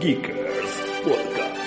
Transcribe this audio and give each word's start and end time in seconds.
Geekers 0.00 1.02
Podcast. 1.04 1.60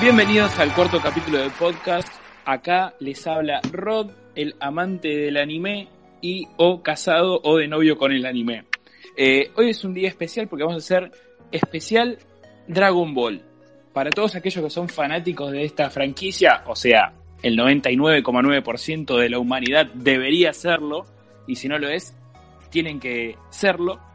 Bienvenidos 0.00 0.58
al 0.58 0.74
cuarto 0.74 0.98
capítulo 0.98 1.38
del 1.38 1.50
podcast. 1.50 2.08
Acá 2.46 2.94
les 3.00 3.26
habla 3.26 3.60
Rod, 3.70 4.10
el 4.34 4.54
amante 4.60 5.08
del 5.08 5.36
anime 5.36 5.88
y 6.22 6.48
o 6.56 6.82
casado 6.82 7.38
o 7.44 7.58
de 7.58 7.68
novio 7.68 7.98
con 7.98 8.12
el 8.12 8.24
anime. 8.24 8.64
Eh, 9.14 9.50
hoy 9.56 9.68
es 9.68 9.84
un 9.84 9.92
día 9.92 10.08
especial 10.08 10.48
porque 10.48 10.64
vamos 10.64 10.76
a 10.76 10.96
hacer 10.96 11.12
especial 11.52 12.18
Dragon 12.66 13.12
Ball. 13.12 13.42
Para 13.92 14.08
todos 14.08 14.36
aquellos 14.36 14.64
que 14.64 14.70
son 14.70 14.88
fanáticos 14.88 15.52
de 15.52 15.64
esta 15.64 15.90
franquicia, 15.90 16.62
o 16.66 16.74
sea, 16.74 17.12
el 17.42 17.58
99,9% 17.58 19.18
de 19.18 19.28
la 19.28 19.38
humanidad 19.38 19.84
debería 19.92 20.54
serlo, 20.54 21.04
y 21.46 21.56
si 21.56 21.68
no 21.68 21.78
lo 21.78 21.90
es, 21.90 22.16
tienen 22.70 23.00
que 23.00 23.36
serlo. 23.50 24.07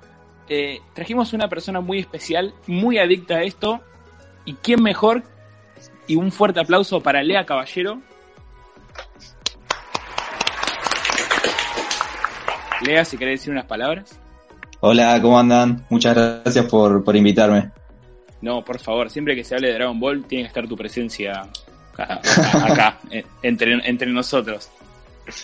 Eh, 0.50 0.82
trajimos 0.94 1.34
una 1.34 1.48
persona 1.48 1.80
muy 1.80 2.00
especial, 2.00 2.54
muy 2.68 2.98
adicta 2.98 3.36
a 3.36 3.44
esto, 3.44 3.82
y 4.46 4.54
quién 4.56 4.84
mejor 4.84 5.24
y 6.08 6.16
un 6.16 6.32
fuerte 6.32 6.60
aplauso 6.60 7.02
para 7.02 7.24
Lea 7.24 7.46
Caballero. 7.46 8.02
Lea, 12.86 13.06
si 13.06 13.18
querés 13.18 13.40
decir 13.40 13.54
unas 13.54 13.66
palabras. 13.66 14.20
Hola, 14.82 15.18
¿cómo 15.22 15.40
andan? 15.40 15.86
Muchas 15.90 16.14
gracias 16.14 16.66
por, 16.66 17.04
por 17.04 17.16
invitarme. 17.16 17.72
No, 18.42 18.66
por 18.66 18.80
favor, 18.80 19.10
siempre 19.10 19.36
que 19.36 19.46
se 19.46 19.56
hable 19.56 19.70
de 19.70 19.76
Dragon 19.76 19.98
Ball 19.98 20.26
tiene 20.26 20.44
que 20.44 20.50
estar 20.50 20.68
tu 20.68 20.76
presencia 20.76 21.48
acá, 21.94 22.20
acá 22.66 23.00
eh, 23.10 23.24
entre, 23.42 23.80
entre 23.88 24.12
nosotros. 24.12 24.70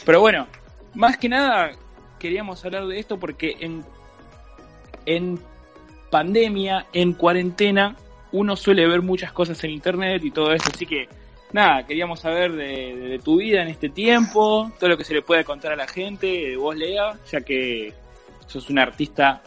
Pero 0.05 0.19
bueno, 0.19 0.47
más 0.93 1.17
que 1.17 1.29
nada 1.29 1.71
queríamos 2.19 2.65
hablar 2.65 2.85
de 2.87 2.99
esto 2.99 3.17
porque 3.17 3.55
en, 3.61 3.85
en 5.05 5.39
pandemia, 6.09 6.87
en 6.93 7.13
cuarentena, 7.13 7.95
uno 8.31 8.55
suele 8.55 8.87
ver 8.87 9.01
muchas 9.01 9.31
cosas 9.31 9.63
en 9.63 9.71
internet 9.71 10.23
y 10.23 10.31
todo 10.31 10.53
eso, 10.53 10.69
así 10.73 10.85
que 10.85 11.07
nada, 11.51 11.85
queríamos 11.85 12.19
saber 12.19 12.53
de, 12.53 13.19
tu 13.23 13.37
vida 13.37 13.61
en 13.61 13.69
este 13.69 13.89
tiempo, 13.89 14.71
todo 14.79 14.89
lo 14.89 14.97
que 14.97 15.03
se 15.03 15.13
le 15.13 15.21
puede 15.21 15.43
contar 15.43 15.73
a 15.73 15.75
la 15.75 15.87
gente, 15.87 16.27
de 16.27 16.57
vos 16.57 16.75
Lea, 16.75 17.17
ya 17.31 17.41
que 17.41 17.93
sos 18.47 18.69
un 18.69 18.79
artista 18.79 19.41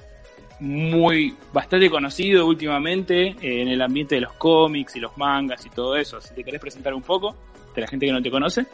muy 0.61 1.35
bastante 1.53 1.91
conocido 1.91 2.47
últimamente 2.47 3.29
eh, 3.29 3.63
en 3.63 3.69
el 3.69 3.83
ambiente 3.83 4.15
de 4.15 4.21
los 4.21 4.33
cómics 4.35 4.95
y 4.95 5.01
los 5.01 5.17
mangas 5.17 5.67
y 5.67 5.71
todo 5.71 5.97
eso. 5.97 6.21
Si 6.21 6.35
te 6.35 6.45
querés 6.45 6.61
presentar 6.61 6.95
un 6.95 7.03
poco 7.03 7.35
de 7.75 7.81
la 7.81 7.89
gente 7.89 8.07
que 8.07 8.13
no 8.13 8.23
te 8.23 8.31
conoce. 8.31 8.67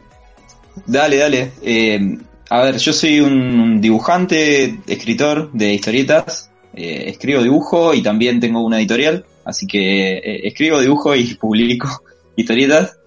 Dale, 0.86 1.16
dale. 1.16 1.52
Eh, 1.62 2.18
a 2.50 2.62
ver, 2.62 2.76
yo 2.76 2.92
soy 2.92 3.20
un 3.20 3.80
dibujante, 3.80 4.80
escritor 4.86 5.50
de 5.52 5.72
historietas. 5.72 6.47
Eh, 6.78 7.08
escribo 7.10 7.42
dibujo 7.42 7.92
y 7.92 8.02
también 8.02 8.38
tengo 8.38 8.64
una 8.64 8.78
editorial. 8.78 9.24
Así 9.44 9.66
que 9.66 10.18
eh, 10.18 10.46
escribo 10.46 10.80
dibujo 10.80 11.16
y 11.16 11.34
publico 11.40 11.88
historietas. 12.36 12.98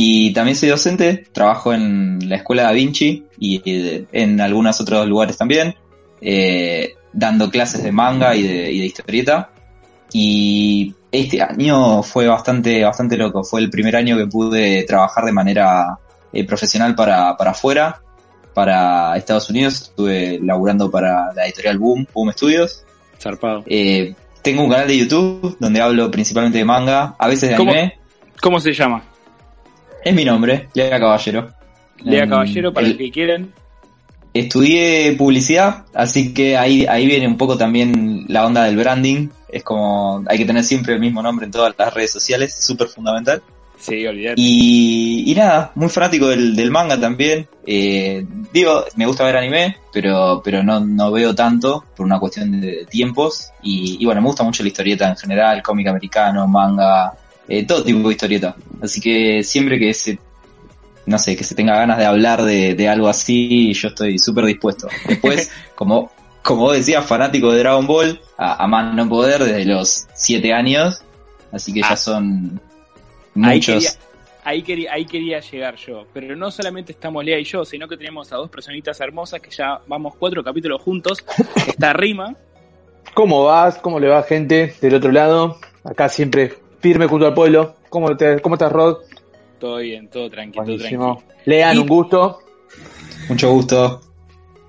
Y 0.00 0.32
también 0.32 0.56
soy 0.56 0.68
docente, 0.68 1.26
trabajo 1.32 1.74
en 1.74 2.20
la 2.28 2.36
escuela 2.36 2.62
Da 2.62 2.70
Vinci 2.70 3.24
y 3.36 3.60
eh, 3.64 4.04
en 4.12 4.40
algunos 4.40 4.80
otros 4.80 5.08
lugares 5.08 5.36
también, 5.36 5.74
eh, 6.20 6.94
dando 7.12 7.50
clases 7.50 7.82
de 7.82 7.90
manga 7.90 8.36
y 8.36 8.44
de, 8.44 8.70
y 8.70 8.78
de, 8.78 8.86
historieta. 8.86 9.50
Y 10.12 10.94
este 11.10 11.42
año 11.42 12.04
fue 12.04 12.28
bastante, 12.28 12.84
bastante 12.84 13.16
loco. 13.16 13.42
Fue 13.42 13.60
el 13.60 13.70
primer 13.70 13.96
año 13.96 14.16
que 14.16 14.28
pude 14.28 14.84
trabajar 14.84 15.24
de 15.24 15.32
manera 15.32 15.98
eh, 16.32 16.46
profesional 16.46 16.94
para, 16.94 17.36
para 17.36 17.50
afuera, 17.50 18.00
para 18.54 19.16
Estados 19.16 19.50
Unidos. 19.50 19.82
Estuve 19.82 20.38
laburando 20.40 20.92
para 20.92 21.32
la 21.34 21.44
editorial 21.44 21.76
Boom, 21.76 22.06
Boom 22.14 22.30
Studios. 22.30 22.84
Zarpado. 23.18 23.64
Eh, 23.66 24.14
tengo 24.42 24.62
un 24.64 24.70
canal 24.70 24.88
de 24.88 24.98
YouTube 24.98 25.56
donde 25.58 25.80
hablo 25.80 26.10
principalmente 26.10 26.58
de 26.58 26.64
manga, 26.64 27.16
a 27.18 27.28
veces 27.28 27.50
de 27.50 27.56
¿Cómo, 27.56 27.72
anime. 27.72 27.98
¿Cómo 28.40 28.60
se 28.60 28.72
llama? 28.72 29.02
Es 30.04 30.14
mi 30.14 30.24
nombre, 30.24 30.68
Lea 30.74 30.98
Caballero. 30.98 31.50
Lea 32.02 32.28
Caballero, 32.28 32.72
para 32.72 32.86
el, 32.86 32.96
que 32.96 33.10
quieran. 33.10 33.52
Estudié 34.32 35.14
publicidad, 35.18 35.86
así 35.94 36.32
que 36.32 36.56
ahí, 36.56 36.86
ahí 36.86 37.06
viene 37.06 37.26
un 37.26 37.36
poco 37.36 37.58
también 37.58 38.24
la 38.28 38.46
onda 38.46 38.64
del 38.64 38.76
branding. 38.76 39.28
Es 39.48 39.64
como, 39.64 40.24
hay 40.28 40.38
que 40.38 40.44
tener 40.44 40.62
siempre 40.62 40.94
el 40.94 41.00
mismo 41.00 41.22
nombre 41.22 41.46
en 41.46 41.52
todas 41.52 41.74
las 41.76 41.92
redes 41.92 42.12
sociales, 42.12 42.54
súper 42.54 42.88
fundamental. 42.88 43.42
Sí, 43.78 44.06
olvidate. 44.06 44.40
Y, 44.40 45.30
y 45.30 45.34
nada, 45.34 45.70
muy 45.76 45.88
fanático 45.88 46.28
del, 46.28 46.56
del 46.56 46.70
manga 46.70 46.98
también. 46.98 47.48
Eh, 47.64 48.24
digo, 48.52 48.84
me 48.96 49.06
gusta 49.06 49.24
ver 49.24 49.36
anime, 49.36 49.76
pero, 49.92 50.40
pero 50.44 50.62
no, 50.62 50.80
no 50.80 51.12
veo 51.12 51.34
tanto 51.34 51.84
por 51.96 52.04
una 52.04 52.18
cuestión 52.18 52.60
de 52.60 52.86
tiempos. 52.90 53.50
Y, 53.62 53.98
y 54.00 54.04
bueno, 54.04 54.20
me 54.20 54.26
gusta 54.26 54.42
mucho 54.42 54.62
la 54.62 54.68
historieta 54.68 55.08
en 55.08 55.16
general, 55.16 55.62
cómic 55.62 55.86
americano, 55.86 56.48
manga, 56.48 57.14
eh, 57.48 57.64
todo 57.66 57.84
tipo 57.84 58.08
de 58.08 58.14
historieta. 58.14 58.56
Así 58.82 59.00
que 59.00 59.44
siempre 59.44 59.78
que 59.78 59.94
se, 59.94 60.18
no 61.06 61.18
sé, 61.18 61.36
que 61.36 61.44
se 61.44 61.54
tenga 61.54 61.76
ganas 61.76 61.98
de 61.98 62.04
hablar 62.04 62.42
de, 62.42 62.74
de 62.74 62.88
algo 62.88 63.08
así, 63.08 63.72
yo 63.74 63.88
estoy 63.88 64.18
súper 64.18 64.44
dispuesto. 64.44 64.88
Después, 65.06 65.50
como, 65.76 66.10
como 66.42 66.62
vos 66.62 66.76
decías, 66.76 67.06
fanático 67.06 67.52
de 67.52 67.60
Dragon 67.60 67.86
Ball, 67.86 68.20
a, 68.36 68.64
a 68.64 68.66
más 68.66 68.92
no 68.92 69.08
poder 69.08 69.44
desde 69.44 69.64
los 69.66 70.08
7 70.14 70.52
años. 70.52 71.02
Así 71.52 71.72
que 71.72 71.80
ah. 71.84 71.90
ya 71.90 71.96
son 71.96 72.60
muchos. 73.38 73.68
Ahí 73.68 73.82
quería, 73.82 73.90
ahí 74.44 74.62
quería, 74.62 74.92
ahí 74.92 75.04
quería 75.06 75.40
llegar 75.40 75.76
yo. 75.76 76.06
Pero 76.12 76.36
no 76.36 76.50
solamente 76.50 76.92
estamos 76.92 77.24
Lea 77.24 77.38
y 77.38 77.44
yo, 77.44 77.64
sino 77.64 77.88
que 77.88 77.96
tenemos 77.96 78.32
a 78.32 78.36
dos 78.36 78.50
personitas 78.50 79.00
hermosas 79.00 79.40
que 79.40 79.50
ya 79.50 79.80
vamos 79.86 80.14
cuatro 80.16 80.42
capítulos 80.42 80.82
juntos. 80.82 81.24
Está 81.66 81.92
Rima. 81.92 82.34
¿Cómo 83.14 83.44
vas? 83.44 83.78
¿Cómo 83.78 83.98
le 83.98 84.08
va 84.08 84.22
gente 84.22 84.74
del 84.80 84.94
otro 84.94 85.10
lado? 85.10 85.58
Acá 85.84 86.08
siempre 86.08 86.54
firme 86.80 87.06
junto 87.06 87.26
al 87.26 87.34
pueblo. 87.34 87.74
¿Cómo, 87.88 88.16
te, 88.16 88.40
cómo 88.40 88.54
estás, 88.54 88.72
Rod? 88.72 88.98
Todo 89.58 89.78
bien, 89.78 90.08
todo 90.08 90.30
tranquilo, 90.30 90.64
todo 90.64 90.76
tranquilo. 90.78 91.22
Lean, 91.44 91.76
y, 91.76 91.80
un 91.80 91.88
gusto. 91.88 92.40
Mucho 93.28 93.50
gusto. 93.50 94.00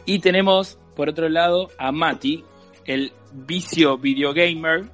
Y 0.05 0.19
tenemos, 0.19 0.79
por 0.95 1.09
otro 1.09 1.29
lado, 1.29 1.69
a 1.77 1.91
Mati, 1.91 2.43
el 2.85 3.11
vicio 3.31 3.97
videogamer. 3.97 4.85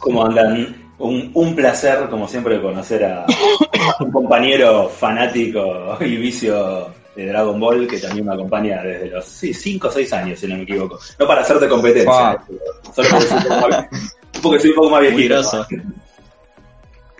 ¿Cómo 0.00 0.24
andan? 0.26 0.92
Un, 0.98 1.30
un, 1.34 1.54
placer, 1.56 2.08
como 2.08 2.28
siempre, 2.28 2.60
conocer 2.60 3.04
a 3.04 3.26
un 4.00 4.12
compañero 4.12 4.88
fanático 4.88 5.96
y 6.00 6.16
vicio 6.16 6.92
de 7.16 7.26
Dragon 7.26 7.58
Ball 7.58 7.86
que 7.86 7.98
también 7.98 8.26
me 8.26 8.34
acompaña 8.34 8.82
desde 8.82 9.10
los 9.10 9.24
5 9.24 9.88
o 9.88 9.90
6 9.90 10.12
años, 10.12 10.38
si 10.38 10.46
no 10.46 10.56
me 10.56 10.62
equivoco. 10.62 10.98
No 11.18 11.26
para 11.26 11.42
hacerte 11.42 11.68
competencia, 11.68 12.36
wow. 12.36 12.94
solo 12.94 13.08
porque 14.42 14.60
soy 14.60 14.70
un 14.70 14.76
poco 14.76 14.90
más 14.90 15.00
viejito. 15.00 15.42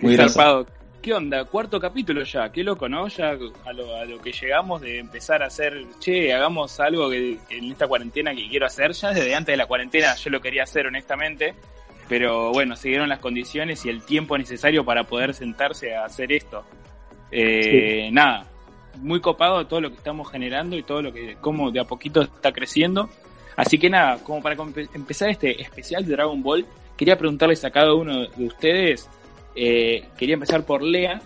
Muy 0.00 0.16
zarpado. 0.16 0.66
¿Qué 1.04 1.12
onda? 1.12 1.44
Cuarto 1.44 1.78
capítulo 1.78 2.22
ya, 2.22 2.50
qué 2.50 2.64
loco, 2.64 2.88
¿no? 2.88 3.08
Ya 3.08 3.32
a 3.66 3.72
lo, 3.74 3.94
a 3.94 4.06
lo, 4.06 4.22
que 4.22 4.32
llegamos 4.32 4.80
de 4.80 4.98
empezar 4.98 5.42
a 5.42 5.48
hacer, 5.48 5.84
che, 5.98 6.32
hagamos 6.32 6.80
algo 6.80 7.10
que 7.10 7.38
en 7.50 7.72
esta 7.72 7.86
cuarentena 7.86 8.34
que 8.34 8.48
quiero 8.48 8.64
hacer. 8.64 8.92
Ya 8.92 9.12
desde 9.12 9.34
antes 9.34 9.52
de 9.52 9.58
la 9.58 9.66
cuarentena 9.66 10.14
yo 10.14 10.30
lo 10.30 10.40
quería 10.40 10.62
hacer, 10.62 10.86
honestamente. 10.86 11.54
Pero 12.08 12.52
bueno, 12.52 12.76
se 12.76 12.88
dieron 12.88 13.08
las 13.08 13.18
condiciones 13.18 13.84
y 13.86 13.88
el 13.88 14.02
tiempo 14.02 14.36
necesario 14.36 14.84
para 14.84 15.04
poder 15.04 15.34
sentarse 15.34 15.94
a 15.94 16.04
hacer 16.04 16.32
esto. 16.32 16.64
Eh, 17.30 18.06
sí. 18.06 18.12
Nada, 18.12 18.46
muy 19.00 19.20
copado 19.20 19.66
todo 19.66 19.80
lo 19.80 19.90
que 19.90 19.96
estamos 19.96 20.30
generando 20.30 20.76
y 20.76 20.82
todo 20.82 21.02
lo 21.02 21.12
que, 21.12 21.36
cómo 21.40 21.70
de 21.70 21.80
a 21.80 21.84
poquito 21.84 22.22
está 22.22 22.52
creciendo. 22.52 23.08
Así 23.56 23.78
que 23.78 23.88
nada, 23.88 24.18
como 24.22 24.42
para 24.42 24.56
empezar 24.94 25.30
este 25.30 25.60
especial 25.62 26.04
de 26.04 26.12
Dragon 26.12 26.42
Ball, 26.42 26.66
quería 26.96 27.16
preguntarles 27.16 27.64
a 27.64 27.70
cada 27.70 27.94
uno 27.94 28.26
de 28.26 28.46
ustedes, 28.46 29.08
eh, 29.54 30.04
quería 30.18 30.34
empezar 30.34 30.64
por 30.64 30.82
Lea, 30.82 31.20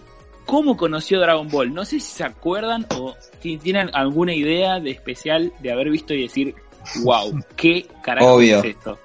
¿cómo 0.44 0.76
conoció 0.76 1.20
Dragon 1.20 1.48
Ball? 1.48 1.72
No 1.72 1.84
sé 1.84 2.00
si 2.00 2.12
se 2.12 2.24
acuerdan 2.24 2.86
o 2.98 3.14
si 3.40 3.56
tienen 3.56 3.90
alguna 3.94 4.34
idea 4.34 4.78
de 4.78 4.90
especial 4.90 5.52
de 5.60 5.72
haber 5.72 5.90
visto 5.90 6.12
y 6.12 6.22
decir, 6.22 6.54
wow, 7.02 7.32
qué 7.56 7.86
carajo 8.02 8.34
Obvio. 8.34 8.58
es 8.58 8.64
esto. 8.64 8.98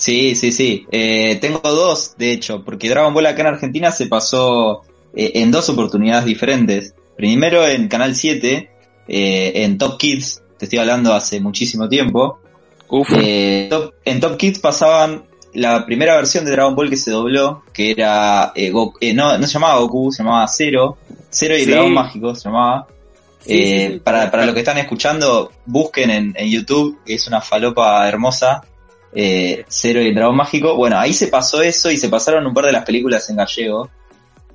Sí, 0.00 0.34
sí, 0.34 0.50
sí. 0.50 0.86
Eh, 0.90 1.36
tengo 1.42 1.60
dos, 1.62 2.14
de 2.16 2.32
hecho, 2.32 2.64
porque 2.64 2.88
Dragon 2.88 3.12
Ball 3.12 3.26
acá 3.26 3.42
en 3.42 3.48
Argentina 3.48 3.92
se 3.92 4.06
pasó 4.06 4.80
eh, 5.14 5.32
en 5.34 5.50
dos 5.50 5.68
oportunidades 5.68 6.24
diferentes. 6.24 6.94
Primero 7.18 7.66
en 7.66 7.86
Canal 7.86 8.14
7, 8.14 8.70
eh, 9.08 9.52
en 9.56 9.76
Top 9.76 9.98
Kids, 9.98 10.42
te 10.56 10.64
estoy 10.64 10.78
hablando 10.78 11.12
hace 11.12 11.38
muchísimo 11.38 11.86
tiempo. 11.86 12.38
Eh, 13.14 13.68
en 14.06 14.20
Top 14.20 14.38
Kids 14.38 14.58
pasaban 14.60 15.24
la 15.52 15.84
primera 15.84 16.16
versión 16.16 16.46
de 16.46 16.52
Dragon 16.52 16.74
Ball 16.74 16.88
que 16.88 16.96
se 16.96 17.10
dobló, 17.10 17.62
que 17.74 17.90
era 17.90 18.52
eh, 18.54 18.72
eh, 19.02 19.12
no, 19.12 19.36
no 19.36 19.46
se 19.46 19.52
llamaba 19.52 19.80
Goku, 19.80 20.12
se 20.12 20.22
llamaba 20.22 20.48
Zero, 20.48 20.96
Zero 21.28 21.58
y 21.58 21.60
el 21.60 21.70
Dragón 21.72 21.92
Mágico 21.92 22.34
se 22.34 22.48
llamaba. 22.48 22.86
para, 24.02 24.30
para 24.30 24.46
los 24.46 24.54
que 24.54 24.60
están 24.60 24.78
escuchando, 24.78 25.52
busquen 25.66 26.08
en, 26.08 26.34
en 26.38 26.50
YouTube, 26.50 27.00
es 27.04 27.26
una 27.26 27.42
falopa 27.42 28.08
hermosa, 28.08 28.64
Zero 29.12 30.00
y 30.02 30.08
el 30.08 30.14
Dragón 30.14 30.36
Mágico. 30.36 30.76
Bueno, 30.76 30.98
ahí 30.98 31.12
se 31.12 31.28
pasó 31.28 31.62
eso 31.62 31.90
y 31.90 31.96
se 31.96 32.08
pasaron 32.08 32.46
un 32.46 32.54
par 32.54 32.66
de 32.66 32.72
las 32.72 32.84
películas 32.84 33.28
en 33.28 33.36
gallego. 33.36 33.90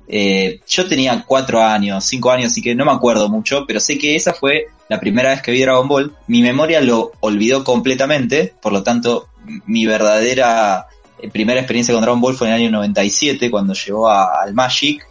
yo 0.08 0.88
tenía 0.88 1.24
cuatro 1.26 1.62
años, 1.62 2.04
cinco 2.04 2.30
años, 2.30 2.52
así 2.52 2.62
que 2.62 2.74
no 2.74 2.84
me 2.84 2.92
acuerdo 2.92 3.28
mucho, 3.28 3.64
pero 3.66 3.80
sé 3.80 3.98
que 3.98 4.16
esa 4.16 4.32
fue 4.32 4.68
la 4.88 5.00
primera 5.00 5.30
vez 5.30 5.42
que 5.42 5.52
vi 5.52 5.60
Dragon 5.60 5.88
Ball. 5.88 6.14
Mi 6.26 6.42
memoria 6.42 6.80
lo 6.80 7.12
olvidó 7.20 7.64
completamente, 7.64 8.54
por 8.60 8.72
lo 8.72 8.82
tanto 8.82 9.28
mi 9.66 9.86
verdadera 9.86 10.86
eh, 11.18 11.30
primera 11.30 11.60
experiencia 11.60 11.94
con 11.94 12.02
Dragon 12.02 12.20
Ball 12.20 12.34
fue 12.34 12.48
en 12.48 12.54
el 12.54 12.60
año 12.62 12.70
97, 12.72 13.50
cuando 13.50 13.74
llegó 13.74 14.08
al 14.08 14.54
Magic. 14.54 15.06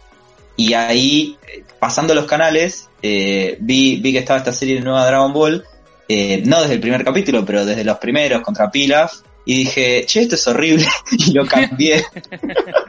Y 0.56 0.72
ahí, 0.72 1.36
eh, 1.46 1.64
pasando 1.78 2.14
los 2.14 2.24
canales, 2.24 2.88
eh, 3.02 3.56
vi, 3.60 3.96
vi 3.96 4.12
que 4.12 4.18
estaba 4.18 4.38
esta 4.38 4.52
serie 4.52 4.80
nueva 4.80 5.06
Dragon 5.06 5.32
Ball, 5.32 5.64
no 6.44 6.60
desde 6.60 6.74
el 6.74 6.80
primer 6.80 7.04
capítulo, 7.04 7.44
pero 7.44 7.64
desde 7.66 7.84
los 7.84 7.98
primeros, 7.98 8.42
contra 8.42 8.70
Pilaf. 8.70 9.12
Y 9.46 9.58
dije, 9.58 10.04
che, 10.06 10.22
esto 10.22 10.34
es 10.34 10.46
horrible. 10.48 10.86
y 11.12 11.32
lo 11.32 11.46
cambié. 11.46 12.04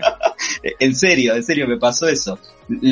en 0.80 0.95
serio, 0.95 1.36
en 1.36 1.44
serio, 1.44 1.68
me 1.68 1.77
pasó 1.77 2.07
eso. 2.07 2.39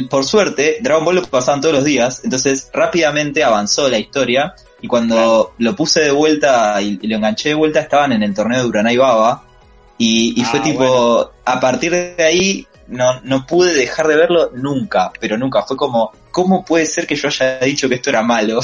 Por 0.10 0.24
suerte, 0.24 0.78
Dragon 0.82 1.04
Ball 1.04 1.16
lo 1.16 1.24
pasaban 1.24 1.60
todos 1.60 1.76
los 1.76 1.84
días, 1.84 2.22
entonces 2.24 2.70
rápidamente 2.72 3.44
avanzó 3.44 3.90
la 3.90 4.00
historia 4.00 4.56
y 4.82 4.88
cuando 4.88 5.54
lo 5.58 5.76
puse 5.76 6.02
de 6.02 6.12
vuelta 6.12 6.80
y, 6.82 6.98
lo 7.08 7.16
enganché 7.16 7.50
de 7.50 7.56
vuelta, 7.56 7.80
estaban 7.80 8.14
en 8.14 8.24
el 8.24 8.34
torneo 8.34 8.62
de 8.62 8.68
Uranai 8.68 8.98
Baba. 8.98 9.44
Y, 9.98 10.44
fue 10.44 10.60
ah, 10.60 10.64
tipo, 10.64 11.32
a 11.44 11.60
partir 11.60 11.92
de 11.92 12.24
ahí 12.24 12.68
no, 12.88 13.22
no 13.24 13.46
pude 13.48 13.74
dejar 13.74 14.08
de 14.08 14.16
verlo 14.16 14.52
nunca, 14.54 15.12
pero 15.20 15.38
nunca. 15.38 15.64
Fue 15.64 15.76
como, 15.76 16.12
¿cómo 16.32 16.64
puede 16.64 16.86
ser 16.86 17.08
que 17.08 17.16
yo 17.16 17.30
haya 17.30 17.60
dicho 17.60 17.90
que 17.90 17.96
esto 17.96 18.10
era 18.10 18.22
malo? 18.22 18.60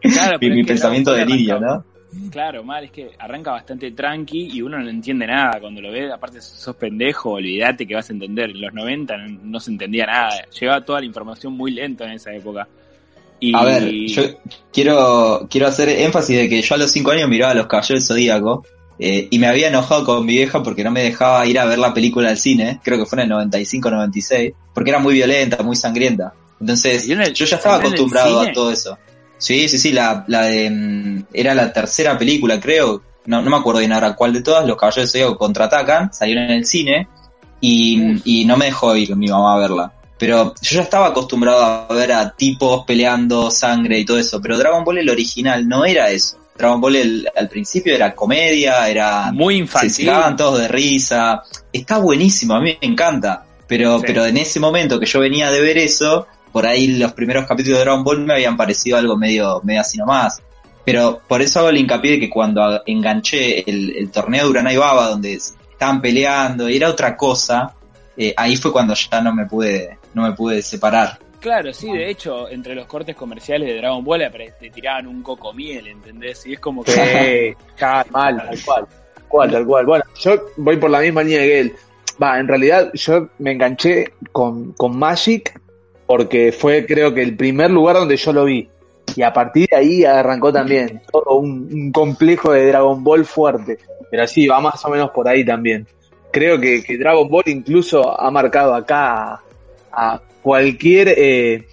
Claro, 0.00 0.38
mi, 0.40 0.64
pensamiento 0.64 1.12
de 1.12 1.24
niño, 1.24 1.58
¿no? 1.58 1.84
Claro, 2.30 2.62
mal, 2.62 2.84
es 2.84 2.90
que 2.90 3.10
arranca 3.18 3.52
bastante 3.52 3.90
tranqui 3.92 4.50
y 4.52 4.62
uno 4.62 4.78
no 4.78 4.88
entiende 4.88 5.26
nada 5.26 5.58
cuando 5.60 5.80
lo 5.80 5.90
ve. 5.90 6.12
Aparte, 6.12 6.42
sos 6.42 6.76
pendejo, 6.76 7.30
olvídate 7.30 7.86
que 7.86 7.94
vas 7.94 8.08
a 8.10 8.12
entender. 8.12 8.50
En 8.50 8.60
los 8.60 8.74
90 8.74 9.16
no, 9.42 9.60
se 9.60 9.70
entendía 9.70 10.06
nada. 10.06 10.44
Llegaba 10.58 10.84
toda 10.84 11.00
la 11.00 11.06
información 11.06 11.54
muy 11.54 11.70
lenta 11.70 12.04
en 12.04 12.12
esa 12.12 12.32
época. 12.32 12.68
A 13.54 13.64
ver, 13.64 13.90
yo 13.90 14.22
quiero, 14.72 15.48
quiero 15.50 15.66
hacer 15.66 15.88
énfasis 15.88 16.36
de 16.36 16.48
que 16.48 16.62
yo 16.62 16.74
a 16.74 16.78
los 16.78 16.92
5 16.92 17.10
años 17.10 17.28
miraba 17.28 17.54
Los 17.54 17.66
Caballeros 17.66 18.06
del 18.06 18.16
Zodíaco 18.16 18.64
eh, 18.98 19.26
y 19.30 19.38
me 19.38 19.48
había 19.48 19.68
enojado 19.68 20.04
con 20.04 20.24
mi 20.24 20.34
vieja 20.34 20.62
porque 20.62 20.84
no 20.84 20.92
me 20.92 21.02
dejaba 21.02 21.44
ir 21.46 21.58
a 21.58 21.64
ver 21.64 21.78
la 21.78 21.92
película 21.92 22.28
al 22.28 22.38
cine, 22.38 22.78
creo 22.84 22.98
que 22.98 23.06
fue 23.06 23.20
en 23.20 23.32
el 23.32 23.38
95-96, 23.50 24.54
porque 24.72 24.90
era 24.90 25.00
muy 25.00 25.14
violenta, 25.14 25.62
muy 25.64 25.74
sangrienta. 25.74 26.34
Entonces, 26.60 27.08
yo 27.08 27.16
ya 27.16 27.56
estaba 27.56 27.76
acostumbrado 27.76 28.40
a 28.40 28.52
todo 28.52 28.70
eso. 28.70 28.96
Sí, 29.42 29.68
sí, 29.68 29.76
sí, 29.76 29.90
la, 29.90 30.24
la 30.28 30.42
de, 30.42 30.70
mm, 30.70 31.24
era 31.32 31.52
la 31.52 31.72
tercera 31.72 32.16
película, 32.16 32.60
creo, 32.60 33.02
no, 33.26 33.42
no 33.42 33.50
me 33.50 33.56
acuerdo 33.56 33.80
bien 33.80 33.92
ahora 33.92 34.14
cuál 34.14 34.32
de 34.32 34.40
todas, 34.40 34.64
Los 34.64 34.76
Caballeros 34.76 35.12
del 35.12 35.22
Zodíaco 35.22 35.36
contraatacan, 35.36 36.14
salieron 36.14 36.44
en 36.44 36.50
el 36.52 36.64
cine 36.64 37.08
y, 37.60 38.20
y 38.24 38.44
no 38.44 38.56
me 38.56 38.66
dejó 38.66 38.94
ir 38.94 39.16
mi 39.16 39.26
mamá 39.26 39.54
a 39.54 39.58
verla. 39.58 39.92
Pero 40.16 40.54
yo 40.62 40.76
ya 40.76 40.82
estaba 40.82 41.08
acostumbrado 41.08 41.60
a 41.64 41.92
ver 41.92 42.12
a 42.12 42.36
tipos 42.36 42.84
peleando 42.84 43.50
sangre 43.50 43.98
y 43.98 44.04
todo 44.04 44.20
eso, 44.20 44.40
pero 44.40 44.56
Dragon 44.56 44.84
Ball 44.84 44.98
el 44.98 45.10
original 45.10 45.66
no 45.66 45.84
era 45.84 46.08
eso. 46.10 46.36
Dragon 46.56 46.80
Ball 46.80 47.28
al 47.34 47.48
principio 47.48 47.92
era 47.96 48.14
comedia, 48.14 48.88
era 48.88 49.32
muy 49.32 49.56
infantil. 49.56 50.06
Se 50.06 50.34
todos 50.36 50.60
de 50.60 50.68
risa. 50.68 51.42
Está 51.72 51.98
buenísimo, 51.98 52.54
a 52.54 52.60
mí 52.60 52.78
me 52.80 52.86
encanta. 52.86 53.44
Pero, 53.66 54.00
pero 54.00 54.24
en 54.24 54.36
ese 54.36 54.60
momento 54.60 55.00
que 55.00 55.06
yo 55.06 55.18
venía 55.18 55.50
de 55.50 55.60
ver 55.60 55.78
eso, 55.78 56.28
por 56.52 56.66
ahí 56.66 56.98
los 56.98 57.12
primeros 57.12 57.46
capítulos 57.46 57.78
de 57.78 57.84
Dragon 57.84 58.04
Ball 58.04 58.24
me 58.24 58.34
habían 58.34 58.56
parecido 58.56 58.98
algo 58.98 59.16
medio, 59.16 59.60
medio 59.64 59.80
así 59.80 59.98
nomás. 59.98 60.42
Pero 60.84 61.20
por 61.26 61.40
eso 61.40 61.60
hago 61.60 61.68
el 61.70 61.78
hincapié 61.78 62.12
de 62.12 62.20
que 62.20 62.30
cuando 62.30 62.82
enganché 62.86 63.68
el, 63.68 64.10
torneo 64.10 64.44
de 64.44 64.50
Uranai 64.50 64.76
Baba, 64.76 65.08
donde 65.08 65.34
estaban 65.34 66.00
peleando, 66.00 66.68
y 66.68 66.76
era 66.76 66.90
otra 66.90 67.16
cosa, 67.16 67.74
eh, 68.16 68.34
ahí 68.36 68.56
fue 68.56 68.72
cuando 68.72 68.94
ya 68.94 69.20
no 69.20 69.32
me 69.32 69.46
pude, 69.46 69.98
no 70.14 70.22
me 70.22 70.32
pude 70.32 70.60
separar. 70.60 71.18
Claro, 71.40 71.72
sí, 71.72 71.90
de 71.90 72.08
hecho, 72.08 72.48
entre 72.48 72.74
los 72.74 72.86
cortes 72.86 73.16
comerciales 73.16 73.68
de 73.68 73.76
Dragon 73.76 74.04
Ball 74.04 74.30
te 74.60 74.70
tiraban 74.70 75.08
un 75.08 75.22
coco 75.22 75.52
miel, 75.52 75.88
¿entendés? 75.88 76.46
Y 76.46 76.52
es 76.52 76.60
como 76.60 76.84
que... 76.84 76.92
Sí, 76.92 77.82
mal, 78.10 78.36
tal 78.36 78.62
cual, 78.64 78.86
tal 78.86 79.24
cual, 79.28 79.50
tal 79.50 79.66
cual. 79.66 79.86
Bueno, 79.86 80.04
yo 80.20 80.50
voy 80.56 80.76
por 80.76 80.90
la 80.90 81.00
misma 81.00 81.22
línea 81.22 81.40
que 81.40 81.60
él. 81.60 81.72
Va, 82.22 82.38
en 82.38 82.46
realidad 82.46 82.90
yo 82.94 83.28
me 83.38 83.52
enganché 83.52 84.12
con, 84.30 84.72
con 84.74 84.96
Magic 84.96 85.60
porque 86.12 86.52
fue 86.52 86.84
creo 86.84 87.14
que 87.14 87.22
el 87.22 87.38
primer 87.38 87.70
lugar 87.70 87.96
donde 87.96 88.18
yo 88.18 88.34
lo 88.34 88.44
vi. 88.44 88.68
Y 89.16 89.22
a 89.22 89.32
partir 89.32 89.66
de 89.70 89.76
ahí 89.78 90.04
arrancó 90.04 90.52
también 90.52 91.00
todo 91.10 91.36
un, 91.36 91.90
complejo 91.90 92.52
de 92.52 92.66
Dragon 92.66 93.02
Ball 93.02 93.24
fuerte. 93.24 93.78
Pero 94.10 94.26
sí, 94.26 94.46
va 94.46 94.60
más 94.60 94.84
o 94.84 94.90
menos 94.90 95.10
por 95.10 95.26
ahí 95.26 95.42
también. 95.42 95.86
Creo 96.30 96.60
que, 96.60 96.82
que 96.82 96.98
Dragon 96.98 97.26
Ball 97.26 97.44
incluso 97.46 98.20
ha 98.20 98.30
marcado 98.30 98.74
acá 98.74 99.40
a 99.90 100.20
cualquier 100.42 101.14
eh, 101.16 101.66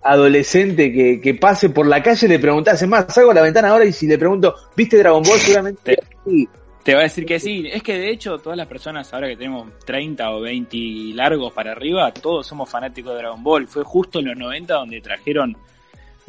adolescente 0.00 0.90
que, 0.90 1.20
que, 1.20 1.34
pase 1.34 1.68
por 1.68 1.86
la 1.86 2.02
calle 2.02 2.28
le 2.28 2.38
preguntas, 2.38 2.80
es 2.80 2.88
más, 2.88 3.12
salgo 3.12 3.32
a 3.32 3.34
la 3.34 3.42
ventana 3.42 3.68
ahora 3.68 3.84
y 3.84 3.92
si 3.92 4.06
le 4.06 4.16
pregunto, 4.16 4.54
¿viste 4.74 4.96
Dragon 4.96 5.22
Ball? 5.22 5.38
Seguramente 5.38 5.98
sí. 6.24 6.48
Te 6.86 6.94
va 6.94 7.00
a 7.00 7.02
decir 7.02 7.26
que 7.26 7.40
sí. 7.40 7.66
Es 7.68 7.82
que 7.82 7.98
de 7.98 8.10
hecho 8.10 8.38
todas 8.38 8.56
las 8.56 8.68
personas 8.68 9.12
ahora 9.12 9.26
que 9.26 9.36
tenemos 9.36 9.76
30 9.84 10.30
o 10.30 10.40
20 10.40 10.76
largos 11.14 11.52
para 11.52 11.72
arriba, 11.72 12.12
todos 12.12 12.46
somos 12.46 12.70
fanáticos 12.70 13.10
de 13.12 13.18
Dragon 13.18 13.42
Ball. 13.42 13.66
Fue 13.66 13.82
justo 13.82 14.20
en 14.20 14.26
los 14.26 14.36
90 14.36 14.72
donde 14.72 15.00
trajeron, 15.00 15.56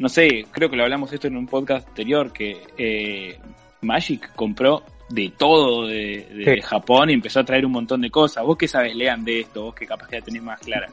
no 0.00 0.08
sé, 0.08 0.46
creo 0.50 0.68
que 0.68 0.74
lo 0.74 0.82
hablamos 0.82 1.12
esto 1.12 1.28
en 1.28 1.36
un 1.36 1.46
podcast 1.46 1.86
anterior, 1.86 2.32
que 2.32 2.60
eh, 2.76 3.38
Magic 3.82 4.34
compró 4.34 4.82
de 5.08 5.32
todo 5.36 5.86
de, 5.86 6.62
Japón 6.64 7.10
y 7.10 7.14
empezó 7.14 7.40
a 7.40 7.44
traer 7.44 7.64
un 7.64 7.72
montón 7.72 8.00
de 8.00 8.10
cosas. 8.10 8.44
¿Vos 8.44 8.56
qué 8.58 8.68
sabes, 8.68 8.94
Lean, 8.94 9.24
de 9.24 9.40
esto? 9.40 9.64
Vos 9.64 9.74
qué 9.74 9.86
que 9.86 10.22
tenés 10.22 10.42
más 10.42 10.60
clara. 10.60 10.88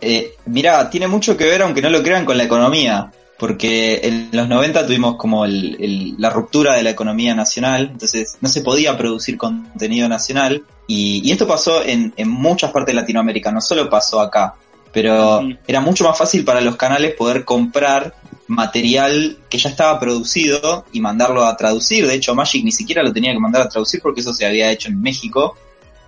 Eh, 0.00 0.36
mira, 0.46 0.88
tiene 0.88 1.08
mucho 1.08 1.36
que 1.36 1.44
ver, 1.44 1.62
aunque 1.62 1.82
no 1.82 1.90
lo 1.90 2.02
crean, 2.02 2.24
con 2.24 2.36
la 2.36 2.44
economía, 2.44 3.10
porque 3.38 4.00
en 4.02 4.30
los 4.32 4.48
90 4.48 4.86
tuvimos 4.86 5.16
como 5.16 5.44
la 5.46 6.30
ruptura 6.30 6.74
de 6.74 6.82
la 6.82 6.90
economía 6.90 7.34
nacional, 7.34 7.90
entonces 7.92 8.38
no 8.40 8.48
se 8.48 8.62
podía 8.62 8.96
producir 8.96 9.36
contenido 9.36 10.08
nacional, 10.08 10.62
y, 10.86 11.30
esto 11.30 11.46
pasó 11.46 11.84
en, 11.84 12.12
muchas 12.26 12.72
partes 12.72 12.94
de 12.94 13.00
Latinoamérica, 13.00 13.52
no 13.52 13.60
solo 13.60 13.90
pasó 13.90 14.20
acá, 14.20 14.54
pero 14.92 15.40
era 15.66 15.80
mucho 15.80 16.04
más 16.04 16.16
fácil 16.16 16.44
para 16.44 16.60
los 16.60 16.76
canales 16.76 17.14
poder 17.14 17.44
comprar 17.44 18.14
material 18.48 19.38
que 19.48 19.58
ya 19.58 19.68
estaba 19.68 20.00
producido 20.00 20.86
y 20.92 21.00
mandarlo 21.00 21.44
a 21.44 21.56
traducir. 21.56 22.06
De 22.06 22.14
hecho, 22.14 22.34
Magic 22.34 22.64
ni 22.64 22.72
siquiera 22.72 23.02
lo 23.02 23.12
tenía 23.12 23.32
que 23.32 23.38
mandar 23.38 23.62
a 23.62 23.68
traducir 23.68 24.00
porque 24.02 24.20
eso 24.20 24.32
se 24.32 24.46
había 24.46 24.70
hecho 24.70 24.88
en 24.88 25.00
México. 25.00 25.56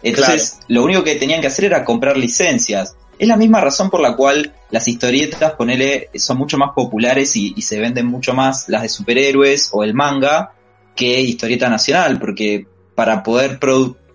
Entonces, 0.03 0.59
lo 0.69 0.83
único 0.83 1.05
que 1.05 1.17
tenían 1.17 1.41
que 1.41 1.49
hacer 1.49 1.67
era 1.67 1.85
comprar 1.85 2.17
licencias. 2.17 2.97
Es 3.19 3.29
la 3.29 3.37
misma 3.37 3.61
razón 3.61 3.91
por 3.91 4.01
la 4.01 4.17
cual 4.17 4.55
las 4.71 4.89
historietas, 4.89 5.53
ponele, 5.53 6.09
son 6.15 6.39
mucho 6.39 6.57
más 6.57 6.71
populares 6.75 7.37
y, 7.37 7.61
se 7.61 7.79
venden 7.79 8.07
mucho 8.07 8.33
más 8.33 8.69
las 8.69 8.83
de 8.83 8.89
superhéroes 8.89 9.69
o 9.73 9.85
el 9.85 9.93
manga 9.93 10.53
que 10.97 11.21
historieta 11.21 11.69
nacional, 11.69 12.19
porque 12.19 12.67
para 12.95 13.23
poder 13.23 13.59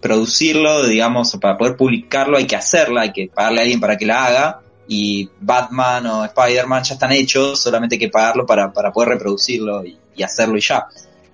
producirlo, 0.05 0.85
digamos, 0.85 1.35
para 1.41 1.57
poder 1.57 1.75
publicarlo 1.75 2.37
hay 2.37 2.45
que 2.45 2.55
hacerla, 2.55 3.01
hay 3.01 3.11
que 3.11 3.27
pagarle 3.33 3.57
a 3.57 3.61
alguien 3.63 3.79
para 3.79 3.97
que 3.97 4.05
la 4.05 4.23
haga, 4.23 4.59
y 4.87 5.27
Batman 5.39 6.05
o 6.05 6.25
Spider-Man 6.25 6.83
ya 6.83 6.93
están 6.93 7.11
hechos, 7.11 7.59
solamente 7.59 7.95
hay 7.95 7.99
que 7.99 8.09
pagarlo 8.09 8.45
para, 8.45 8.71
para 8.71 8.91
poder 8.91 9.09
reproducirlo 9.09 9.83
y, 9.83 9.97
hacerlo 10.21 10.57
y 10.57 10.61
ya. 10.61 10.85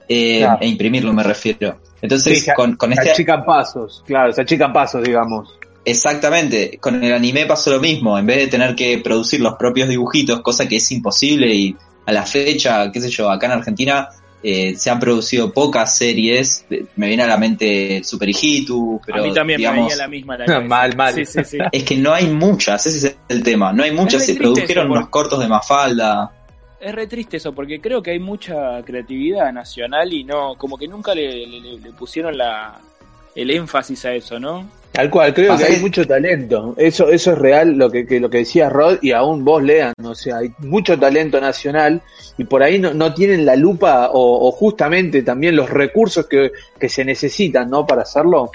Eh, 0.08 0.48
E 0.62 0.68
imprimirlo 0.68 1.12
me 1.12 1.22
refiero. 1.22 1.82
Entonces, 2.02 2.48
con, 2.56 2.78
con 2.78 2.94
este... 2.94 3.04
Se 3.04 3.12
achican 3.12 3.44
pasos, 3.44 4.04
claro, 4.06 4.32
se 4.32 4.42
achican 4.42 4.72
pasos, 4.72 5.04
digamos. 5.04 5.54
Exactamente, 5.84 6.78
con 6.80 7.04
el 7.04 7.14
anime 7.14 7.46
pasó 7.46 7.72
lo 7.72 7.82
mismo, 7.82 8.18
en 8.18 8.26
vez 8.26 8.38
de 8.38 8.48
tener 8.48 8.74
que 8.74 9.00
producir 9.00 9.42
los 9.42 9.56
propios 9.56 9.90
dibujitos, 9.90 10.40
cosa 10.40 10.66
que 10.66 10.78
es 10.78 10.92
imposible 10.94 11.54
y 11.54 11.76
a 12.06 12.14
la 12.14 12.26
fecha, 12.26 12.90
qué 12.90 13.02
sé 13.02 13.10
yo, 13.10 13.30
acá 13.30 13.48
en 13.48 13.52
Argentina 13.52 14.08
eh, 14.44 14.76
se 14.76 14.90
han 14.90 15.00
producido 15.00 15.52
pocas 15.52 15.96
series, 15.96 16.66
me 16.96 17.08
viene 17.08 17.24
a 17.24 17.28
la 17.28 17.38
mente 17.38 18.04
Super 18.04 18.30
Hijitu, 18.30 19.00
pero 19.06 19.20
a 19.20 19.26
mí 19.26 19.34
también 19.34 19.62
me 19.62 19.72
venía 19.72 19.96
la 19.96 20.08
misma 20.08 20.38
la 20.38 20.62
mal, 20.62 20.96
mal. 20.96 21.16
Es 21.72 21.84
que 21.84 21.96
no 21.98 22.14
hay 22.14 22.28
muchas, 22.28 22.86
ese 22.88 23.08
es 23.08 23.18
el 23.28 23.44
tema, 23.44 23.72
no 23.72 23.84
hay 23.84 23.92
muchas, 23.92 24.26
se 24.26 24.36
produjeron 24.36 24.90
unos 24.92 25.10
cortos 25.10 25.40
de 25.40 25.48
Mafalda. 25.48 26.32
Es 26.80 26.96
re 26.96 27.06
triste 27.06 27.38
eso, 27.38 27.54
porque 27.54 27.80
creo 27.80 28.02
que 28.02 28.12
hay 28.12 28.20
mucha 28.20 28.82
creatividad 28.84 29.54
nacional 29.54 30.12
y 30.12 30.24
no, 30.24 30.56
como 30.56 30.78
que 30.78 30.88
nunca 30.88 31.14
le 31.14 31.80
pusieron 31.98 32.36
la, 32.36 32.80
el 33.36 33.52
énfasis 33.52 34.06
a 34.06 34.14
eso, 34.14 34.40
¿no? 34.40 34.81
Tal 34.92 35.10
cual, 35.10 35.34
creo 35.34 35.58
que 35.58 35.64
hay 35.64 35.80
mucho 35.80 36.06
talento. 36.06 36.76
Eso, 36.78 37.08
eso 37.10 37.32
es 37.32 37.38
real 37.38 37.78
lo 37.78 37.90
que, 37.90 38.06
lo 38.20 38.30
que 38.30 38.40
decía 38.40 38.68
Rod 38.68 38.98
y 39.02 39.14
aún 39.14 39.46
vos 39.46 39.64
lean. 39.64 39.94
O 40.04 40.14
sea, 40.14 40.38
hay 40.38 40.52
mucho 40.60 41.00
talento 41.00 41.40
nacional 41.40 42.02
y 42.38 42.44
por 42.44 42.62
ahí 42.62 42.78
no, 42.78 42.94
no 42.94 43.14
tienen 43.14 43.46
la 43.46 43.56
lupa 43.56 44.10
o, 44.12 44.52
justamente 44.52 45.24
también 45.24 45.56
los 45.56 45.70
recursos 45.70 46.28
que, 46.28 46.52
que 46.78 46.90
se 46.90 47.06
necesitan, 47.06 47.70
¿no? 47.70 47.88
Para 47.88 48.02
hacerlo. 48.02 48.52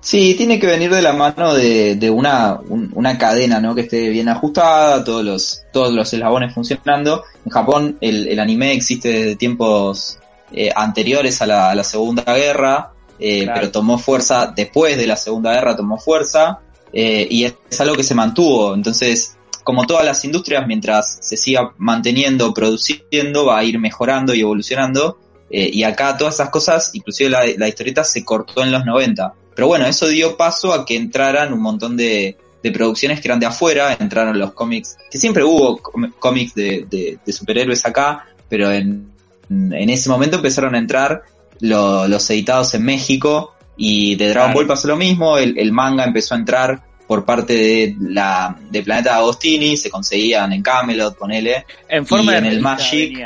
Sí, 0.00 0.34
tiene 0.36 0.58
que 0.58 0.66
venir 0.66 0.90
de 0.90 1.00
la 1.00 1.14
mano 1.14 1.54
de, 1.54 1.94
de 1.94 2.10
una, 2.10 2.58
una 2.68 3.16
cadena, 3.16 3.58
¿no? 3.58 3.74
Que 3.74 3.82
esté 3.82 4.10
bien 4.10 4.28
ajustada, 4.28 5.02
todos 5.02 5.24
los, 5.24 5.62
todos 5.72 5.92
los 5.94 6.12
eslabones 6.12 6.52
funcionando. 6.52 7.24
En 7.46 7.50
Japón 7.50 7.96
el, 8.02 8.28
el 8.28 8.38
anime 8.40 8.72
existe 8.72 9.08
desde 9.08 9.36
tiempos 9.36 10.18
eh, 10.52 10.70
anteriores 10.74 11.40
a 11.40 11.46
la, 11.46 11.70
a 11.70 11.74
la 11.74 11.84
Segunda 11.84 12.24
Guerra 12.24 12.90
eh, 13.18 13.48
pero 13.52 13.70
tomó 13.70 13.98
fuerza 13.98 14.52
después 14.54 14.96
de 14.96 15.06
la 15.06 15.16
Segunda 15.16 15.52
Guerra, 15.52 15.76
tomó 15.76 15.98
fuerza 15.98 16.60
eh, 16.92 17.26
y 17.30 17.44
es, 17.44 17.80
algo 17.80 17.94
que 17.94 18.02
se 18.02 18.14
mantuvo. 18.14 18.74
Entonces, 18.74 19.36
como 19.64 19.86
todas 19.86 20.04
las 20.04 20.24
industrias, 20.24 20.66
mientras 20.66 21.18
se 21.20 21.36
siga 21.36 21.72
manteniendo, 21.78 22.52
produciendo, 22.52 23.46
va 23.46 23.58
a 23.58 23.64
ir 23.64 23.78
mejorando 23.78 24.34
y 24.34 24.40
evolucionando. 24.40 25.18
Eh, 25.50 25.70
y 25.72 25.82
acá 25.82 26.16
todas 26.16 26.34
esas 26.34 26.48
cosas, 26.48 26.90
inclusive 26.94 27.28
la, 27.28 27.44
la, 27.58 27.68
historieta 27.68 28.04
se 28.04 28.24
cortó 28.24 28.62
en 28.62 28.72
los 28.72 28.84
90. 28.84 29.34
Pero 29.54 29.68
bueno, 29.68 29.86
eso 29.86 30.08
dio 30.08 30.36
paso 30.36 30.72
a 30.72 30.86
que 30.86 30.96
entraran 30.96 31.52
un 31.52 31.60
montón 31.60 31.96
de, 31.96 32.38
de 32.62 32.70
producciones 32.70 33.20
que 33.20 33.28
eran 33.28 33.38
de 33.38 33.46
afuera, 33.46 33.94
entraron 33.98 34.38
los 34.38 34.54
cómics, 34.54 34.96
que 35.10 35.18
siempre 35.18 35.44
hubo 35.44 35.78
cómics 36.18 36.54
de, 36.54 36.86
de, 36.88 37.18
de 37.24 37.32
superhéroes 37.32 37.84
acá, 37.84 38.26
pero 38.48 38.72
en, 38.72 39.12
en 39.50 39.90
ese 39.90 40.08
momento 40.08 40.36
empezaron 40.36 40.74
a 40.74 40.78
entrar 40.78 41.22
los 41.62 42.30
editados 42.30 42.74
en 42.74 42.84
México 42.84 43.54
y 43.76 44.16
de 44.16 44.28
Dragon 44.28 44.52
Ball 44.52 44.66
pasó 44.66 44.88
lo 44.88 44.96
mismo, 44.96 45.38
el, 45.38 45.72
manga 45.72 46.04
empezó 46.04 46.34
a 46.34 46.38
entrar 46.38 46.82
por 47.06 47.24
parte 47.24 47.54
de 47.54 47.96
la 48.00 48.56
de 48.70 48.82
Planeta 48.82 49.16
Agostini, 49.16 49.76
se 49.76 49.90
conseguían 49.90 50.52
en 50.52 50.62
Camelot, 50.62 51.16
ponele, 51.16 51.64
en 51.88 52.06
forma 52.06 52.36
en 52.36 52.46
el 52.46 52.60
Magic, 52.60 53.16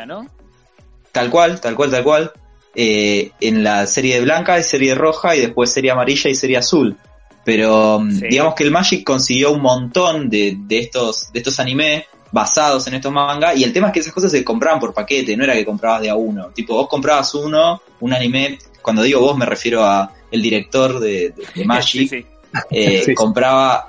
tal 1.12 1.30
cual, 1.30 1.60
tal 1.60 1.74
cual, 1.74 1.90
tal 1.90 2.04
cual. 2.04 2.32
Eh, 2.78 3.30
en 3.40 3.64
la 3.64 3.86
serie 3.86 4.16
de 4.16 4.20
blanca 4.20 4.58
y 4.58 4.62
serie 4.62 4.94
roja 4.94 5.34
y 5.34 5.40
después 5.40 5.72
serie 5.72 5.90
amarilla 5.90 6.28
y 6.28 6.34
serie 6.34 6.58
azul. 6.58 6.94
Pero 7.42 8.00
mm, 8.00 8.18
digamos 8.28 8.54
que 8.54 8.64
el 8.64 8.70
Magic 8.70 9.02
consiguió 9.02 9.52
un 9.52 9.62
montón 9.62 10.28
de, 10.28 10.58
de 10.58 10.78
estos 10.80 11.32
de 11.32 11.38
estos 11.38 11.58
animes 11.58 12.04
basados 12.36 12.86
en 12.86 12.92
estos 12.92 13.10
mangas 13.10 13.56
y 13.56 13.64
el 13.64 13.72
tema 13.72 13.86
es 13.86 13.94
que 13.94 14.00
esas 14.00 14.12
cosas 14.12 14.30
se 14.30 14.44
compraban 14.44 14.78
por 14.78 14.92
paquete, 14.92 15.34
no 15.38 15.44
era 15.44 15.54
que 15.54 15.64
comprabas 15.64 16.02
de 16.02 16.10
a 16.10 16.16
uno. 16.16 16.50
Tipo, 16.54 16.74
vos 16.74 16.86
comprabas 16.86 17.34
uno, 17.34 17.80
un 18.00 18.12
anime, 18.12 18.58
cuando 18.82 19.02
digo 19.02 19.20
vos 19.20 19.38
me 19.38 19.46
refiero 19.46 19.82
a 19.82 20.12
el 20.30 20.42
director 20.42 21.00
de, 21.00 21.32
Magic, 21.64 22.26
eh, 22.70 23.14
compraba, 23.14 23.88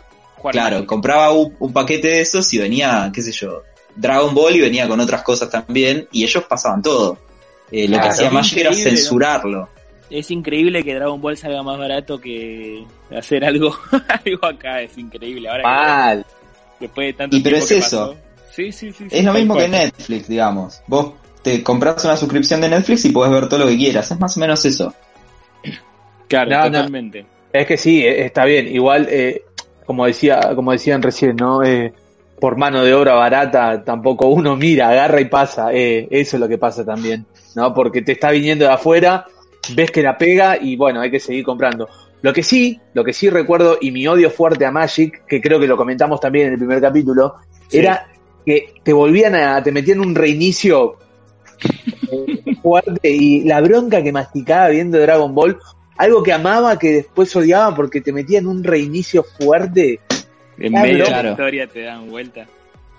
claro, 0.50 0.86
compraba 0.86 1.34
un, 1.34 1.74
paquete 1.74 2.08
de 2.08 2.22
esos 2.22 2.54
y 2.54 2.58
venía, 2.58 3.12
qué 3.13 3.22
sé 3.22 3.34
yo, 3.34 3.63
Dragon 3.98 4.34
Ball 4.34 4.56
y 4.56 4.62
venía 4.62 4.88
con 4.88 5.01
otras 5.01 5.24
cosas 5.24 5.50
también 5.50 6.08
y 6.13 6.24
ellos 6.24 6.46
pasaban 6.46 6.82
todo. 6.82 7.18
Eh, 7.70 7.86
lo 7.89 8.00
que 8.00 8.08
hacía 8.08 8.30
Magic 8.30 8.60
era 8.60 8.74
censurarlo. 8.74 9.68
Es 10.10 10.32
increíble 10.32 10.86
que 10.86 10.96
Dragon 10.96 11.20
Ball 11.20 11.36
salga 11.36 11.62
más 11.63 11.77
barato 11.77 12.18
que 12.18 12.86
hacer 13.12 13.44
algo, 13.44 13.77
algo 14.25 14.46
acá, 14.46 14.82
es 14.82 14.98
increíble. 14.98 15.50
Ahora 15.50 16.24
después 16.80 17.08
de 17.08 17.13
tanto 17.13 17.36
y 17.36 17.42
pero 17.42 17.58
es 17.58 17.72
eso. 17.72 18.16
Es 18.58 19.24
lo 19.24 19.34
mismo 19.34 19.56
que 19.56 19.68
Netflix, 19.68 20.28
digamos. 20.28 20.82
Vos 20.88 21.14
te 21.42 21.64
compras 21.64 22.04
una 22.06 22.18
suscripción 22.18 22.60
de 22.62 22.70
Netflix 22.70 23.06
y 23.06 23.12
puedes 23.12 23.32
ver 23.32 23.48
todo 23.48 23.60
lo 23.60 23.68
que 23.68 23.78
quieras. 23.78 24.10
Es 24.12 24.20
más 24.20 24.36
o 24.36 24.40
menos 24.40 24.66
eso. 24.66 24.94
Claro, 26.28 26.64
totalmente. 26.64 27.26
Es 27.54 27.68
que 27.68 27.78
sí, 27.78 28.04
eh, 28.04 28.26
está 28.26 28.46
bien. 28.46 28.68
Igual, 28.68 29.08
eh, 29.10 29.44
como 29.86 30.06
decía, 30.06 30.40
como 30.56 30.72
decían 30.72 31.02
recién, 31.02 31.36
¿no? 31.36 31.64
Eh, 31.64 31.94
por 32.40 32.58
mano 32.58 32.84
de 32.84 32.94
obra 32.94 33.14
barata, 33.14 33.84
tampoco 33.84 34.28
uno 34.28 34.56
mira, 34.56 34.90
agarra 34.90 35.22
y 35.22 35.26
pasa. 35.26 35.72
eso 35.72 36.36
es 36.36 36.40
lo 36.40 36.48
que 36.48 36.58
pasa 36.58 36.86
también, 36.86 37.26
¿no? 37.56 37.74
Porque 37.74 38.02
te 38.02 38.12
está 38.12 38.30
viniendo 38.30 38.66
de 38.66 38.72
afuera, 38.72 39.26
ves 39.74 39.90
que 39.90 40.04
la 40.04 40.18
pega 40.18 40.58
y 40.62 40.76
bueno, 40.76 41.02
hay 41.02 41.10
que 41.10 41.20
seguir 41.20 41.44
comprando. 41.44 41.88
Lo 42.22 42.34
que 42.34 42.44
sí, 42.44 42.80
lo 42.94 43.04
que 43.04 43.14
sí 43.14 43.30
recuerdo 43.30 43.78
y 43.80 43.92
mi 43.92 44.06
odio 44.08 44.30
fuerte 44.30 44.66
a 44.66 44.72
Magic, 44.72 45.26
que 45.26 45.42
creo 45.42 45.60
que 45.60 45.68
lo 45.68 45.78
comentamos 45.78 46.20
también 46.20 46.48
en 46.48 46.54
el 46.54 46.60
primer 46.60 46.82
capítulo, 46.82 47.38
era 47.72 48.08
que 48.48 48.75
te 48.82 48.94
volvían 48.94 49.36
a, 49.36 49.62
te 49.62 49.74
metían 49.74 50.00
un 50.00 50.16
reinicio 50.16 50.98
eh, 52.10 52.56
fuerte 52.62 53.10
y 53.10 53.44
la 53.44 53.60
bronca 53.60 54.01
que 54.01 54.13
masticaba 54.13 54.70
viendo 54.70 54.98
Dragon 54.98 55.36
Ball, 55.36 55.58
algo 55.98 56.24
que 56.24 56.32
amaba 56.32 56.80
que 56.80 56.94
después 56.94 57.36
odiaba 57.36 57.75
porque 57.75 58.00
te 58.00 58.13
metían 58.13 58.48
un 58.48 58.63
reinicio 58.63 59.25
fuerte. 59.38 60.00
En 60.58 60.72
medio 60.72 61.04
de 61.04 61.12
la 61.12 61.30
historia 61.32 61.68
te 61.68 61.82
dan 61.82 62.10
vuelta. 62.10 62.48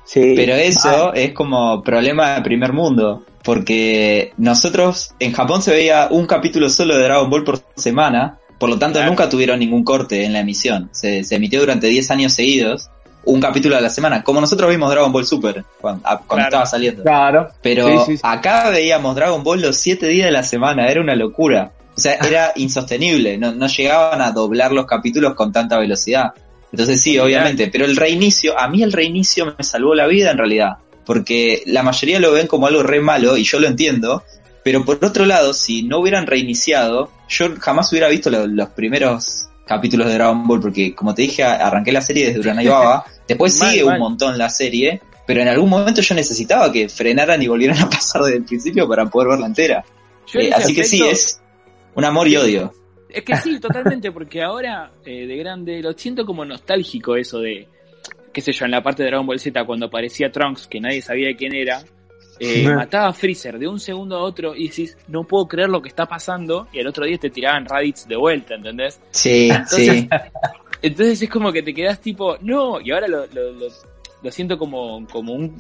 Sí. 0.05 0.35
Pero 0.37 0.55
eso 0.55 1.14
es 1.14 1.33
como 1.33 1.83
problema 1.83 2.35
de 2.35 2.43
primer 2.43 2.75
mundo, 2.75 3.25
porque 3.43 4.33
nosotros 4.37 5.14
en 5.19 5.33
Japón 5.33 5.62
se 5.62 5.71
veía 5.71 6.09
un 6.11 6.26
capítulo 6.26 6.69
solo 6.69 6.99
de 6.99 7.05
Dragon 7.05 7.31
Ball 7.31 7.45
por 7.45 7.62
semana, 7.75 8.38
por 8.59 8.69
lo 8.69 8.78
tanto 8.78 9.02
nunca 9.02 9.31
tuvieron 9.31 9.61
ningún 9.61 9.83
corte 9.83 10.26
en 10.26 10.35
la 10.35 10.40
emisión. 10.40 10.90
Se, 10.93 11.25
se 11.25 11.37
emitió 11.37 11.61
durante 11.61 11.87
10 11.87 12.11
años 12.11 12.35
seguidos 12.35 12.90
un 13.28 13.40
capítulo 13.40 13.76
a 13.76 13.80
la 13.80 13.90
semana, 13.90 14.23
como 14.23 14.40
nosotros 14.40 14.70
vimos 14.70 14.90
Dragon 14.90 15.12
Ball 15.12 15.26
Super 15.26 15.62
cuando, 15.80 16.02
estaba 16.38 16.64
saliendo. 16.64 17.02
Claro. 17.02 17.50
Pero 17.62 18.06
acá 18.23 18.70
veíamos 18.70 19.14
Dragon 19.14 19.44
Ball 19.44 19.61
los 19.61 19.76
siete 19.76 20.06
días 20.08 20.26
de 20.26 20.32
la 20.32 20.42
semana, 20.42 20.88
era 20.88 21.00
una 21.00 21.14
locura. 21.14 21.73
O 21.94 22.00
sea, 22.00 22.14
era 22.14 22.52
insostenible, 22.56 23.37
no, 23.37 23.52
no 23.52 23.66
llegaban 23.66 24.23
a 24.23 24.32
doblar 24.32 24.73
los 24.73 24.87
capítulos 24.87 25.35
con 25.35 25.52
tanta 25.52 25.78
velocidad. 25.78 26.32
Entonces 26.73 27.00
sí, 27.00 27.18
obviamente, 27.18 27.68
pero 27.68 27.85
el 27.85 27.97
reinicio, 27.97 28.58
a 28.58 28.68
mí 28.68 28.82
el 28.82 28.92
reinicio 28.92 29.54
me 29.56 29.64
salvó 29.64 29.94
la 29.94 30.06
vida 30.06 30.30
en 30.30 30.38
realidad, 30.38 30.78
porque 31.04 31.62
la 31.66 31.82
mayoría 31.82 32.20
lo 32.20 32.32
ven 32.32 32.47
como 32.47 32.66
algo 32.66 32.82
re 32.82 33.00
malo 33.00 33.37
y 33.37 33.44
yo 33.44 33.61
lo 33.61 33.66
entiendo, 33.66 34.23
pero 34.62 34.85
por 34.85 35.02
otro 35.04 35.26
lado, 35.26 35.52
si 35.52 35.82
no 35.82 35.99
hubieran 35.99 36.26
reiniciado, 36.26 37.11
yo 37.28 37.56
jamás 37.58 37.90
hubiera 37.92 38.08
visto 38.08 38.30
los 38.30 38.68
primeros 38.70 39.49
capítulos 39.66 40.08
de 40.08 40.14
Dragon 40.14 40.47
Ball, 40.49 40.61
porque 40.61 40.94
como 40.94 41.14
te 41.14 41.23
dije, 41.23 41.44
arranqué 41.44 41.92
la 41.92 42.00
serie 42.00 42.28
desde 42.28 42.40
Uranai 42.40 42.66
Baba, 42.66 43.04
después 43.28 43.54
sigue 43.58 43.85
un 43.85 43.99
montón 43.99 44.37
la 44.38 44.49
serie, 44.49 45.00
pero 45.26 45.42
en 45.42 45.49
algún 45.49 45.68
momento 45.68 46.00
yo 46.00 46.14
necesitaba 46.14 46.73
que 46.73 46.88
frenaran 46.88 47.40
y 47.42 47.47
volvieran 47.47 47.78
a 47.82 47.90
pasar 47.90 48.23
desde 48.23 48.38
el 48.38 48.44
principio 48.44 48.88
para 48.88 49.06
poder 49.06 49.28
verla 49.28 49.47
entera. 49.47 49.85
Eh, 50.35 50.50
así 50.52 50.75
que 50.75 50.85
sí, 50.85 51.02
es 51.02 51.40
un 51.94 52.04
amor 52.04 52.26
y 52.28 52.37
odio. 52.37 52.73
Es 53.08 53.23
que 53.23 53.37
sí, 53.37 53.58
totalmente, 53.58 54.12
porque 54.12 54.42
ahora 54.42 54.90
eh, 55.04 55.26
de 55.26 55.37
grande 55.37 55.80
lo 55.82 55.92
siento 55.92 56.26
como 56.26 56.44
nostálgico 56.44 57.16
eso 57.16 57.38
de, 57.40 57.66
qué 58.32 58.40
sé 58.40 58.52
yo, 58.52 58.66
en 58.66 58.70
la 58.70 58.82
parte 58.82 59.02
de 59.02 59.08
Dragon 59.08 59.26
Ball 59.26 59.40
Z 59.40 59.64
cuando 59.64 59.87
aparecía 59.87 60.30
Trunks, 60.30 60.66
que 60.66 60.80
nadie 60.80 61.00
sabía 61.00 61.35
quién 61.37 61.54
era, 61.54 61.82
eh, 62.40 62.68
mataba 62.68 63.08
a 63.08 63.12
Freezer 63.12 63.58
de 63.58 63.66
un 63.66 63.80
segundo 63.80 64.16
a 64.16 64.23
otro 64.23 64.54
y 64.54 64.68
decís, 64.68 64.97
no 65.08 65.25
puedo 65.25 65.49
creer 65.49 65.68
lo 65.68 65.82
que 65.82 65.88
está 65.88 66.06
pasando, 66.06 66.68
y 66.73 66.78
el 66.78 66.87
otro 66.87 67.04
día 67.04 67.18
te 67.18 67.30
tiraban 67.30 67.64
Raditz 67.64 68.06
de 68.06 68.16
vuelta, 68.16 68.54
¿entendés? 68.54 69.00
Sí, 69.11 69.50
sí. 69.66 70.08
Entonces 70.82 71.23
es 71.23 71.30
como 71.30 71.52
que 71.52 71.62
te 71.62 71.75
quedas 71.75 72.00
tipo, 72.00 72.37
no, 72.40 72.80
y 72.80 72.90
ahora 72.92 73.08
lo, 73.08 73.26
lo, 73.26 74.30
siento 74.30 74.58
como, 74.58 75.06
como 75.08 75.32
un 75.32 75.56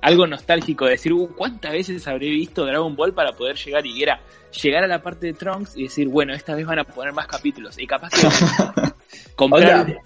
algo 0.00 0.26
nostálgico 0.26 0.86
de 0.86 0.92
decir, 0.92 1.12
uh, 1.12 1.28
¿cuántas 1.36 1.72
veces 1.72 2.06
habré 2.08 2.30
visto 2.30 2.64
Dragon 2.64 2.96
Ball 2.96 3.14
para 3.14 3.32
poder 3.32 3.56
llegar 3.56 3.86
y 3.86 4.02
era 4.02 4.20
llegar 4.62 4.84
a 4.84 4.88
la 4.88 5.02
parte 5.02 5.26
de 5.26 5.32
Trunks 5.34 5.76
y 5.76 5.84
decir, 5.84 6.08
bueno, 6.08 6.34
esta 6.34 6.54
vez 6.54 6.66
van 6.66 6.80
a 6.80 6.84
poner 6.84 7.12
más 7.12 7.26
capítulos 7.26 7.78
y 7.78 7.86
capaz 7.86 8.10
que 8.10 8.26
comprar... 9.36 9.96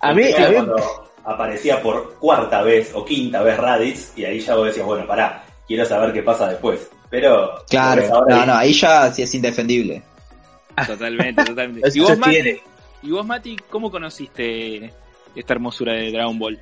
a 0.00 0.12
mí, 0.12 0.24
cuando 0.34 0.76
aparecía 1.24 1.82
por 1.82 2.14
cuarta 2.18 2.62
vez 2.62 2.92
o 2.94 3.04
quinta 3.04 3.42
vez 3.42 3.56
Raditz 3.56 4.12
y 4.16 4.24
ahí 4.24 4.40
ya 4.40 4.56
vos 4.56 4.66
decías, 4.66 4.86
bueno, 4.86 5.06
pará, 5.06 5.44
quiero 5.66 5.84
saber 5.84 6.12
qué 6.12 6.22
pasa 6.22 6.48
después. 6.48 6.88
Pero. 7.10 7.64
Claro, 7.68 8.24
no, 8.28 8.46
no, 8.46 8.54
ahí 8.54 8.72
ya 8.72 9.12
sí 9.12 9.22
es 9.22 9.34
indefendible. 9.34 10.02
Totalmente, 10.86 11.44
totalmente. 11.44 11.88
¿Y 11.94 12.00
vos, 12.00 12.18
Mati, 12.18 12.60
¿Y 13.02 13.10
vos, 13.10 13.26
Mati, 13.26 13.56
cómo 13.68 13.90
conociste 13.90 14.92
esta 15.34 15.54
hermosura 15.54 15.94
de 15.94 16.10
Dragon 16.10 16.38
Ball? 16.38 16.58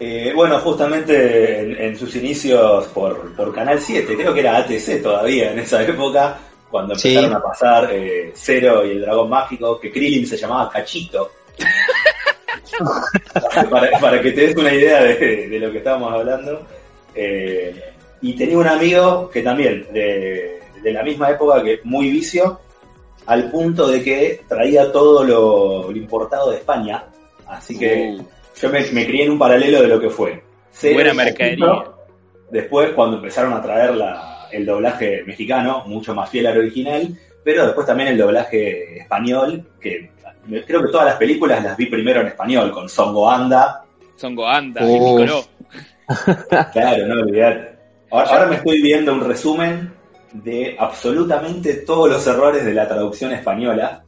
Eh, 0.00 0.32
bueno, 0.34 0.58
justamente 0.60 1.86
en, 1.86 1.98
sus 1.98 2.14
inicios 2.14 2.86
por, 2.88 3.34
por, 3.34 3.52
Canal 3.52 3.80
7, 3.80 4.16
creo 4.16 4.32
que 4.32 4.40
era 4.40 4.58
ATC 4.58 5.02
todavía 5.02 5.50
en 5.50 5.58
esa 5.58 5.82
época, 5.82 6.38
cuando 6.70 6.94
empezaron 6.94 7.32
a 7.32 7.42
pasar 7.42 7.90
eh, 7.92 8.32
Zero 8.36 8.86
y 8.86 8.92
el 8.92 9.02
Dragón 9.02 9.28
Mágico, 9.28 9.80
que 9.80 9.90
Krillin 9.90 10.26
se 10.26 10.36
llamaba 10.36 10.70
Cachito. 10.70 11.32
para, 14.00 14.22
que 14.22 14.30
te 14.30 14.46
des 14.46 14.56
una 14.56 14.72
idea 14.72 15.02
de, 15.02 15.48
de 15.48 15.58
lo 15.58 15.72
que 15.72 15.78
estábamos 15.78 16.12
hablando. 16.12 16.64
Eh, 17.14 17.94
y 18.20 18.34
tenía 18.34 18.58
un 18.58 18.66
amigo 18.66 19.30
que 19.30 19.42
también, 19.42 19.86
de, 19.92 20.60
la 20.84 21.02
misma 21.02 21.30
época, 21.30 21.62
que 21.62 21.80
muy 21.84 22.10
vicio, 22.10 22.60
al 23.28 23.50
punto 23.50 23.86
de 23.86 24.02
que 24.02 24.40
traía 24.48 24.90
todo 24.90 25.22
lo, 25.22 25.92
importado 25.94 26.50
de 26.50 26.56
España. 26.56 27.04
Así 27.46 27.78
que 27.78 28.16
uh. 28.18 28.24
yo 28.58 28.70
me, 28.70 29.06
crié 29.06 29.24
en 29.24 29.32
un 29.32 29.38
paralelo 29.38 29.82
de 29.82 29.88
lo 29.88 30.00
que 30.00 30.08
fue. 30.08 30.42
Buena 30.94 31.12
mercadería. 31.12 31.84
Después, 32.50 32.92
cuando 32.94 33.18
empezaron 33.18 33.52
a 33.52 33.60
traer 33.60 33.94
la, 33.94 34.48
el 34.50 34.64
doblaje 34.64 35.22
mexicano, 35.26 35.84
mucho 35.86 36.14
más 36.14 36.30
fiel 36.30 36.46
al 36.46 36.56
original, 36.56 37.18
pero 37.44 37.66
después 37.66 37.86
también 37.86 38.08
el 38.08 38.18
doblaje 38.18 39.00
español, 39.00 39.72
que 39.78 40.10
creo 40.66 40.82
que 40.82 40.90
todas 40.90 41.08
las 41.08 41.16
películas 41.16 41.62
las 41.62 41.76
vi 41.76 41.84
primero 41.84 42.22
en 42.22 42.28
español, 42.28 42.72
con 42.72 42.88
Songo 42.88 43.30
Anda. 43.30 43.84
Songo 44.16 44.48
Anda, 44.48 44.80
y 44.90 44.94
Picoró. 44.94 45.44
Claro, 46.72 47.06
no 47.06 47.20
olvidar. 47.20 47.78
Ahora, 48.10 48.46
me 48.46 48.56
estoy 48.56 48.80
viendo 48.80 49.12
un 49.12 49.20
resumen 49.20 49.97
de 50.32 50.76
absolutamente 50.78 51.74
todos 51.86 52.10
los 52.10 52.26
errores 52.26 52.64
de 52.64 52.74
la 52.74 52.86
traducción 52.86 53.32
española. 53.32 54.04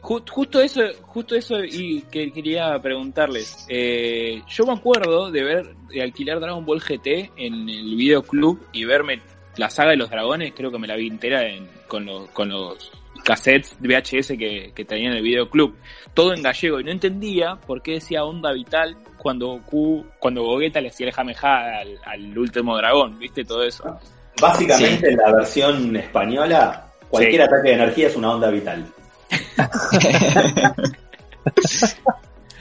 Justo 0.00 0.60
eso, 0.60 0.80
justo 1.02 1.36
eso 1.36 1.62
y 1.62 2.02
que 2.10 2.32
quería 2.32 2.76
preguntarles. 2.82 3.66
Eh, 3.68 4.42
yo 4.48 4.66
me 4.66 4.72
acuerdo 4.72 5.30
de 5.30 5.44
ver, 5.44 5.76
de 5.88 6.02
alquilar 6.02 6.40
Dragon 6.40 6.64
Ball 6.64 6.80
GT 6.80 7.32
en 7.36 7.68
el 7.68 7.94
videoclub 7.94 8.60
y 8.72 8.84
verme 8.84 9.20
la 9.56 9.70
saga 9.70 9.90
de 9.90 9.96
los 9.96 10.10
dragones, 10.10 10.54
creo 10.56 10.72
que 10.72 10.78
me 10.78 10.88
la 10.88 10.96
vi 10.96 11.08
entera 11.08 11.42
con, 11.86 12.06
los, 12.06 12.28
con 12.30 12.48
los 12.48 12.90
cassettes 13.22 13.76
VHS 13.80 14.36
que, 14.38 14.72
que 14.74 14.84
tenía 14.84 15.10
en 15.10 15.16
el 15.16 15.22
videoclub. 15.22 15.76
Todo 16.14 16.34
en 16.34 16.42
gallego 16.42 16.80
y 16.80 16.84
no 16.84 16.90
entendía 16.90 17.56
por 17.66 17.82
qué 17.82 17.92
decía 17.92 18.24
onda 18.24 18.52
vital 18.52 18.96
cuando 19.18 19.60
Q, 19.64 20.04
cuando 20.18 20.42
Gogeta 20.42 20.80
le 20.80 20.88
hacía 20.88 21.06
el 21.06 21.12
jameja 21.12 21.78
al, 22.04 22.36
último 22.36 22.76
dragón, 22.76 23.18
¿viste? 23.18 23.44
Todo 23.44 23.62
eso. 23.62 23.98
Básicamente 24.40 25.10
en 25.10 25.16
la 25.16 25.32
versión 25.32 25.96
española, 25.96 26.86
cualquier 27.08 27.42
ataque 27.42 27.68
de 27.68 27.74
energía 27.74 28.08
es 28.08 28.16
una 28.16 28.32
onda 28.32 28.50
vital. 28.50 28.86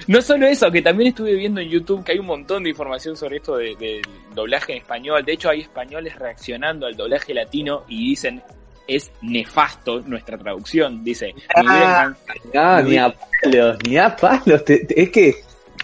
no 0.08 0.22
solo 0.22 0.48
eso, 0.48 0.72
que 0.72 0.82
también 0.82 1.10
estuve 1.10 1.36
viendo 1.36 1.62
en 1.62 1.70
YouTube 1.70 2.04
que 2.04 2.14
hay 2.14 2.20
un 2.20 2.26
montón 2.26 2.64
de 2.64 2.70
información 2.70 3.16
sobre 3.16 3.38
esto 3.38 3.58
del 3.58 3.78
de 3.78 4.02
doblaje 4.34 4.74
en 4.74 4.80
español. 4.80 5.24
De 5.26 5.34
hecho, 5.34 5.50
hay 5.50 5.62
españoles 5.62 6.18
reaccionando 6.18 6.86
al 6.86 6.96
doblaje 6.96 7.34
latino 7.34 7.84
y 7.88 8.10
dicen 8.10 8.42
es 8.88 9.12
nefasto 9.22 10.02
nuestra 10.02 10.38
traducción. 10.38 11.04
Dice, 11.04 11.34
ah, 11.56 12.14
ni 12.84 12.98
a 12.98 13.14
palos, 13.42 13.78
ni 13.88 13.98
a 13.98 14.16
palos. 14.16 14.64
es 14.68 15.10
que 15.10 15.36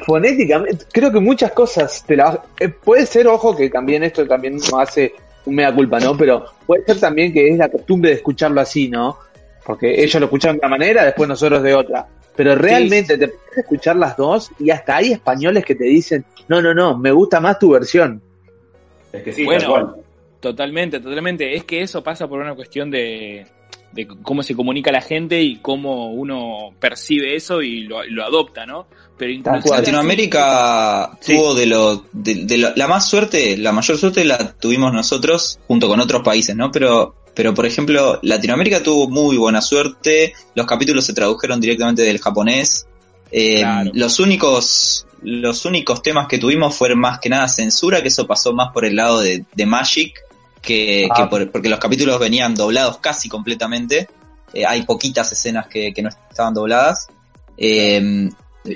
fonéticamente, 0.06 0.86
creo 0.92 1.12
que 1.12 1.20
muchas 1.20 1.52
cosas 1.52 2.04
te 2.06 2.16
la, 2.16 2.44
eh, 2.60 2.70
puede 2.70 3.06
ser, 3.06 3.28
ojo, 3.28 3.56
que 3.56 3.70
también 3.70 4.04
esto 4.04 4.28
también 4.28 4.58
no 4.72 4.80
hace 4.80 5.14
un 5.48 5.56
mea 5.56 5.74
culpa, 5.74 6.00
¿no? 6.00 6.16
Pero 6.16 6.46
puede 6.66 6.84
ser 6.86 7.00
también 7.00 7.34
que 7.34 7.50
es 7.50 7.58
la 7.58 7.70
costumbre 7.70 8.12
de 8.12 8.18
escucharlo 8.18 8.62
así, 8.62 8.90
¿no? 8.90 9.18
Porque 9.66 10.02
ellos 10.02 10.20
lo 10.20 10.26
escuchan 10.26 10.54
de 10.54 10.60
una 10.60 10.70
manera, 10.70 11.04
después 11.04 11.28
nosotros 11.28 11.64
de 11.64 11.74
otra. 11.74 12.08
Pero 12.36 12.56
realmente 12.56 13.18
te 13.18 13.28
puedes 13.30 13.58
escuchar 13.58 13.96
las 13.96 14.16
dos 14.16 14.52
y 14.60 14.70
hasta 14.70 14.98
hay 14.98 15.12
españoles 15.14 15.66
que 15.66 15.76
te 15.76 15.86
dicen, 15.86 16.24
no, 16.48 16.62
no, 16.62 16.74
no, 16.74 16.98
me 16.98 17.12
gusta 17.12 17.40
más 17.40 17.58
tu 17.58 17.72
versión. 17.72 18.22
Es 19.12 19.24
que 19.24 19.34
sí, 19.34 19.44
bueno, 19.44 19.96
totalmente, 20.40 21.00
totalmente. 21.00 21.56
Es 21.56 21.64
que 21.64 21.82
eso 21.82 22.04
pasa 22.04 22.28
por 22.28 22.40
una 22.40 22.54
cuestión 22.54 22.92
de, 22.92 23.46
de 23.92 24.08
cómo 24.08 24.44
se 24.44 24.56
comunica 24.56 24.92
la 24.92 25.02
gente 25.02 25.42
y 25.42 25.58
cómo 25.58 26.12
uno 26.12 26.74
percibe 26.80 27.36
eso 27.36 27.62
y 27.62 27.84
lo, 27.84 28.24
adopta, 28.24 28.66
¿no? 28.66 28.88
Pero 29.18 29.32
incluso 29.32 29.74
Latinoamérica 29.74 31.18
tuvo 31.26 31.56
de 31.56 31.66
lo, 31.66 32.06
de, 32.12 32.74
la 32.76 32.88
más 32.88 33.10
suerte, 33.10 33.58
la 33.58 33.72
mayor 33.72 33.98
suerte 33.98 34.24
la 34.24 34.54
tuvimos 34.54 34.94
nosotros 34.94 35.60
junto 35.68 35.88
con 35.88 36.00
otros 36.00 36.22
países, 36.22 36.56
¿no? 36.56 36.72
Pero, 36.72 37.16
pero 37.34 37.54
por 37.54 37.66
ejemplo, 37.66 38.20
Latinoamérica 38.22 38.84
tuvo 38.84 39.10
muy 39.10 39.38
buena 39.38 39.62
suerte, 39.62 40.34
los 40.54 40.68
capítulos 40.68 41.06
se 41.06 41.14
tradujeron 41.14 41.60
directamente 41.60 42.04
del 42.04 42.20
japonés, 42.20 42.86
eh, 43.32 43.64
los 43.94 44.20
únicos 44.20 45.06
los 45.24 45.66
únicos 45.66 46.04
temas 46.04 46.28
que 46.28 46.38
tuvimos 46.38 46.76
fueron 46.76 47.00
más 47.00 47.20
que 47.20 47.30
nada 47.30 47.48
censura, 47.48 48.04
que 48.04 48.10
eso 48.10 48.28
pasó 48.28 48.54
más 48.54 48.72
por 48.72 48.86
el 48.86 48.96
lado 48.96 49.20
de, 49.20 49.46
de 49.56 49.66
Magic, 49.66 50.14
que, 50.62 51.08
ah. 51.12 51.28
porque 51.28 51.70
los 51.70 51.80
capítulos 51.80 52.20
venían 52.20 52.54
doblados 52.54 53.00
casi 53.00 53.28
completamente. 53.28 54.08
Eh, 54.54 54.66
hay 54.66 54.84
poquitas 54.84 55.32
escenas 55.32 55.68
que, 55.68 55.92
no 56.04 56.10
estaban 56.10 56.54
dobladas. 56.54 57.08
Eh, 57.58 58.30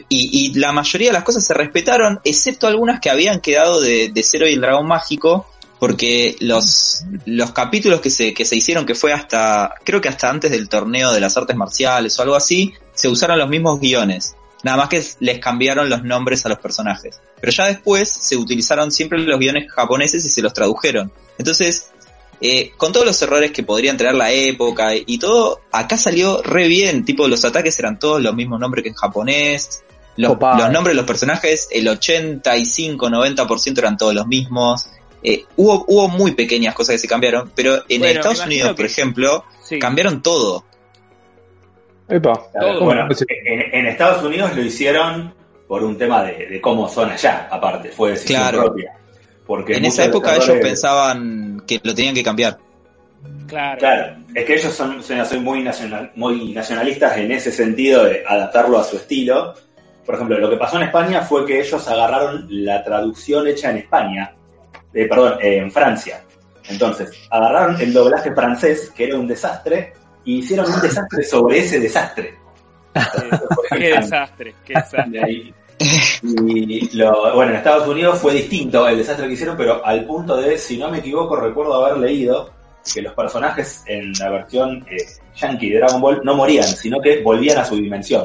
y, 0.10 0.54
la 0.60 0.72
mayoría 0.72 1.10
de 1.10 1.14
las 1.14 1.24
cosas 1.24 1.46
se 1.46 1.54
respetaron, 1.54 2.20
excepto 2.24 2.68
algunas 2.68 3.00
que 3.00 3.10
habían 3.10 3.40
quedado 3.40 3.82
de, 3.82 4.10
de 4.10 4.24
Cero 4.24 4.48
y 4.48 4.54
el 4.54 4.62
Dragón 4.62 4.88
Mágico, 4.88 5.48
porque 5.82 6.36
los, 6.40 7.04
los 7.26 7.52
capítulos 7.54 8.02
que 8.02 8.12
se, 8.12 8.36
que 8.36 8.46
se 8.46 8.56
hicieron, 8.56 8.86
que 8.86 8.94
fue 8.94 9.14
hasta, 9.14 9.74
creo 9.84 10.00
que 10.00 10.10
hasta 10.10 10.30
antes 10.30 10.52
del 10.52 10.70
torneo 10.70 11.12
de 11.12 11.20
las 11.20 11.36
artes 11.38 11.56
marciales 11.56 12.20
o 12.20 12.22
algo 12.22 12.36
así, 12.36 12.74
se 12.94 13.08
usaron 13.08 13.40
los 13.40 13.50
mismos 13.50 13.80
guiones. 13.80 14.36
Nada 14.64 14.78
más 14.78 14.90
que 14.90 15.04
les 15.22 15.40
cambiaron 15.40 15.90
los 15.90 16.04
nombres 16.04 16.46
a 16.46 16.50
los 16.50 16.60
personajes. 16.60 17.20
Pero 17.40 17.52
ya 17.52 17.66
después 17.66 18.10
se 18.10 18.38
utilizaron 18.38 18.92
siempre 18.92 19.18
los 19.20 19.40
guiones 19.40 19.72
japoneses 19.72 20.24
y 20.24 20.30
se 20.30 20.44
los 20.44 20.54
tradujeron. 20.54 21.12
Entonces, 21.40 21.90
eh, 22.42 22.72
con 22.76 22.92
todos 22.92 23.06
los 23.06 23.22
errores 23.22 23.52
que 23.52 23.62
podrían 23.62 23.98
traer 23.98 24.16
la 24.16 24.32
época 24.32 24.96
y 24.96 25.20
todo, 25.20 25.62
acá 25.72 25.96
salió 25.98 26.42
re 26.42 26.68
bien. 26.68 27.06
Tipo, 27.06 27.28
los 27.28 27.46
ataques 27.46 27.78
eran 27.78 28.00
todos 28.00 28.22
los 28.22 28.34
mismos 28.34 28.60
nombres 28.60 28.84
que 28.84 28.90
en 28.90 28.96
japonés. 28.96 29.84
Los, 30.18 30.38
nombres 30.40 30.88
de 30.88 30.94
los 30.96 31.06
personajes, 31.06 31.70
el 31.72 31.88
85-90% 31.88 33.78
eran 33.78 33.96
todos 33.98 34.14
los 34.14 34.28
mismos. 34.28 34.90
Eh, 35.24 35.46
hubo, 35.56 35.86
hubo 35.88 36.08
muy 36.08 36.32
pequeñas 36.32 36.74
cosas 36.74 36.96
que 36.96 37.00
se 37.00 37.08
cambiaron, 37.08 37.52
pero 37.56 37.84
en 37.88 38.04
Estados 38.04 38.44
Unidos, 38.46 38.74
por 38.76 38.86
ejemplo, 38.86 39.46
cambiaron 39.80 40.22
todo. 40.22 40.66
Bueno, 42.08 43.08
en, 43.28 43.86
Estados 43.86 44.24
Unidos 44.24 44.56
lo 44.56 44.62
hicieron 44.62 45.34
por 45.68 45.84
un 45.84 45.98
tema 45.98 46.24
de, 46.24 46.60
cómo 46.60 46.90
son 46.90 47.12
allá, 47.12 47.48
aparte, 47.50 47.90
fue 47.90 48.12
decisión 48.12 48.42
claro. 48.42 48.66
propia. 48.66 48.98
Porque 49.46 49.74
en 49.74 49.86
esa 49.86 50.06
época 50.06 50.36
ellos 50.36 50.58
pensaban 50.62 51.64
que 51.68 51.80
lo 51.84 51.94
tenían 51.94 52.16
que 52.16 52.24
cambiar. 52.24 52.58
Claro. 53.48 53.80
claro. 53.80 54.16
es 54.34 54.46
que 54.46 54.54
ellos 54.56 54.74
son, 54.74 55.04
son 55.04 55.44
muy, 55.44 55.62
nacional, 55.62 56.12
muy 56.16 56.54
nacionalistas 56.54 57.18
en 57.18 57.32
ese 57.32 57.52
sentido 57.52 58.06
de 58.06 58.24
adaptarlo 58.26 58.80
a 58.80 58.84
su 58.84 58.96
estilo. 58.96 59.54
Por 60.06 60.16
ejemplo, 60.16 60.40
lo 60.40 60.50
que 60.50 60.58
pasó 60.58 60.78
en 60.78 60.84
España 60.84 61.22
fue 61.22 61.46
que 61.46 61.60
ellos 61.60 61.88
agarraron 61.88 62.48
la 62.50 62.84
traducción 62.84 63.48
hecha 63.48 63.72
en 63.72 63.78
España, 63.78 64.34
eh, 64.94 65.06
perdón, 65.06 65.38
en 65.42 65.72
Francia. 65.72 66.24
Entonces, 66.70 67.12
agarraron 67.30 67.80
el 67.82 67.94
doblaje 67.94 68.34
francés, 68.34 68.92
que 68.96 69.06
era 69.06 69.18
un 69.18 69.28
desastre, 69.28 69.94
y 70.24 70.40
hicieron 70.40 70.72
un 70.72 70.82
desastre 70.82 71.24
sobre 71.24 71.60
ese 71.60 71.80
desastre. 71.80 72.36
qué 73.70 73.96
desastre, 73.96 74.56
qué 74.66 74.74
desastre. 74.74 75.54
Y 76.24 76.96
lo, 76.96 77.36
bueno, 77.36 77.52
en 77.52 77.58
Estados 77.58 77.88
Unidos 77.88 78.20
fue 78.20 78.34
distinto 78.34 78.88
el 78.88 78.98
desastre 78.98 79.28
que 79.28 79.34
hicieron, 79.34 79.58
pero 79.58 79.86
al 79.86 80.06
punto 80.06 80.38
de, 80.38 80.58
si 80.58 80.78
no 80.78 80.90
me 80.90 81.00
equivoco, 81.00 81.36
recuerdo 81.36 81.86
haber 81.86 81.98
leído 81.98 82.52
que 82.94 83.02
los 83.02 83.14
personajes 83.14 83.84
en 83.86 84.14
la 84.14 84.30
versión 84.30 84.86
eh, 84.90 85.06
Yankee 85.36 85.70
de 85.70 85.78
Dragon 85.78 86.02
Ball 86.02 86.22
no 86.24 86.36
morían, 86.36 86.68
sino 86.68 87.00
que 87.00 87.22
volvían 87.22 87.60
a 87.60 87.66
su 87.66 87.76
dimensión. 87.76 88.24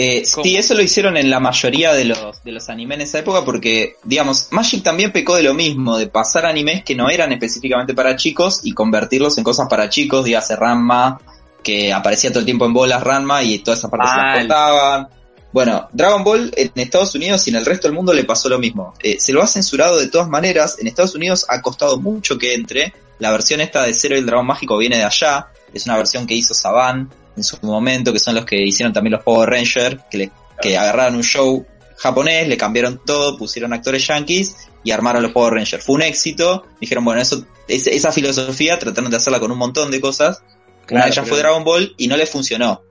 Eh, 0.00 0.24
sí, 0.24 0.56
eso 0.56 0.74
lo 0.74 0.82
hicieron 0.82 1.16
en 1.16 1.28
la 1.28 1.40
mayoría 1.40 1.92
de 1.92 2.04
los, 2.04 2.44
de 2.44 2.52
los 2.52 2.68
animes 2.68 2.98
en 2.98 3.02
esa 3.02 3.18
época 3.18 3.44
porque, 3.44 3.96
digamos, 4.04 4.46
Magic 4.52 4.84
también 4.84 5.10
pecó 5.10 5.34
de 5.34 5.42
lo 5.42 5.54
mismo, 5.54 5.98
de 5.98 6.06
pasar 6.06 6.46
animes 6.46 6.84
que 6.84 6.94
no 6.94 7.10
eran 7.10 7.32
específicamente 7.32 7.94
para 7.94 8.14
chicos 8.14 8.60
y 8.62 8.74
convertirlos 8.74 9.38
en 9.38 9.44
cosas 9.44 9.66
para 9.68 9.88
chicos, 9.88 10.24
dígase 10.24 10.54
Ranma, 10.54 11.20
que 11.64 11.92
aparecía 11.92 12.30
todo 12.30 12.38
el 12.38 12.44
tiempo 12.44 12.64
en 12.66 12.74
bolas 12.74 13.02
Ranma 13.02 13.42
y 13.42 13.58
todas 13.58 13.80
esas 13.80 13.90
partes 13.90 14.10
se 14.10 14.16
las 14.16 14.38
cortaban. 14.38 15.08
Bueno, 15.52 15.88
Dragon 15.92 16.24
Ball 16.24 16.52
en 16.56 16.72
Estados 16.74 17.14
Unidos 17.14 17.46
y 17.46 17.50
en 17.50 17.56
el 17.56 17.64
resto 17.64 17.88
del 17.88 17.94
mundo 17.94 18.12
le 18.12 18.24
pasó 18.24 18.48
lo 18.48 18.58
mismo. 18.58 18.94
Eh, 19.02 19.18
se 19.18 19.32
lo 19.32 19.42
ha 19.42 19.46
censurado 19.46 19.98
de 19.98 20.08
todas 20.08 20.28
maneras. 20.28 20.76
En 20.78 20.86
Estados 20.86 21.14
Unidos 21.14 21.46
ha 21.48 21.62
costado 21.62 21.98
mucho 21.98 22.38
que 22.38 22.54
entre. 22.54 22.92
La 23.18 23.32
versión 23.32 23.60
esta 23.60 23.82
de 23.82 23.94
Cero 23.94 24.14
y 24.14 24.18
el 24.18 24.26
Dragón 24.26 24.46
Mágico 24.46 24.76
viene 24.76 24.96
de 24.96 25.04
allá. 25.04 25.48
Es 25.72 25.86
una 25.86 25.96
versión 25.96 26.26
que 26.26 26.34
hizo 26.34 26.54
Saban 26.54 27.10
en 27.36 27.42
su 27.42 27.56
momento, 27.62 28.12
que 28.12 28.18
son 28.18 28.34
los 28.34 28.44
que 28.44 28.62
hicieron 28.62 28.92
también 28.92 29.12
los 29.12 29.22
Power 29.22 29.48
Rangers, 29.48 29.96
que, 30.10 30.18
le, 30.18 30.30
que 30.60 30.76
agarraron 30.76 31.16
un 31.16 31.24
show 31.24 31.66
japonés, 31.96 32.46
le 32.46 32.56
cambiaron 32.56 33.00
todo, 33.04 33.36
pusieron 33.36 33.72
actores 33.72 34.06
yankees 34.06 34.56
y 34.84 34.90
armaron 34.90 35.22
los 35.22 35.32
Power 35.32 35.54
Rangers. 35.54 35.84
Fue 35.84 35.96
un 35.96 36.02
éxito. 36.02 36.64
Dijeron, 36.80 37.04
bueno, 37.04 37.20
eso, 37.20 37.44
esa 37.66 38.12
filosofía 38.12 38.78
trataron 38.78 39.10
de 39.10 39.16
hacerla 39.16 39.40
con 39.40 39.50
un 39.50 39.58
montón 39.58 39.90
de 39.90 40.00
cosas. 40.00 40.42
Una 40.90 41.04
de 41.04 41.10
ellas 41.10 41.28
fue 41.28 41.38
Dragon 41.38 41.64
Ball 41.64 41.94
y 41.98 42.06
no 42.06 42.16
les 42.16 42.30
funcionó. 42.30 42.82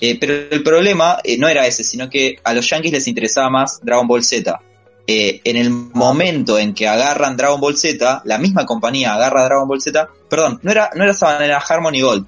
Eh, 0.00 0.18
pero 0.18 0.34
el 0.50 0.62
problema 0.62 1.18
eh, 1.22 1.36
no 1.36 1.48
era 1.48 1.66
ese, 1.66 1.84
sino 1.84 2.08
que 2.08 2.38
a 2.42 2.54
los 2.54 2.68
yankees 2.68 2.92
les 2.92 3.08
interesaba 3.08 3.50
más 3.50 3.80
Dragon 3.82 4.06
Ball 4.06 4.24
Z. 4.24 4.58
Eh, 5.06 5.40
en 5.44 5.56
el 5.56 5.70
momento 5.70 6.58
en 6.58 6.72
que 6.72 6.88
agarran 6.88 7.36
Dragon 7.36 7.60
Ball 7.60 7.76
Z, 7.76 8.22
la 8.24 8.38
misma 8.38 8.64
compañía 8.64 9.14
agarra 9.14 9.44
Dragon 9.44 9.68
Ball 9.68 9.82
Z, 9.82 10.08
perdón, 10.28 10.60
no 10.62 10.70
era, 10.70 10.90
no 10.94 11.04
era 11.04 11.12
Saban, 11.12 11.42
era 11.42 11.58
Harmony 11.58 12.00
Gold. 12.00 12.26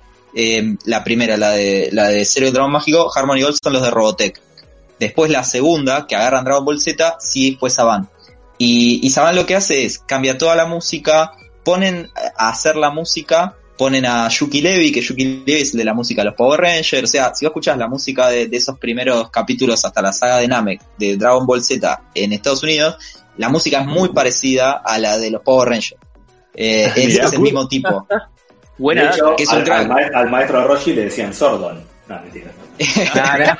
La 0.84 1.04
primera, 1.04 1.36
la 1.36 1.50
de, 1.50 1.90
la 1.92 2.08
de 2.08 2.24
Zero 2.24 2.50
Dragon 2.50 2.72
Mágico, 2.72 3.10
Harmony 3.14 3.42
Gold 3.42 3.56
son 3.62 3.72
los 3.74 3.82
de 3.82 3.90
Robotech. 3.90 4.40
Después 4.98 5.30
la 5.30 5.44
segunda, 5.44 6.06
que 6.06 6.16
agarran 6.16 6.44
Dragon 6.44 6.64
Ball 6.64 6.80
Z, 6.80 7.16
sí 7.20 7.56
fue 7.58 7.70
Saban. 7.70 8.08
Y, 8.58 9.00
y 9.06 9.10
Saban 9.10 9.36
lo 9.36 9.46
que 9.46 9.56
hace 9.56 9.84
es, 9.84 9.98
cambia 9.98 10.38
toda 10.38 10.56
la 10.56 10.66
música, 10.66 11.32
ponen 11.64 12.10
a 12.36 12.48
hacer 12.48 12.76
la 12.76 12.90
música, 12.90 13.56
ponen 13.82 14.06
a 14.06 14.28
Yuki 14.28 14.60
Levy, 14.60 14.92
que 14.92 15.00
Yuki 15.00 15.42
Levy 15.44 15.60
es 15.60 15.72
de 15.72 15.84
la 15.84 15.92
música 15.92 16.22
de 16.22 16.26
los 16.26 16.36
Power 16.36 16.60
Rangers, 16.60 17.02
o 17.02 17.06
sea, 17.08 17.34
si 17.34 17.44
vos 17.44 17.50
escuchás 17.50 17.76
la 17.76 17.88
música 17.88 18.28
de, 18.28 18.48
esos 18.52 18.78
primeros 18.78 19.28
capítulos 19.28 19.84
hasta 19.84 20.00
la 20.00 20.12
saga 20.12 20.36
de 20.36 20.46
Namek, 20.46 20.80
de 20.96 21.16
Dragon 21.16 21.44
Ball 21.44 21.64
Z 21.64 22.00
en 22.14 22.32
Estados 22.32 22.62
Unidos, 22.62 22.96
la 23.38 23.48
música 23.48 23.80
es 23.80 23.86
muy 23.86 24.10
parecida 24.10 24.80
a 24.84 24.98
la 25.00 25.18
de 25.18 25.32
los 25.32 25.42
Power 25.42 25.70
Rangers. 25.70 25.96
Eh, 26.54 26.92
es, 26.94 27.32
el 27.32 27.40
mismo 27.40 27.66
tipo. 27.66 28.06
Buena, 28.78 29.10
que 29.36 29.42
es 29.42 29.52
un 29.52 29.68
al, 29.68 30.14
al, 30.14 30.30
maestro 30.30 30.64
Roshi 30.64 30.92
le 30.92 31.06
decían 31.06 31.34
Sordon. 31.34 31.84
No, 32.06 32.20
mentira. 32.22 32.52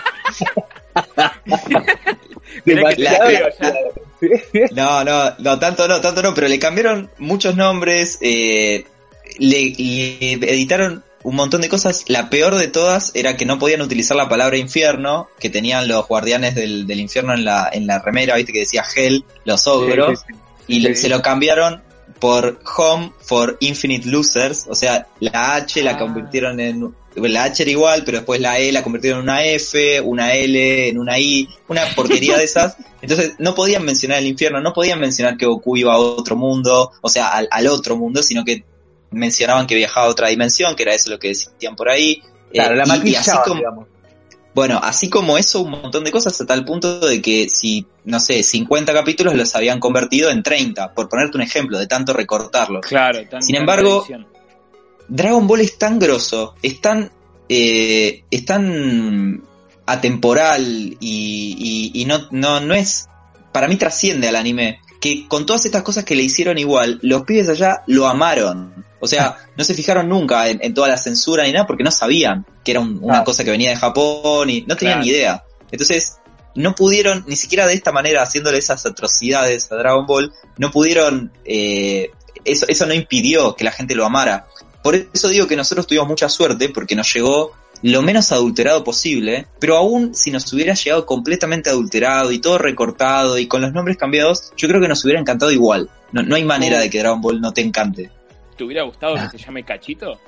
no, 4.71 5.03
no, 5.03 5.35
no, 5.37 5.59
tanto 5.59 5.89
no, 5.89 6.01
tanto 6.01 6.23
no, 6.23 6.33
pero 6.33 6.47
le 6.47 6.61
cambiaron 6.61 7.11
muchos 7.19 7.57
nombres, 7.57 8.19
eh, 8.21 8.85
le, 9.39 9.75
editaron 10.33 11.05
un 11.23 11.37
montón 11.37 11.61
de 11.61 11.69
cosas. 11.69 12.05
La 12.09 12.31
peor 12.31 12.57
de 12.57 12.69
todas 12.69 13.13
era 13.15 13.37
que 13.37 13.45
no 13.45 13.59
podían 13.59 13.83
utilizar 13.83 14.17
la 14.17 14.29
palabra 14.29 14.57
infierno, 14.57 15.29
que 15.39 15.51
tenían 15.51 15.89
los 15.89 16.07
guardianes 16.09 16.55
del, 16.55 16.91
infierno 16.99 17.35
en 17.35 17.45
la, 17.45 17.71
en 17.73 17.87
la 17.87 18.01
remera, 18.01 18.37
viste 18.37 18.53
que 18.53 18.61
decía 18.61 18.85
Hell, 18.95 19.25
los 19.45 19.67
ogros, 19.67 20.21
y 20.67 20.95
se 20.95 21.09
lo 21.09 21.23
cambiaron 21.23 21.83
por 22.19 22.61
Home 22.77 23.13
for 23.21 23.57
Infinite 23.61 24.09
Losers, 24.09 24.67
o 24.69 24.75
sea, 24.75 25.09
la 25.21 25.57
H 25.57 25.83
la 25.83 25.93
ah. 25.93 25.99
convirtieron 25.99 26.61
en 26.61 26.95
la 27.17 27.45
H 27.45 27.63
era 27.63 27.71
igual, 27.71 28.03
pero 28.05 28.19
después 28.19 28.41
la 28.41 28.59
E 28.59 28.73
la 28.73 28.83
convirtieron 28.83 29.21
en 29.21 29.25
una 29.25 29.45
F, 29.45 30.01
una 30.01 30.33
L, 30.35 30.89
en 30.89 30.99
una 30.99 31.19
I, 31.19 31.49
una 31.69 31.83
porquería 31.95 32.39
de 32.39 32.45
esas. 32.45 32.77
Entonces 33.03 33.35
no 33.39 33.55
podían 33.55 33.85
mencionar 33.85 34.19
el 34.19 34.27
infierno, 34.27 34.61
no 34.61 34.73
podían 34.73 35.01
mencionar 35.01 35.37
que 35.37 35.47
Goku 35.47 35.77
iba 35.77 35.95
a 35.95 35.99
otro 35.99 36.37
mundo, 36.37 36.93
o 37.01 37.09
sea, 37.09 37.29
al, 37.29 37.67
otro 37.67 37.97
mundo, 37.97 38.23
sino 38.23 38.45
que 38.45 38.65
mencionaban 39.13 39.67
que 39.67 39.75
viajaba 39.75 40.07
a 40.07 40.11
otra 40.11 40.29
dimensión, 40.29 40.75
que 40.75 40.83
era 40.83 40.95
eso 40.95 41.11
lo 41.11 41.19
que 41.19 41.29
decían 41.29 41.77
por 41.77 41.89
ahí. 41.89 42.23
Claro, 42.53 42.75
la 42.75 42.85
eh, 42.85 43.17
así 43.17 43.31
como, 43.45 43.87
Bueno, 44.55 44.81
así 44.83 45.09
como 45.09 45.39
eso, 45.39 45.63
un 45.63 45.71
montón 45.71 46.05
de 46.05 46.11
cosas 46.11 46.39
a 46.41 46.47
tal 46.47 46.65
punto 46.65 47.01
de 47.01 47.23
que 47.23 47.49
si, 47.49 47.87
no 48.05 48.21
sé, 48.21 48.43
50 48.43 48.93
capítulos 48.93 49.35
los 49.35 49.55
habían 49.55 49.81
convertido 49.81 50.31
en 50.31 50.43
30, 50.43 50.93
por 50.95 51.09
ponerte 51.09 51.37
un 51.37 51.43
ejemplo, 51.43 51.79
de 51.79 51.87
tanto 51.87 52.13
recortarlo. 52.13 52.81
Claro, 52.81 53.21
Sin 53.41 53.57
embargo, 53.57 54.07
Dragon 55.09 55.47
Ball 55.47 55.61
es 55.61 55.79
tan 55.79 55.99
grosso, 55.99 56.55
es 56.63 56.81
tan, 56.81 57.11
eh, 57.49 58.25
es 58.31 58.45
tan 58.45 59.43
atemporal 59.87 60.97
y, 61.01 62.05
no, 62.07 62.29
no, 62.31 62.61
no 62.61 62.75
es, 62.75 63.09
para 63.53 63.69
mí 63.69 63.77
trasciende 63.77 64.29
al 64.29 64.37
anime, 64.37 64.81
que 65.01 65.27
con 65.29 65.47
todas 65.47 65.67
estas 65.67 65.83
cosas 65.83 66.05
que 66.05 66.15
le 66.15 66.23
hicieron 66.23 66.59
igual, 66.59 66.99
los 67.03 67.23
pibes 67.23 67.49
allá 67.49 67.83
lo 67.87 68.07
amaron. 68.07 68.82
O 69.03 69.09
sea, 69.09 69.37
no 69.57 69.65
se 69.65 69.75
fijaron 69.75 70.09
nunca 70.09 70.49
en, 70.49 70.75
toda 70.75 70.87
la 70.87 70.97
censura 70.97 71.43
ni 71.43 71.51
nada 71.51 71.67
porque 71.67 71.83
no 71.83 71.91
sabían 71.91 72.47
que 72.63 72.71
era 72.71 72.79
una 72.79 73.25
cosa 73.25 73.43
que 73.43 73.51
venía 73.51 73.71
de 73.71 73.77
Japón 73.77 74.49
y 74.49 74.63
no 74.63 74.77
tenían 74.77 75.01
ni 75.01 75.09
idea. 75.09 75.43
Entonces, 75.73 76.19
no 76.55 76.77
pudieron, 76.77 77.25
ni 77.27 77.35
siquiera 77.35 77.67
de 77.67 77.75
esta 77.75 77.91
manera, 77.91 78.23
haciéndole 78.23 78.59
esas 78.59 78.87
atrocidades 78.87 79.73
a 79.73 79.75
Dragon 79.75 80.07
Ball, 80.07 80.33
no 80.57 80.71
pudieron, 80.71 81.33
eh, 81.45 82.13
eso, 82.45 82.65
eso 82.69 82.87
no 82.87 82.95
impidió 82.95 83.57
que 83.57 83.65
la 83.65 83.73
gente 83.73 83.97
lo 83.97 84.07
amara. 84.07 84.47
Por 84.85 84.95
eso 84.95 85.29
digo 85.29 85.49
que 85.49 85.57
nosotros 85.57 85.89
tuvimos 85.89 86.07
mucha 86.07 86.29
suerte 86.29 86.69
porque 86.69 86.95
nos 86.95 87.13
llegó 87.13 87.57
lo 87.83 88.03
menos 88.03 88.31
adulterado 88.31 88.85
posible, 88.85 89.49
pero 89.59 89.77
aún 89.77 90.15
si 90.15 90.31
nos 90.31 90.53
hubiera 90.53 90.75
llegado 90.75 91.05
completamente 91.07 91.71
adulterado 91.71 92.31
y 92.31 92.39
todo 92.39 92.59
recortado 92.59 93.37
y 93.37 93.49
con 93.49 93.63
los 93.63 93.73
nombres 93.73 93.97
cambiados, 93.97 94.53
yo 94.57 94.69
creo 94.69 94.81
que 94.81 94.87
nos 94.87 95.05
hubiera 95.05 95.21
encantado 95.21 95.51
igual. 95.51 95.91
No, 96.13 96.37
hay 96.37 96.45
manera 96.45 96.79
de 96.79 96.89
que 96.89 97.01
Dragon 97.01 97.21
Ball 97.21 97.41
no 97.41 97.53
te 97.53 97.63
encante. 97.63 98.11
¿Te 98.63 98.67
hubiera 98.67 98.85
gustado 98.85 99.17
que 99.17 99.29
se 99.39 99.45
llame 99.45 99.65
Cachito? 99.65 100.21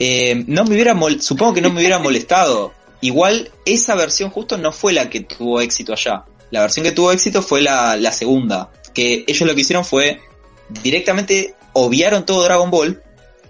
Eh, 0.00 0.42
no 0.48 0.64
me 0.64 0.74
hubiera 0.74 0.96
supongo 1.20 1.54
que 1.54 1.60
no 1.60 1.70
me 1.70 1.78
hubiera 1.78 2.00
molestado. 2.00 2.72
Igual 3.00 3.52
esa 3.64 3.94
versión 3.94 4.30
justo 4.30 4.58
no 4.58 4.72
fue 4.72 4.92
la 4.92 5.08
que 5.08 5.20
tuvo 5.20 5.60
éxito 5.60 5.92
allá. 5.92 6.24
La 6.50 6.62
versión 6.62 6.82
que 6.82 6.90
tuvo 6.90 7.12
éxito 7.12 7.42
fue 7.42 7.62
la, 7.62 7.96
la 7.96 8.10
segunda. 8.10 8.72
Que 8.92 9.24
ellos 9.28 9.46
lo 9.46 9.54
que 9.54 9.60
hicieron 9.60 9.84
fue 9.84 10.20
directamente 10.82 11.54
obviaron 11.74 12.26
todo 12.26 12.42
Dragon 12.42 12.72
Ball 12.72 13.00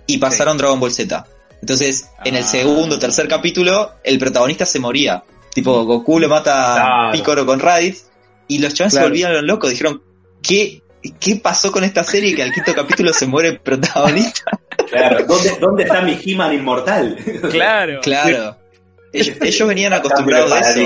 y 0.07 0.19
pasaron 0.19 0.59
Dragon 0.59 0.79
Ball 0.79 0.93
Z. 0.93 1.27
Entonces, 1.63 2.11
en 2.27 2.37
el 2.37 2.43
ah. 2.43 2.47
segundo, 2.47 2.99
tercer 2.99 3.27
capítulo, 3.27 3.95
el 4.05 4.19
protagonista 4.19 4.67
se 4.67 4.81
moría. 4.81 5.25
Tipo, 5.55 5.83
Goku 5.87 6.21
lo 6.21 6.29
mata 6.29 7.09
a 7.09 7.13
Piccolo 7.13 7.47
con 7.47 7.59
Raditz 7.59 8.05
y 8.49 8.59
los 8.59 8.75
chavales 8.75 8.93
se 8.93 9.03
volvieron 9.03 9.47
locos. 9.47 9.71
Dijeron, 9.71 10.03
¿qué, 10.43 10.83
¿qué 11.19 11.37
pasó 11.37 11.73
con 11.73 11.85
esta 11.85 12.05
serie 12.05 12.35
que 12.35 12.43
al 12.43 12.53
quinto 12.53 12.75
capítulo 12.75 13.13
se 13.13 13.27
muere 13.27 13.49
el 13.49 13.61
protagonista? 13.61 14.59
Claro, 14.89 15.25
¿dónde, 15.27 15.57
dónde 15.61 15.83
está 15.83 16.03
mi 16.03 16.19
He-Man 16.25 16.55
inmortal? 16.55 17.17
Claro. 17.51 18.01
Claro. 18.03 18.57
Ellos, 19.13 19.67
venían 19.67 19.93
acostumbrados 19.93 20.53
a 20.53 20.61
eso, 20.61 20.81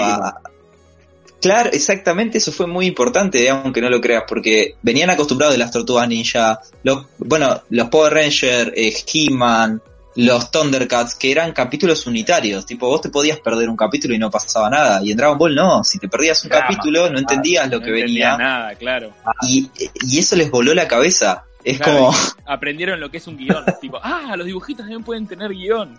Claro, 1.40 1.70
exactamente, 1.72 2.36
eso 2.36 2.52
fue 2.52 2.66
muy 2.66 2.86
importante, 2.86 3.48
aunque 3.48 3.80
no 3.80 3.88
lo 3.88 4.00
creas, 4.00 4.24
porque 4.28 4.74
venían 4.82 5.08
acostumbrados 5.08 5.54
de 5.54 5.58
las 5.58 5.70
tortugas 5.70 6.06
ninja, 6.06 6.60
los, 6.82 7.06
bueno, 7.16 7.62
los 7.70 7.88
Power 7.88 8.12
Rangers, 8.12 8.72
eh, 8.76 8.94
He-Man, 9.12 9.80
los 10.16 10.50
Thundercats, 10.50 11.14
que 11.14 11.30
eran 11.30 11.52
capítulos 11.52 12.06
unitarios, 12.06 12.66
tipo 12.66 12.88
vos 12.88 13.00
te 13.00 13.10
podías 13.10 13.38
perder 13.38 13.68
un 13.68 13.76
capítulo 13.76 14.14
y 14.14 14.18
no 14.18 14.30
pasaba 14.30 14.68
nada, 14.68 15.00
y 15.02 15.12
en 15.12 15.16
Dragon 15.16 15.38
Ball 15.38 15.54
no, 15.54 15.84
si 15.84 15.98
te 15.98 16.08
perdías 16.08 16.42
un 16.44 16.50
capítulo 16.50 17.10
no 17.10 17.18
entendías 17.18 17.70
lo 17.70 17.80
que 17.80 17.90
venía. 17.90 18.36
nada, 18.36 18.74
claro. 18.74 19.12
Y, 19.42 19.70
y 20.02 20.18
eso 20.18 20.36
les 20.36 20.50
voló 20.50 20.74
la 20.74 20.88
cabeza. 20.88 21.44
Es 21.62 21.78
como... 21.78 22.14
Aprendieron 22.46 22.98
lo 23.00 23.10
que 23.10 23.18
es 23.18 23.26
un 23.26 23.36
guion, 23.36 23.64
tipo, 23.80 23.98
ah, 24.02 24.34
los 24.36 24.46
dibujitos 24.46 24.84
también 24.84 25.04
pueden 25.04 25.26
tener 25.26 25.50
guion. 25.50 25.98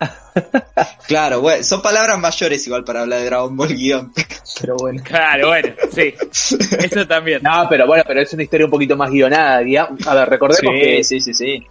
claro, 1.06 1.42
bueno, 1.42 1.62
son 1.62 1.82
palabras 1.82 2.18
mayores 2.18 2.66
igual 2.66 2.84
para 2.84 3.02
hablar 3.02 3.20
de 3.20 3.26
Dragon 3.26 3.56
Ball 3.56 3.74
guion. 3.74 4.12
Pero 4.60 4.76
bueno. 4.76 5.02
Claro, 5.02 5.48
bueno, 5.48 5.74
sí. 5.92 6.14
Eso 6.30 7.06
también. 7.06 7.42
No, 7.42 7.66
pero 7.66 7.86
bueno, 7.86 8.04
pero 8.06 8.20
es 8.20 8.30
una 8.34 8.42
historia 8.42 8.66
un 8.66 8.70
poquito 8.70 8.94
más 8.94 9.10
guionada. 9.10 9.56
A 9.56 10.14
ver, 10.14 10.28
recordemos 10.28 10.74
que 10.74 11.02
sí, 11.02 11.18
sí, 11.18 11.32
sí. 11.32 11.66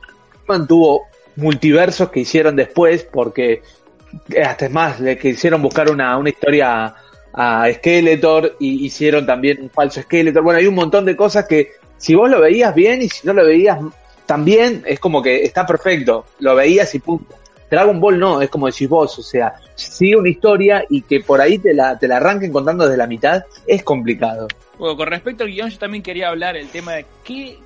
mantuvo 0.47 1.05
multiversos 1.39 2.09
que 2.09 2.21
hicieron 2.21 2.55
después 2.55 3.03
porque 3.03 3.61
hasta 4.43 4.65
es 4.65 4.71
más, 4.71 4.99
le 4.99 5.17
quisieron 5.17 5.61
buscar 5.61 5.89
una, 5.89 6.17
una 6.17 6.29
historia 6.29 6.95
a 7.33 7.71
Skeletor 7.71 8.57
y 8.59 8.85
hicieron 8.85 9.25
también 9.25 9.61
un 9.61 9.69
falso 9.69 10.01
Skeletor. 10.01 10.43
Bueno, 10.43 10.59
hay 10.59 10.67
un 10.67 10.75
montón 10.75 11.05
de 11.05 11.15
cosas 11.15 11.47
que 11.47 11.71
si 11.97 12.15
vos 12.15 12.29
lo 12.29 12.41
veías 12.41 12.73
bien 12.73 13.01
y 13.01 13.09
si 13.09 13.27
no 13.27 13.33
lo 13.33 13.45
veías 13.45 13.79
también, 14.25 14.83
es 14.85 14.99
como 14.99 15.21
que 15.21 15.43
está 15.43 15.65
perfecto. 15.65 16.25
Lo 16.39 16.55
veías 16.55 16.93
y 16.95 16.99
punto. 16.99 17.35
Dragon 17.69 17.99
Ball 17.99 18.17
no, 18.17 18.41
es 18.41 18.49
como 18.49 18.65
decís 18.65 18.89
vos, 18.89 19.19
o 19.19 19.21
sea, 19.21 19.53
sigue 19.75 20.15
una 20.15 20.29
historia 20.29 20.83
y 20.89 21.03
que 21.03 21.19
por 21.19 21.39
ahí 21.39 21.59
te 21.59 21.73
la, 21.73 21.99
te 21.99 22.07
la 22.07 22.17
arranquen 22.17 22.51
contando 22.51 22.85
desde 22.85 22.97
la 22.97 23.05
mitad 23.05 23.43
es 23.67 23.83
complicado. 23.83 24.47
Con 24.77 25.07
respecto 25.07 25.43
al 25.43 25.51
guion, 25.51 25.69
yo 25.69 25.77
también 25.77 26.01
quería 26.01 26.29
hablar 26.29 26.57
el 26.57 26.69
tema 26.69 26.93
de 26.93 27.05
qué 27.23 27.59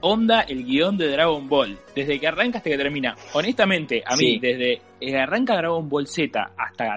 onda 0.00 0.42
el 0.42 0.64
guion 0.64 0.96
de 0.96 1.08
Dragon 1.08 1.48
Ball, 1.48 1.78
desde 1.94 2.18
que 2.18 2.26
arranca 2.26 2.58
hasta 2.58 2.70
que 2.70 2.76
termina. 2.76 3.16
Honestamente, 3.32 4.02
a 4.04 4.16
mí, 4.16 4.38
desde 4.38 4.80
que 5.00 5.16
arranca 5.16 5.56
Dragon 5.56 5.88
Ball 5.88 6.06
Z 6.06 6.52
hasta 6.56 6.96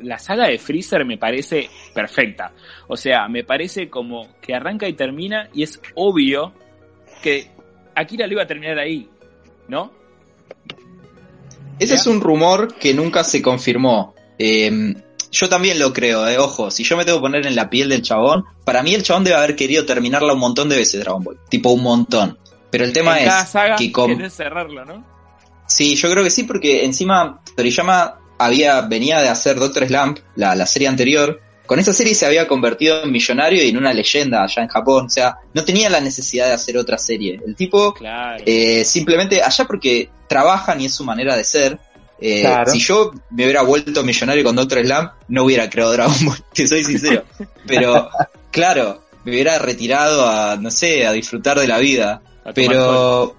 la 0.00 0.18
saga 0.18 0.48
de 0.48 0.58
Freezer 0.58 1.04
me 1.04 1.18
parece 1.18 1.68
perfecta. 1.94 2.52
O 2.88 2.96
sea, 2.96 3.28
me 3.28 3.44
parece 3.44 3.88
como 3.88 4.28
que 4.40 4.54
arranca 4.54 4.88
y 4.88 4.94
termina 4.94 5.48
y 5.52 5.62
es 5.62 5.80
obvio 5.94 6.52
que 7.22 7.50
Akira 7.94 8.26
lo 8.26 8.32
iba 8.32 8.42
a 8.42 8.46
terminar 8.46 8.78
ahí, 8.78 9.08
¿no? 9.68 9.92
Ese 11.78 11.94
es 11.94 12.06
un 12.06 12.20
rumor 12.20 12.74
que 12.74 12.92
nunca 12.92 13.24
se 13.24 13.40
confirmó. 13.40 14.14
Em, 14.38 14.94
yo 15.30 15.48
también 15.48 15.78
lo 15.78 15.92
creo, 15.92 16.26
eh. 16.28 16.38
ojo, 16.38 16.70
si 16.70 16.84
yo 16.84 16.96
me 16.96 17.04
tengo 17.04 17.18
que 17.18 17.22
poner 17.22 17.46
en 17.46 17.54
la 17.54 17.70
piel 17.70 17.88
del 17.88 18.02
chabón, 18.02 18.44
para 18.64 18.82
mí 18.82 18.94
el 18.94 19.02
chabón 19.02 19.24
debe 19.24 19.36
haber 19.36 19.56
querido 19.56 19.84
terminarla 19.84 20.32
un 20.32 20.40
montón 20.40 20.68
de 20.68 20.76
veces 20.76 21.00
Dragon 21.00 21.22
Ball, 21.22 21.38
tipo 21.48 21.70
un 21.70 21.82
montón. 21.82 22.38
Pero 22.70 22.84
el 22.84 22.92
tema 22.92 23.18
es 23.18 23.32
que 23.78 23.90
con... 23.90 24.30
cerrarlo, 24.30 24.84
¿no? 24.84 25.04
Sí, 25.66 25.94
yo 25.96 26.10
creo 26.10 26.24
que 26.24 26.30
sí, 26.30 26.44
porque 26.44 26.84
encima 26.84 27.40
Toriyama 27.56 28.18
había, 28.38 28.80
venía 28.82 29.20
de 29.20 29.28
hacer 29.28 29.58
Doctor 29.58 29.86
Slump, 29.86 30.18
la, 30.36 30.54
la 30.54 30.66
serie 30.66 30.88
anterior, 30.88 31.40
con 31.70 31.78
esa 31.78 31.92
serie 31.92 32.16
se 32.16 32.26
había 32.26 32.48
convertido 32.48 33.04
en 33.04 33.12
millonario 33.12 33.62
y 33.62 33.68
en 33.68 33.76
una 33.76 33.92
leyenda 33.92 34.42
allá 34.42 34.60
en 34.60 34.68
Japón. 34.68 35.06
O 35.06 35.08
sea, 35.08 35.36
no 35.54 35.64
tenía 35.64 35.88
la 35.88 36.00
necesidad 36.00 36.48
de 36.48 36.54
hacer 36.54 36.76
otra 36.76 36.98
serie. 36.98 37.40
El 37.46 37.54
tipo 37.54 37.94
eh, 38.44 38.84
simplemente 38.84 39.40
allá 39.40 39.64
porque 39.66 40.10
trabajan 40.28 40.80
y 40.80 40.86
es 40.86 40.94
su 40.96 41.04
manera 41.04 41.36
de 41.36 41.44
ser. 41.44 41.78
Eh, 42.20 42.46
si 42.66 42.78
yo 42.80 43.12
me 43.30 43.44
hubiera 43.44 43.62
vuelto 43.62 44.04
millonario 44.04 44.44
con 44.44 44.54
Doctor 44.54 44.84
Slam, 44.84 45.10
no 45.28 45.44
hubiera 45.44 45.70
creado 45.70 45.92
Dragon 45.92 46.26
Ball, 46.26 46.38
te 46.52 46.68
soy 46.68 46.84
sincero. 46.84 47.24
Pero, 47.66 48.10
claro, 48.50 49.02
me 49.24 49.32
hubiera 49.32 49.58
retirado 49.58 50.28
a, 50.28 50.56
no 50.56 50.70
sé, 50.70 51.06
a 51.06 51.12
disfrutar 51.12 51.58
de 51.58 51.66
la 51.66 51.78
vida. 51.78 52.20
Pero, 52.54 53.34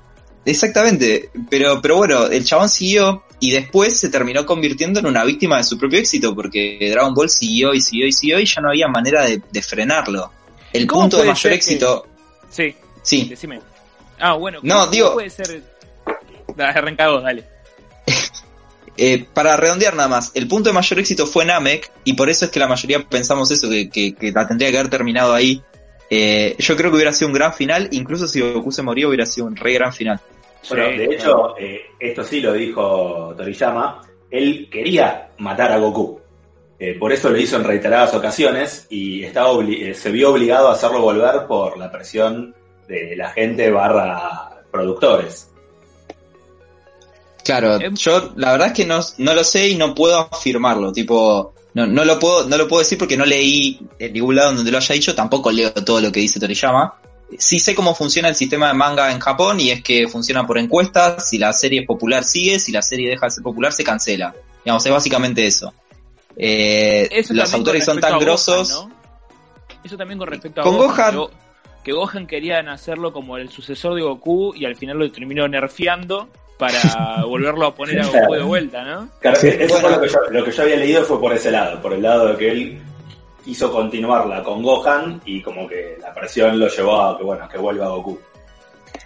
exactamente. 0.46 1.30
Pero, 1.50 1.82
pero 1.82 1.98
bueno, 1.98 2.26
el 2.28 2.44
chabón 2.44 2.70
siguió 2.70 3.24
y 3.40 3.52
después 3.52 4.00
se 4.00 4.10
terminó 4.10 4.46
convirtiendo 4.46 5.00
en 5.00 5.06
una 5.06 5.24
víctima 5.24 5.58
de 5.58 5.64
su 5.64 5.78
propio 5.78 6.00
éxito 6.00 6.36
porque 6.36 6.78
Dragon 6.92 7.14
Ball 7.14 7.30
siguió 7.30 7.74
y 7.74 7.82
siguió 7.82 8.08
y 8.08 8.14
siguió 8.14 8.40
y 8.40 8.46
ya 8.46 8.62
no 8.62 8.70
había 8.70 8.88
manera 8.88 9.26
de, 9.26 9.62
frenarlo. 9.62 10.32
El 10.74 10.88
punto 10.88 11.18
de 11.18 11.26
mayor 11.26 11.54
éxito... 11.54 12.08
Sí, 12.50 12.76
sí. 13.02 13.26
Decime. 13.30 13.62
Ah, 14.20 14.34
bueno. 14.34 14.60
No, 14.64 14.88
digo... 14.88 15.14
puede 15.14 15.30
ser... 15.30 15.64
Arrancado, 16.58 17.22
dale. 17.22 17.46
Eh, 18.98 19.26
para 19.34 19.56
redondear 19.56 19.96
nada 19.96 20.10
más, 20.10 20.32
el 20.36 20.48
punto 20.48 20.70
de 20.70 20.74
mayor 20.74 21.00
éxito 21.00 21.26
fue 21.26 21.46
Namek 21.46 21.92
y 22.04 22.14
por 22.14 22.30
eso 22.30 22.46
es 22.46 22.52
que 22.52 22.60
la 22.60 22.68
mayoría 22.68 23.04
pensamos 23.08 23.50
eso, 23.52 23.70
que, 23.70 23.90
que, 23.90 24.32
la 24.32 24.48
tendría 24.48 24.72
que 24.72 24.78
haber 24.78 24.90
terminado 24.90 25.34
ahí. 25.34 25.62
Eh, 26.10 26.56
yo 26.60 26.76
creo 26.76 26.92
que 26.92 26.98
hubiera 26.98 27.14
sido 27.14 27.30
un 27.30 27.34
gran 27.34 27.54
final, 27.54 27.88
incluso 27.92 28.28
si 28.28 28.42
Goku 28.42 28.72
se 28.72 28.84
moría 28.84 29.08
hubiera 29.08 29.26
sido 29.26 29.48
un 29.48 29.56
re 29.56 29.74
gran 29.74 29.94
final. 29.94 30.20
Bueno, 30.70 30.86
de 30.86 31.06
hecho, 31.06 31.58
eh, 31.58 31.82
esto 32.00 32.24
sí 32.24 32.42
lo 32.42 32.54
dijo 32.54 33.34
Toriyama, 33.36 34.02
él 34.30 34.68
quería 34.72 35.30
matar 35.38 35.72
a 35.72 35.78
Goku. 35.78 36.20
Eh, 36.78 36.98
por 36.98 37.14
eso 37.14 37.30
lo 37.30 37.38
hizo 37.38 37.58
en 37.58 37.64
reiteradas 37.64 38.14
ocasiones 38.16 38.88
y 38.90 39.24
estaba 39.24 39.54
se 39.94 40.12
vio 40.12 40.32
obligado 40.32 40.68
a 40.68 40.74
hacerlo 40.74 41.02
volver 41.02 41.46
por 41.48 41.78
la 41.78 41.92
presión 41.92 42.56
de 42.88 43.16
la 43.16 43.30
gente 43.30 43.70
barra 43.70 44.64
productores. 44.72 45.51
Claro, 47.44 47.80
em- 47.80 47.96
yo 47.96 48.34
la 48.36 48.52
verdad 48.52 48.68
es 48.68 48.74
que 48.74 48.86
no, 48.86 49.00
no 49.18 49.34
lo 49.34 49.44
sé 49.44 49.70
y 49.70 49.76
no 49.76 49.96
puedo 49.96 50.20
afirmarlo, 50.32 50.92
tipo, 50.92 51.54
no, 51.74 51.88
no 51.88 52.06
lo 52.06 52.20
puedo, 52.20 52.48
no 52.48 52.58
lo 52.58 52.68
puedo 52.68 52.82
decir 52.82 52.98
porque 52.98 53.18
no 53.18 53.26
leí 53.26 53.80
en 53.98 54.14
ningún 54.14 54.36
lado 54.36 54.54
donde 54.54 54.72
lo 54.72 54.78
haya 54.78 54.94
dicho, 54.94 55.16
tampoco 55.16 55.52
leo 55.52 55.74
todo 55.74 56.02
lo 56.02 56.12
que 56.12 56.20
dice 56.20 56.40
Toriyama. 56.40 56.96
Sí 57.38 57.60
sé 57.60 57.74
cómo 57.74 57.96
funciona 57.96 58.28
el 58.28 58.36
sistema 58.36 58.68
de 58.68 58.74
manga 58.74 59.12
en 59.12 59.20
Japón 59.20 59.60
y 59.62 59.72
es 59.72 59.82
que 59.82 60.08
funciona 60.10 60.46
por 60.46 60.58
encuestas, 60.58 61.30
si 61.30 61.38
la 61.38 61.54
serie 61.54 61.82
es 61.82 61.88
popular 61.88 62.26
sigue, 62.26 62.60
si 62.60 62.74
la 62.74 62.82
serie 62.82 63.10
deja 63.10 63.28
de 63.28 63.32
ser 63.32 63.44
popular 63.44 63.72
se 63.72 63.86
cancela. 63.86 64.36
Digamos, 64.66 64.86
es 64.86 64.92
básicamente 64.92 65.48
eso. 65.48 65.74
Eh, 66.36 67.24
los 67.30 67.54
autores 67.54 67.86
son 67.86 68.00
tan 68.02 68.20
grosos. 68.20 68.86
Eso 69.84 69.98
también 69.98 70.20
con 70.20 70.28
respecto 70.28 70.62
a 70.62 70.64
con 70.64 70.78
Gohan. 70.78 71.18
Que 71.84 71.94
Gohan 71.94 72.28
querían 72.28 72.68
hacerlo 72.68 73.12
como 73.12 73.38
el 73.38 73.50
sucesor 73.50 73.96
de 73.96 74.02
Goku 74.02 74.54
y 74.54 74.66
al 74.66 74.76
final 74.76 75.00
lo 75.00 75.12
terminó 75.12 75.48
nerfeando 75.48 76.30
para 76.62 77.26
volverlo 77.26 77.66
a 77.66 77.74
poner 77.74 78.00
a 78.02 78.06
Goku 78.06 78.36
de 78.36 78.44
vuelta, 78.44 78.84
¿no? 78.84 79.10
Claro, 79.20 79.40
eso 79.42 79.76
fue 79.78 79.90
lo 79.90 80.00
que, 80.00 80.08
yo, 80.08 80.20
lo 80.30 80.46
que 80.46 80.52
yo 80.52 80.62
había 80.62 80.76
leído 80.76 81.04
fue 81.04 81.20
por 81.20 81.34
ese 81.34 81.50
lado, 81.50 81.82
por 81.82 81.92
el 81.92 82.04
lado 82.04 82.28
de 82.28 82.38
que 82.38 82.52
él 82.52 82.82
quiso 83.44 83.72
continuarla 83.72 84.44
con 84.44 84.62
Gohan 84.62 85.22
y 85.26 85.42
como 85.42 85.68
que 85.68 85.98
la 86.00 86.14
presión 86.14 86.60
lo 86.60 86.68
llevó 86.68 87.02
a 87.02 87.18
que 87.18 87.24
bueno, 87.24 87.50
que 87.50 87.58
vuelva 87.58 87.88
a 87.88 87.90
Goku. 87.90 88.20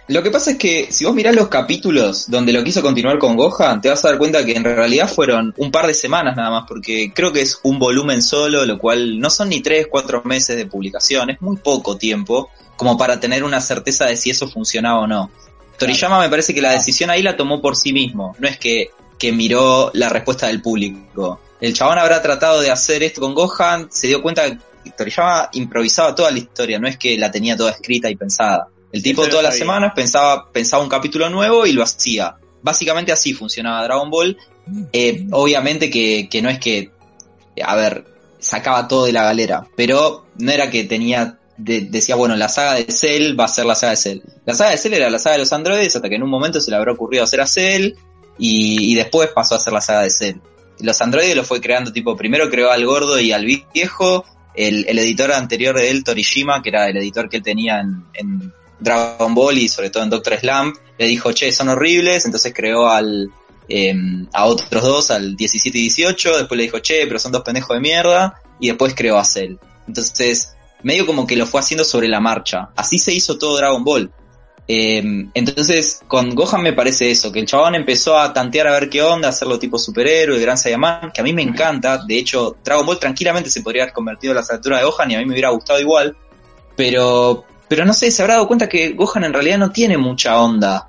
Lo 0.08 0.22
que 0.22 0.30
pasa 0.30 0.50
es 0.50 0.58
que 0.58 0.88
si 0.92 1.06
vos 1.06 1.14
mirás 1.14 1.34
los 1.34 1.48
capítulos 1.48 2.30
donde 2.30 2.52
lo 2.52 2.62
quiso 2.62 2.82
continuar 2.82 3.18
con 3.18 3.36
Gohan, 3.36 3.80
te 3.80 3.88
vas 3.88 4.04
a 4.04 4.08
dar 4.08 4.18
cuenta 4.18 4.44
que 4.44 4.54
en 4.54 4.62
realidad 4.62 5.08
fueron 5.08 5.54
un 5.56 5.70
par 5.70 5.86
de 5.86 5.94
semanas 5.94 6.36
nada 6.36 6.50
más, 6.50 6.64
porque 6.68 7.10
creo 7.14 7.32
que 7.32 7.40
es 7.40 7.58
un 7.62 7.78
volumen 7.78 8.20
solo, 8.20 8.66
lo 8.66 8.78
cual 8.78 9.18
no 9.18 9.30
son 9.30 9.48
ni 9.48 9.62
tres, 9.62 9.86
cuatro 9.90 10.20
meses 10.24 10.58
de 10.58 10.66
publicación, 10.66 11.30
es 11.30 11.40
muy 11.40 11.56
poco 11.56 11.96
tiempo 11.96 12.50
como 12.76 12.98
para 12.98 13.18
tener 13.18 13.42
una 13.44 13.62
certeza 13.62 14.04
de 14.04 14.16
si 14.16 14.28
eso 14.28 14.46
funcionaba 14.46 15.00
o 15.00 15.06
no. 15.06 15.30
Toriyama 15.78 16.20
me 16.20 16.28
parece 16.28 16.54
que 16.54 16.60
la 16.60 16.72
decisión 16.72 17.10
ahí 17.10 17.22
la 17.22 17.36
tomó 17.36 17.60
por 17.60 17.76
sí 17.76 17.92
mismo, 17.92 18.34
no 18.38 18.48
es 18.48 18.58
que, 18.58 18.90
que 19.18 19.32
miró 19.32 19.90
la 19.94 20.08
respuesta 20.08 20.46
del 20.46 20.62
público. 20.62 21.40
El 21.60 21.72
chabón 21.72 21.98
habrá 21.98 22.20
tratado 22.22 22.60
de 22.60 22.70
hacer 22.70 23.02
esto 23.02 23.20
con 23.20 23.34
Gohan, 23.34 23.88
se 23.90 24.08
dio 24.08 24.22
cuenta 24.22 24.50
que 24.50 24.90
Toriyama 24.96 25.50
improvisaba 25.52 26.14
toda 26.14 26.30
la 26.30 26.38
historia, 26.38 26.78
no 26.78 26.88
es 26.88 26.96
que 26.98 27.16
la 27.18 27.30
tenía 27.30 27.56
toda 27.56 27.72
escrita 27.72 28.10
y 28.10 28.16
pensada. 28.16 28.68
El 28.92 29.02
tipo 29.02 29.26
todas 29.28 29.44
las 29.44 29.58
semanas 29.58 29.92
pensaba, 29.94 30.50
pensaba 30.50 30.82
un 30.82 30.88
capítulo 30.88 31.28
nuevo 31.28 31.66
y 31.66 31.72
lo 31.72 31.82
hacía. 31.82 32.36
Básicamente 32.62 33.12
así 33.12 33.34
funcionaba 33.34 33.84
Dragon 33.84 34.10
Ball. 34.10 34.36
Eh, 34.92 35.26
obviamente 35.32 35.90
que, 35.90 36.28
que 36.30 36.40
no 36.40 36.48
es 36.48 36.58
que, 36.58 36.90
a 37.62 37.76
ver, 37.76 38.04
sacaba 38.38 38.88
todo 38.88 39.06
de 39.06 39.12
la 39.12 39.24
galera, 39.24 39.66
pero 39.76 40.26
no 40.38 40.50
era 40.50 40.70
que 40.70 40.84
tenía 40.84 41.38
decía, 41.56 42.14
bueno, 42.14 42.36
la 42.36 42.48
saga 42.48 42.74
de 42.74 42.90
Cell 42.90 43.38
va 43.38 43.44
a 43.44 43.48
ser 43.48 43.66
la 43.66 43.74
saga 43.74 43.92
de 43.92 43.96
Cell. 43.96 44.20
La 44.44 44.54
saga 44.54 44.70
de 44.70 44.78
Cell 44.78 44.94
era 44.94 45.10
la 45.10 45.18
saga 45.18 45.34
de 45.34 45.40
los 45.40 45.52
androides 45.52 45.96
hasta 45.96 46.08
que 46.08 46.16
en 46.16 46.22
un 46.22 46.30
momento 46.30 46.60
se 46.60 46.70
le 46.70 46.76
habrá 46.76 46.92
ocurrido 46.92 47.24
hacer 47.24 47.40
a 47.40 47.46
Cell 47.46 47.94
y, 48.38 48.94
después 48.94 49.30
pasó 49.34 49.54
a 49.54 49.58
ser 49.58 49.72
la 49.72 49.80
saga 49.80 50.02
de 50.02 50.10
Cell. 50.10 50.36
Los 50.80 51.00
androides 51.00 51.36
lo 51.36 51.44
fue 51.44 51.60
creando 51.60 51.92
tipo, 51.92 52.16
primero 52.16 52.50
creó 52.50 52.70
al 52.70 52.84
gordo 52.84 53.18
y 53.18 53.32
al 53.32 53.46
viejo, 53.46 54.24
el, 54.54 54.84
el 54.88 54.98
editor 54.98 55.32
anterior 55.32 55.76
de 55.76 55.90
él, 55.90 56.04
Torishima, 56.04 56.62
que 56.62 56.68
era 56.68 56.88
el 56.88 56.96
editor 56.98 57.30
que 57.30 57.38
él 57.38 57.42
tenía 57.42 57.80
en 57.80 58.52
Dragon 58.78 59.34
Ball 59.34 59.58
y 59.58 59.68
sobre 59.68 59.90
todo 59.90 60.02
en 60.02 60.10
Doctor 60.10 60.38
Slump, 60.38 60.76
le 60.98 61.06
dijo, 61.06 61.32
che, 61.32 61.52
son 61.52 61.68
horribles, 61.68 62.24
entonces 62.24 62.52
creó 62.54 62.88
al, 62.88 63.30
em, 63.68 64.26
a 64.32 64.46
otros 64.46 64.82
dos, 64.82 65.10
al 65.10 65.36
17 65.36 65.78
y 65.78 65.82
18, 65.82 66.38
después 66.38 66.56
le 66.56 66.64
dijo, 66.64 66.78
che, 66.80 67.06
pero 67.06 67.18
son 67.18 67.32
dos 67.32 67.42
pendejos 67.42 67.76
de 67.76 67.80
mierda, 67.80 68.40
y 68.60 68.68
después 68.68 68.94
creó 68.94 69.18
a 69.18 69.24
Cell. 69.24 69.56
Entonces, 69.86 70.55
medio 70.86 71.04
como 71.04 71.26
que 71.26 71.34
lo 71.34 71.46
fue 71.46 71.58
haciendo 71.58 71.82
sobre 71.82 72.06
la 72.06 72.20
marcha. 72.20 72.68
Así 72.76 72.96
se 72.98 73.12
hizo 73.12 73.36
todo 73.36 73.56
Dragon 73.56 73.82
Ball. 73.82 74.08
Em, 74.68 75.28
entonces, 75.34 76.00
con 76.06 76.32
Gohan 76.32 76.62
me 76.62 76.72
parece 76.72 77.10
eso, 77.10 77.32
que 77.32 77.40
el 77.40 77.46
chabón 77.46 77.74
empezó 77.74 78.16
a 78.16 78.32
tantear 78.32 78.68
a 78.68 78.72
ver 78.72 78.88
qué 78.88 79.02
onda, 79.02 79.30
hacerlo 79.30 79.58
tipo 79.58 79.80
superhéroe, 79.80 80.38
Gran 80.38 80.56
Saiyaman, 80.56 81.10
que 81.12 81.20
a 81.20 81.24
mí 81.24 81.32
me 81.32 81.42
encanta. 81.42 81.98
De 82.06 82.16
hecho, 82.16 82.56
Dragon 82.64 82.86
Ball 82.86 83.00
tranquilamente 83.00 83.50
se 83.50 83.62
podría 83.62 83.82
haber 83.82 83.94
convertido 83.94 84.32
en 84.32 84.36
la 84.36 84.44
altura 84.48 84.78
de 84.78 84.84
Gohan 84.84 85.10
y 85.10 85.14
a 85.16 85.18
mí 85.18 85.24
me 85.24 85.32
hubiera 85.32 85.50
gustado 85.50 85.80
igual. 85.80 86.16
Pero 86.76 87.44
pero 87.68 87.84
no 87.84 87.92
sé, 87.92 88.12
se 88.12 88.22
habrá 88.22 88.34
dado 88.34 88.46
cuenta 88.46 88.68
que 88.68 88.90
Gohan 88.90 89.24
en 89.24 89.32
realidad 89.32 89.58
no 89.58 89.72
tiene 89.72 89.98
mucha 89.98 90.40
onda. 90.40 90.86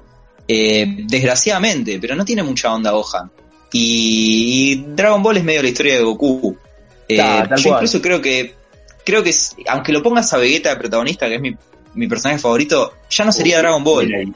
Eh, 0.47 0.85
desgraciadamente, 1.05 1.97
pero 1.99 2.15
no 2.15 2.23
tiene 2.23 2.43
mucha 2.43 2.71
onda 2.71 2.91
Gohan. 2.91 3.31
Y 3.73 4.75
Dragon 4.95 5.23
Ball 5.23 5.37
es 5.37 5.43
medio 5.43 5.63
la 5.63 5.69
historia 5.69 5.95
de 5.95 6.03
Goku. 6.03 6.55
Eh, 7.09 7.17
yo 7.57 7.73
incluso 7.73 8.01
creo 8.01 8.21
que, 8.21 8.55
creo 9.07 9.23
que 9.23 9.31
aunque 9.67 9.93
lo 9.93 10.03
pongas 10.03 10.33
a 10.33 10.37
Vegeta 10.37 10.69
de 10.69 10.75
protagonista, 10.75 11.29
que 11.29 11.35
es 11.35 11.41
mi, 11.41 11.55
mi 11.93 12.07
personaje 12.07 12.39
favorito, 12.41 12.93
ya 13.09 13.23
no 13.23 13.31
sería 13.31 13.59
Dragon 13.59 13.81
Ball. 13.81 14.33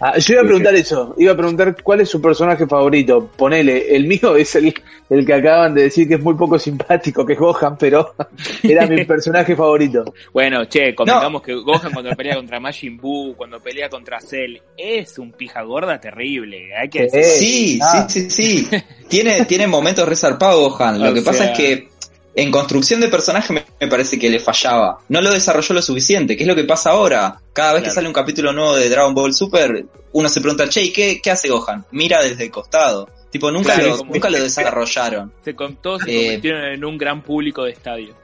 Ah, 0.00 0.18
yo 0.18 0.34
iba 0.34 0.42
a 0.42 0.44
preguntar 0.44 0.74
eso, 0.74 1.14
iba 1.18 1.32
a 1.32 1.36
preguntar 1.36 1.76
cuál 1.82 2.00
es 2.00 2.08
su 2.08 2.20
personaje 2.20 2.66
favorito. 2.66 3.30
Ponele, 3.36 3.94
el 3.94 4.06
mío 4.06 4.36
es 4.36 4.54
el, 4.54 4.74
el 5.10 5.26
que 5.26 5.34
acaban 5.34 5.74
de 5.74 5.84
decir 5.84 6.08
que 6.08 6.14
es 6.14 6.20
muy 6.22 6.34
poco 6.34 6.58
simpático, 6.58 7.24
que 7.24 7.34
es 7.34 7.38
Gohan, 7.38 7.76
pero 7.78 8.14
era 8.62 8.86
mi 8.86 9.04
personaje 9.04 9.54
favorito. 9.54 10.04
Bueno, 10.32 10.64
che, 10.66 10.94
comentamos 10.94 11.42
que 11.42 11.54
Gohan 11.54 11.92
cuando 11.92 12.14
pelea 12.16 12.36
contra 12.36 12.60
Majin 12.60 12.96
Buu, 12.96 13.34
cuando 13.36 13.60
pelea 13.60 13.90
contra 13.90 14.20
Cell, 14.20 14.58
es 14.76 15.18
un 15.18 15.32
pija 15.32 15.62
gorda 15.62 15.98
terrible. 15.98 16.74
Hay 16.76 16.88
que 16.88 17.08
sí, 17.10 17.78
sí, 17.80 17.98
sí, 18.08 18.30
sí, 18.30 18.68
tiene, 19.08 19.44
tiene 19.44 19.66
momentos 19.66 20.08
resarpados 20.08 20.72
Gohan. 20.72 21.02
Lo 21.02 21.12
que 21.12 21.22
pasa 21.22 21.52
es 21.52 21.58
que 21.58 21.95
en 22.36 22.50
construcción 22.50 23.00
de 23.00 23.08
personaje 23.08 23.64
me, 23.80 23.88
parece 23.88 24.18
que 24.18 24.28
le 24.28 24.38
fallaba. 24.38 24.98
No 25.08 25.22
lo 25.22 25.32
desarrolló 25.32 25.74
lo 25.74 25.82
suficiente, 25.82 26.36
que 26.36 26.42
es 26.42 26.46
lo 26.46 26.54
que 26.54 26.64
pasa 26.64 26.90
ahora. 26.90 27.40
Cada 27.54 27.72
vez 27.72 27.82
que 27.82 27.90
sale 27.90 28.06
un 28.06 28.12
capítulo 28.12 28.52
nuevo 28.52 28.76
de 28.76 28.90
Dragon 28.90 29.14
Ball 29.14 29.32
Super, 29.32 29.86
uno 30.12 30.28
se 30.28 30.42
pregunta, 30.42 30.68
che, 30.68 30.92
¿qué, 30.92 31.20
qué 31.22 31.30
hace 31.30 31.48
Gohan? 31.48 31.86
Mira 31.92 32.22
desde 32.22 32.44
el 32.44 32.50
costado. 32.50 33.08
Tipo, 33.30 33.50
nunca, 33.50 33.76
lo, 33.78 33.96
nunca 34.04 34.28
lo 34.28 34.38
desarrollaron. 34.42 35.32
Se, 35.42 35.54
todos 35.54 36.02
se 36.02 36.10
eh, 36.10 36.24
convirtieron 36.24 36.64
en 36.64 36.84
un 36.84 36.98
gran 36.98 37.22
público 37.22 37.64
de 37.64 37.72
estadio. 37.72 38.14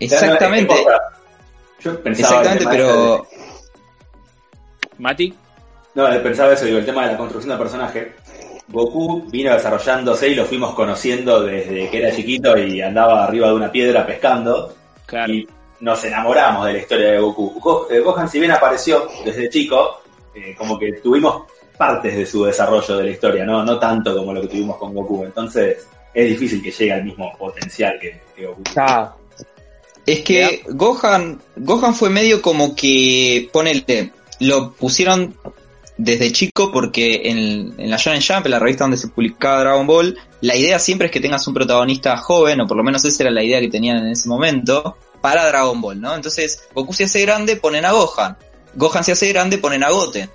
Exactamente. 0.00 0.74
Yo 1.80 2.02
pensaba 2.02 2.40
Exactamente, 2.40 2.66
pero... 2.68 3.26
¿Mati? 4.98 5.32
No, 5.94 6.22
pensaba 6.22 6.52
eso, 6.54 6.64
digo, 6.64 6.78
el 6.78 6.86
tema 6.86 7.04
de 7.06 7.12
la 7.12 7.18
construcción 7.18 7.52
de 7.52 7.58
personaje. 7.62 8.14
Goku 8.68 9.24
vino 9.30 9.52
desarrollándose 9.52 10.28
y 10.28 10.34
lo 10.34 10.44
fuimos 10.44 10.74
conociendo 10.74 11.42
desde 11.42 11.88
que 11.88 11.98
era 11.98 12.14
chiquito 12.14 12.56
y 12.58 12.80
andaba 12.82 13.24
arriba 13.24 13.48
de 13.48 13.54
una 13.54 13.72
piedra 13.72 14.06
pescando. 14.06 14.74
Y 15.26 15.46
nos 15.80 16.04
enamoramos 16.04 16.66
de 16.66 16.72
la 16.74 16.78
historia 16.78 17.12
de 17.12 17.18
Goku. 17.18 17.86
Eh, 17.90 18.00
Gohan, 18.00 18.28
si 18.28 18.38
bien 18.38 18.52
apareció 18.52 19.08
desde 19.24 19.48
chico, 19.48 20.02
eh, 20.34 20.54
como 20.56 20.78
que 20.78 20.92
tuvimos 21.02 21.44
partes 21.76 22.14
de 22.16 22.26
su 22.26 22.44
desarrollo 22.44 22.98
de 22.98 23.04
la 23.04 23.10
historia, 23.10 23.44
¿no? 23.44 23.64
no 23.64 23.78
tanto 23.78 24.14
como 24.14 24.32
lo 24.32 24.42
que 24.42 24.48
tuvimos 24.48 24.76
con 24.76 24.92
Goku. 24.92 25.24
Entonces 25.24 25.86
es 26.12 26.28
difícil 26.28 26.62
que 26.62 26.70
llegue 26.70 26.92
al 26.92 27.04
mismo 27.04 27.32
potencial 27.38 27.98
que, 27.98 28.20
Goku. 28.44 28.62
Ah. 28.76 29.14
Es 30.04 30.20
que 30.20 30.62
Gohan, 30.68 31.40
Gohan 31.56 31.94
fue 31.94 32.10
medio 32.10 32.42
como 32.42 32.74
que, 32.74 33.48
ponele, 33.52 34.12
lo 34.40 34.72
pusieron 34.72 35.34
desde 35.98 36.32
chico 36.32 36.70
porque 36.72 37.22
en, 37.24 37.74
la 37.90 37.96
Shonen 37.96 38.22
Jump, 38.22 38.46
en 38.46 38.52
la 38.52 38.58
revista 38.60 38.84
donde 38.84 38.96
se 38.96 39.08
publicaba 39.08 39.60
Dragon 39.60 39.86
Ball, 39.86 40.16
la 40.40 40.56
idea 40.56 40.78
siempre 40.78 41.06
es 41.06 41.12
que 41.12 41.20
tengas 41.20 41.46
un 41.46 41.54
protagonista 41.54 42.16
joven, 42.16 42.60
o 42.60 42.66
por 42.66 42.76
lo 42.76 42.84
menos 42.84 43.04
esa 43.04 43.24
era 43.24 43.32
la 43.32 43.42
idea 43.42 43.60
que 43.60 43.68
tenían 43.68 43.98
en 43.98 44.12
ese 44.12 44.28
momento, 44.28 44.96
para 45.20 45.46
Dragon 45.48 45.80
Ball, 45.80 46.00
¿no? 46.00 46.14
Entonces, 46.14 46.62
Goku 46.72 46.94
se 46.94 47.04
hace 47.04 47.20
grande, 47.22 47.56
ponen 47.56 47.84
a 47.84 47.90
Gohan. 47.90 48.38
Gohan 48.74 49.02
se 49.02 49.12
hace 49.12 49.28
grande, 49.28 49.58
ponen 49.58 49.82
a 49.82 49.90
Goten. 49.90 50.30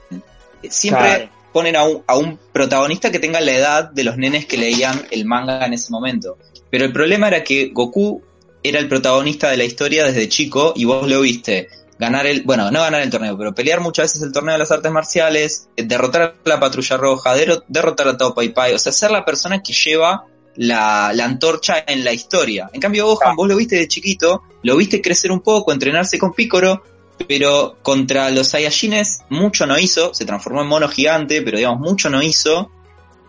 Siempre 0.69 1.29
ponen 1.53 1.77
a 1.77 1.83
un, 1.85 2.03
a 2.07 2.17
un 2.17 2.37
protagonista 2.51 3.11
que 3.11 3.19
tenga 3.19 3.39
la 3.39 3.53
edad 3.53 3.91
de 3.91 4.03
los 4.03 4.17
nenes 4.17 4.45
que 4.45 4.57
leían 4.57 5.07
el 5.11 5.23
manga 5.23 5.65
en 5.65 5.73
ese 5.73 5.91
momento. 5.91 6.37
Pero 6.69 6.83
el 6.83 6.91
problema 6.91 7.29
era 7.29 7.43
que 7.43 7.69
Goku 7.69 8.21
era 8.63 8.79
el 8.79 8.89
protagonista 8.89 9.49
de 9.49 9.57
la 9.57 9.63
historia 9.63 10.03
desde 10.03 10.27
chico 10.27 10.73
y 10.75 10.85
vos 10.85 11.07
lo 11.07 11.21
viste 11.21 11.69
ganar 12.03 12.27
el, 12.27 12.43
bueno, 12.43 12.69
no 12.69 12.81
ganar 12.81 13.01
el 13.01 13.09
torneo, 13.09 13.37
pero 13.37 13.55
pelear 13.55 13.79
muchas 13.79 14.05
veces 14.05 14.21
el 14.23 14.33
torneo 14.33 14.53
de 14.53 14.59
las 14.59 14.71
artes 14.71 14.91
marciales, 14.91 15.69
eh, 15.77 15.83
derrotar 15.83 16.21
a 16.21 16.33
la 16.43 16.59
patrulla 16.59 16.97
roja, 16.97 17.33
derrotar 17.67 18.07
a 18.09 18.17
Tao 18.17 18.33
Pai 18.33 18.49
Pai, 18.49 18.73
o 18.73 18.79
sea, 18.79 18.91
ser 18.91 19.11
la 19.11 19.23
persona 19.23 19.61
que 19.63 19.73
lleva 19.73 20.25
la, 20.55 21.09
antorcha 21.09 21.83
en 21.87 22.03
la 22.03 22.11
historia. 22.11 22.69
En 22.73 22.81
cambio, 22.81 23.07
Gohan, 23.07 23.35
vos 23.35 23.47
lo 23.47 23.55
viste 23.55 23.77
de 23.77 23.87
chiquito, 23.87 24.43
lo 24.63 24.75
viste 24.75 25.01
crecer 25.01 25.31
un 25.31 25.39
poco, 25.39 25.71
entrenarse 25.71 26.19
con 26.19 26.33
Piccolo, 26.33 26.83
pero 27.27 27.77
contra 27.81 28.29
los 28.31 28.49
Saiyajines 28.49 29.21
mucho 29.29 29.65
no 29.65 29.79
hizo, 29.79 30.13
se 30.13 30.25
transformó 30.25 30.61
en 30.61 30.67
mono 30.67 30.89
gigante, 30.89 31.41
pero 31.41 31.57
digamos, 31.57 31.79
mucho 31.79 32.09
no 32.09 32.21
hizo. 32.21 32.69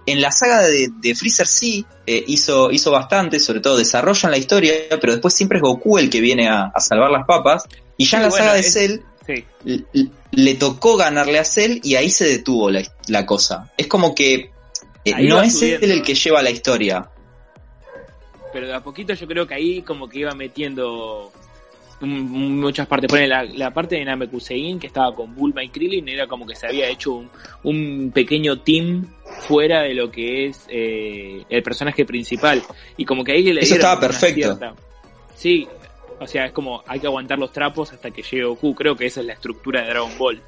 En 0.07 0.21
la 0.21 0.31
saga 0.31 0.63
de, 0.63 1.15
Freezer 1.15 1.47
sí 1.47 1.87
eh, 2.07 2.23
hizo, 2.27 2.71
hizo 2.71 2.91
bastante, 2.91 3.41
sobre 3.41 3.61
todo 3.61 3.79
desarrollan 3.79 4.31
la 4.31 4.37
historia, 4.37 4.75
pero 5.01 5.13
después 5.13 5.33
siempre 5.33 5.59
es 5.59 5.63
Goku 5.63 5.99
el 5.99 6.11
que 6.11 6.21
viene 6.21 6.49
a 6.49 6.73
salvar 6.79 7.11
las 7.11 7.27
papas. 7.27 7.65
Y 7.97 8.07
ya 8.07 8.19
en 8.19 8.25
la 8.25 8.31
saga 8.31 8.55
de 8.55 8.63
Cell 8.63 9.01
le, 10.33 10.55
tocó 10.55 10.97
ganarle 10.97 11.39
a 11.39 11.45
Cell 11.45 11.81
y 11.83 11.95
ahí 11.97 12.11
se 12.11 12.27
detuvo 12.27 12.71
la, 12.71 13.27
cosa. 13.27 13.71
Es 13.77 13.87
como 13.87 14.15
que 14.15 14.51
eh, 15.05 15.29
no 15.29 15.43
es 15.43 15.61
él 15.63 15.91
el 15.91 16.03
que 16.03 16.15
lleva 16.15 16.43
la 16.43 16.51
historia. 16.51 17.09
Pero 18.53 18.67
de 18.67 18.75
a 18.75 18.83
poquito 18.83 19.15
yo 19.15 19.27
creo 19.27 19.47
que 19.47 19.55
ahí 19.55 19.83
como 19.83 20.09
que 20.09 20.21
iba 20.21 20.33
metiendo 20.33 21.33
muchas 22.05 22.87
partes. 22.87 23.09
Pone 23.09 23.27
la, 23.27 23.71
parte 23.73 23.97
de 23.97 24.05
Namekusein 24.05 24.79
que 24.79 24.87
estaba 24.87 25.15
con 25.15 25.35
Bulma 25.35 25.63
y 25.63 25.69
Krillin, 25.69 26.09
era 26.09 26.27
como 26.27 26.47
que 26.47 26.55
se 26.55 26.67
había 26.67 26.89
hecho 26.89 27.25
un, 27.63 28.11
pequeño 28.15 28.61
team 28.61 29.07
fuera 29.41 29.83
de 29.83 29.95
lo 29.95 30.11
que 30.11 30.47
es 30.47 30.67
eh, 30.69 31.43
el 31.49 31.63
personaje 31.63 32.05
principal. 32.05 32.63
Y 32.97 33.05
como 33.05 33.25
que 33.25 33.33
ahí 33.33 33.53
le 33.53 33.61
Eso 33.61 33.75
estaba 33.75 34.01
perfecto. 34.01 34.59
Sí, 35.35 35.67
o 36.21 36.27
sea, 36.27 36.47
es 36.47 36.53
como 36.53 36.83
hay 36.87 37.01
que 37.01 37.07
aguantar 37.07 37.39
los 37.39 37.53
trapos 37.53 37.93
hasta 37.93 38.11
que 38.11 38.23
llegue 38.23 38.45
Goku. 38.45 38.75
Creo 38.75 38.97
que 38.97 39.07
esa 39.07 39.21
es 39.21 39.27
la 39.27 39.33
estructura 39.35 39.83
de 39.83 39.89
Dragon 39.89 40.17
Ball. 40.19 40.43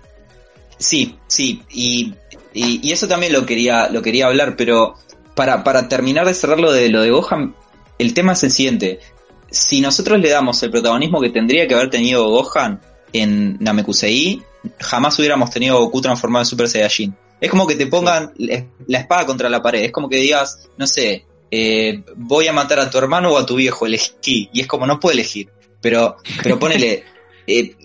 Sí, 0.79 1.17
sí, 1.27 1.63
y, 1.71 2.15
y, 2.53 2.93
eso 2.93 3.09
también 3.09 3.33
lo 3.33 3.47
quería, 3.47 3.89
lo 3.89 4.03
quería 4.03 4.27
hablar, 4.27 4.57
pero 4.57 4.95
para, 5.35 5.65
para 5.65 5.89
terminar 5.89 6.27
de 6.27 6.35
cerrar 6.35 6.61
lo 6.61 6.71
de 6.71 6.91
lo 6.91 7.01
de 7.01 7.11
Gohan, 7.11 7.55
el 7.99 8.13
tema 8.13 8.33
es 8.33 8.45
el 8.45 8.51
siguiente 8.51 9.01
si 9.51 9.81
nosotros 9.81 10.21
le 10.21 10.29
damos 10.31 10.63
el 10.63 10.71
protagonismo 10.71 11.21
que 11.21 11.31
tendría 11.31 11.67
que 11.67 11.75
haber 11.75 11.91
tenido 11.91 12.29
Gohan 12.29 12.81
en 13.13 13.57
Namekusei, 13.61 14.43
jamás 14.79 15.19
hubiéramos 15.19 15.51
tenido 15.51 15.79
Goku 15.79 16.01
transformado 16.01 16.43
en 16.43 16.47
Super 16.47 16.69
Saiyajin. 16.69 17.15
Es 17.41 17.51
como 17.51 17.67
que 17.67 17.77
te 17.77 17.87
pongan 17.87 18.33
la 18.39 18.99
espada 18.99 19.27
contra 19.27 19.49
la 19.49 19.63
pared, 19.63 19.85
es 19.85 19.93
como 19.93 20.09
que 20.09 20.17
digas, 20.17 20.69
no 20.77 20.87
sé, 20.87 21.27
eh, 21.51 22.03
voy 22.17 22.49
a 22.49 22.53
matar 22.53 22.81
a 22.81 22.91
tu 22.91 22.99
hermano 22.99 23.33
o 23.33 23.39
a 23.39 23.47
tu 23.47 23.57
viejo, 23.57 23.87
elegí. 23.87 24.49
Y 24.53 24.61
es 24.61 24.67
como, 24.67 24.87
no 24.87 24.99
puedo 24.99 25.13
elegir. 25.13 25.51
Pero, 25.81 26.17
pero 26.43 26.59
ponele, 26.61 27.05
eh, 27.47 27.77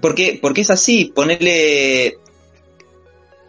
¿por 0.00 0.14
qué? 0.14 0.38
Porque 0.40 0.60
es 0.60 0.70
así, 0.70 1.06
ponele 1.06 2.18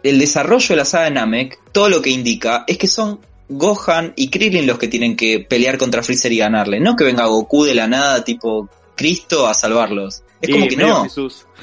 el 0.02 0.18
desarrollo 0.18 0.68
de 0.70 0.76
la 0.76 0.84
saga 0.84 1.04
de 1.04 1.10
Namek, 1.10 1.58
todo 1.72 1.88
lo 1.88 2.00
que 2.00 2.10
indica 2.10 2.64
es 2.66 2.78
que 2.78 2.88
son 2.88 3.20
Gohan 3.50 4.12
y 4.14 4.30
Krillin 4.30 4.66
los 4.66 4.78
que 4.78 4.86
tienen 4.86 5.16
que 5.16 5.40
pelear 5.40 5.76
contra 5.76 6.02
Freezer 6.02 6.32
y 6.32 6.38
ganarle. 6.38 6.78
No 6.78 6.94
que 6.94 7.04
venga 7.04 7.26
Goku 7.26 7.64
de 7.64 7.74
la 7.74 7.88
nada, 7.88 8.24
tipo 8.24 8.68
Cristo, 8.96 9.48
a 9.48 9.54
salvarlos. 9.54 10.22
Es 10.40 10.50
como 10.50 10.68
que 10.68 10.76
no. 10.76 11.06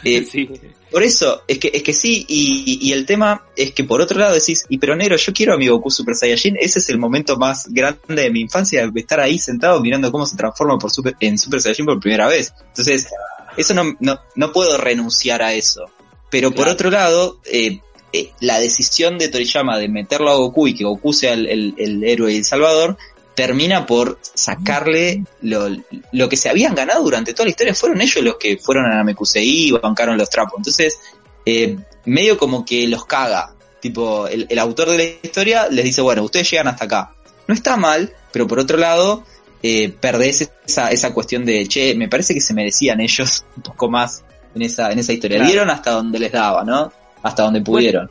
Eh, 0.03 0.27
por 0.91 1.01
eso, 1.01 1.43
es 1.47 1.57
que, 1.59 1.71
es 1.73 1.81
que 1.81 1.93
sí, 1.93 2.25
y, 2.27 2.91
el 2.91 3.05
tema 3.05 3.45
es 3.55 3.71
que 3.71 3.85
por 3.85 4.01
otro 4.01 4.19
lado 4.19 4.35
decís, 4.35 4.65
y 4.69 4.77
pero 4.77 4.95
negro, 4.95 5.15
yo 5.15 5.33
quiero 5.33 5.53
a 5.53 5.57
mi 5.57 5.67
Goku 5.67 5.89
Super 5.89 6.13
Saiyajin, 6.13 6.57
ese 6.59 6.79
es 6.79 6.89
el 6.89 6.99
momento 6.99 7.37
más 7.37 7.67
grande 7.69 7.99
de 8.21 8.29
mi 8.29 8.41
infancia, 8.41 8.91
estar 8.93 9.19
ahí 9.21 9.39
sentado 9.39 9.81
mirando 9.81 10.11
cómo 10.11 10.25
se 10.25 10.35
transforma 10.35 10.77
por 10.77 10.91
super, 10.91 11.15
en 11.21 11.37
Super 11.37 11.61
Saiyajin 11.61 11.85
por 11.85 11.99
primera 11.99 12.27
vez. 12.27 12.53
Entonces, 12.67 13.07
eso 13.55 13.73
no, 13.73 13.95
no, 14.01 14.19
no 14.35 14.51
puedo 14.51 14.77
renunciar 14.77 15.41
a 15.41 15.53
eso. 15.53 15.85
Pero 16.29 16.51
por 16.51 16.67
otro 16.67 16.91
lado, 16.91 17.39
eh, 17.45 17.79
eh, 18.13 18.31
la 18.39 18.59
decisión 18.59 19.17
de 19.17 19.27
Toriyama 19.27 19.77
de 19.77 19.89
meterlo 19.89 20.31
a 20.31 20.35
Goku 20.35 20.67
y 20.67 20.75
que 20.75 20.83
Goku 20.83 21.13
sea 21.13 21.33
el, 21.33 22.03
héroe 22.03 22.33
y 22.33 22.37
el 22.37 22.45
salvador, 22.45 22.97
termina 23.35 23.85
por 23.85 24.17
sacarle 24.21 25.23
lo, 25.41 25.67
lo, 26.11 26.29
que 26.29 26.37
se 26.37 26.49
habían 26.49 26.73
ganado 26.73 27.03
durante 27.03 27.33
toda 27.33 27.45
la 27.45 27.51
historia. 27.51 27.75
Fueron 27.75 28.01
ellos 28.01 28.23
los 28.23 28.37
que 28.37 28.57
fueron 28.57 28.85
a 28.85 28.95
Namekusei 28.95 29.67
y 29.67 29.71
bancaron 29.71 30.17
los 30.17 30.29
trapos. 30.29 30.55
Entonces, 30.57 30.99
eh, 31.45 31.77
medio 32.05 32.37
como 32.37 32.65
que 32.65 32.87
los 32.87 33.05
caga. 33.05 33.53
Tipo, 33.79 34.27
el, 34.27 34.57
autor 34.57 34.89
de 34.89 34.97
la 34.97 35.03
historia 35.03 35.67
les 35.69 35.85
dice, 35.85 36.01
bueno, 36.01 36.23
ustedes 36.23 36.49
llegan 36.49 36.67
hasta 36.67 36.85
acá. 36.85 37.13
No 37.47 37.53
está 37.53 37.77
mal, 37.77 38.13
pero 38.31 38.47
por 38.47 38.59
otro 38.59 38.77
lado, 38.77 39.23
eh, 39.61 39.89
perdés 39.89 40.49
esa, 40.65 40.91
esa 40.91 41.13
cuestión 41.13 41.45
de, 41.45 41.67
che, 41.67 41.93
me 41.95 42.09
parece 42.09 42.33
que 42.33 42.41
se 42.41 42.53
merecían 42.53 42.99
ellos 43.01 43.45
un 43.55 43.63
poco 43.63 43.89
más 43.89 44.23
en 44.55 44.61
esa, 44.63 44.91
en 44.91 44.99
esa 44.99 45.13
historia. 45.13 45.43
Dieron 45.43 45.69
hasta 45.69 45.91
donde 45.91 46.19
les 46.19 46.31
daba, 46.31 46.63
¿no? 46.63 46.91
Hasta 47.27 47.43
donde 47.43 47.61
pudieron. 47.61 48.09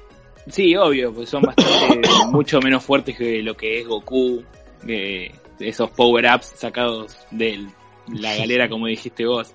sí, 0.48 0.76
obvio, 0.76 1.12
pues 1.12 1.28
son 1.28 1.42
bastante 1.42 2.08
mucho 2.30 2.60
menos 2.60 2.84
fuertes 2.84 3.16
que 3.16 3.42
lo 3.42 3.56
que 3.56 3.80
es 3.80 3.86
Goku, 3.86 4.42
esos 5.58 5.90
power-ups 5.90 6.52
sacados 6.56 7.16
de 7.30 7.66
la 8.12 8.36
galera, 8.36 8.68
como 8.68 8.86
dijiste 8.86 9.26
vos. 9.26 9.54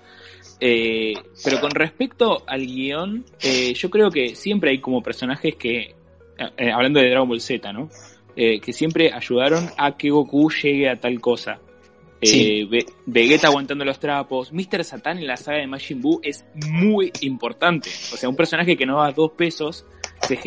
Eh, 0.63 1.13
pero 1.43 1.60
con 1.60 1.71
respecto 1.71 2.43
al 2.45 2.65
guion, 2.65 3.26
eh, 3.41 3.74
yo 3.74 3.89
creo 3.89 4.12
que 4.12 4.36
siempre 4.36 4.69
hay 4.69 4.80
como 4.80 5.02
personajes 5.02 5.56
que, 5.56 5.95
eh, 6.38 6.71
hablando 6.71 7.00
de 7.00 7.10
Dragon 7.10 7.28
Ball 7.28 7.41
Z, 7.41 7.74
¿no? 7.74 7.89
que 8.34 8.74
siempre 8.74 9.12
ayudaron 9.13 9.69
a 9.78 9.97
que 9.97 10.10
Goku 10.10 10.50
llegue 10.50 10.89
a 10.89 10.95
tal 10.95 11.19
cosa. 11.19 11.60
Sí. 12.21 12.69
Vegeta 13.05 13.47
aguantando 13.47 13.84
los 13.84 13.99
trapos. 13.99 14.51
Mr. 14.53 14.84
Satan 14.84 15.17
en 15.17 15.27
la 15.27 15.38
saga 15.38 15.60
de 15.60 15.67
Majin 15.67 16.01
Buu 16.01 16.19
es 16.23 16.45
muy 16.69 17.12
importante. 17.21 17.89
O 18.13 18.17
sea, 18.17 18.29
un 18.29 18.36
personaje 18.36 18.77
que 18.77 18.86
no 18.86 19.01
da 19.01 19.12
dos 19.12 19.31
pesos 19.31 19.86
se 20.21 20.39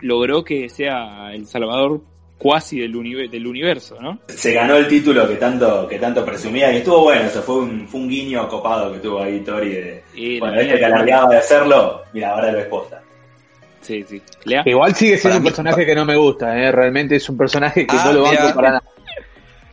logró 0.00 0.44
que 0.44 0.68
sea 0.68 1.32
el 1.32 1.46
salvador 1.46 2.02
cuasi 2.42 2.80
del, 2.80 2.92
del 3.30 3.46
universo, 3.46 3.98
¿no? 4.00 4.18
Se 4.26 4.52
ganó 4.52 4.76
el 4.76 4.88
título 4.88 5.28
que 5.28 5.36
tanto 5.36 5.86
que 5.86 5.98
tanto 5.98 6.24
presumía 6.24 6.72
y 6.72 6.78
estuvo 6.78 7.04
bueno, 7.04 7.22
eso 7.22 7.40
fue 7.40 7.58
un, 7.58 7.86
fue 7.86 8.00
un 8.00 8.08
guiño 8.08 8.48
copado 8.48 8.92
que 8.92 8.98
tuvo 8.98 9.22
ahí 9.22 9.38
Tori 9.40 9.70
de, 9.70 10.38
cuando 10.40 10.60
él 10.60 10.76
que 10.76 10.84
alargaba 10.84 11.30
de 11.30 11.38
hacerlo, 11.38 12.02
mira, 12.12 12.30
ahora 12.30 12.50
lo 12.50 12.58
exposta. 12.58 13.00
Sí, 13.80 14.04
sí. 14.08 14.20
Igual 14.64 14.94
sigue 14.94 15.18
siendo 15.18 15.38
un 15.38 15.44
personaje 15.44 15.86
que 15.86 15.94
no 15.94 16.04
me 16.04 16.16
gusta, 16.16 16.56
¿eh? 16.56 16.72
realmente 16.72 17.16
es 17.16 17.28
un 17.28 17.36
personaje 17.36 17.86
que 17.86 17.96
ah, 17.96 18.06
no 18.06 18.12
lo 18.12 18.22
banco 18.22 18.54
para 18.54 18.68
nada. 18.70 18.82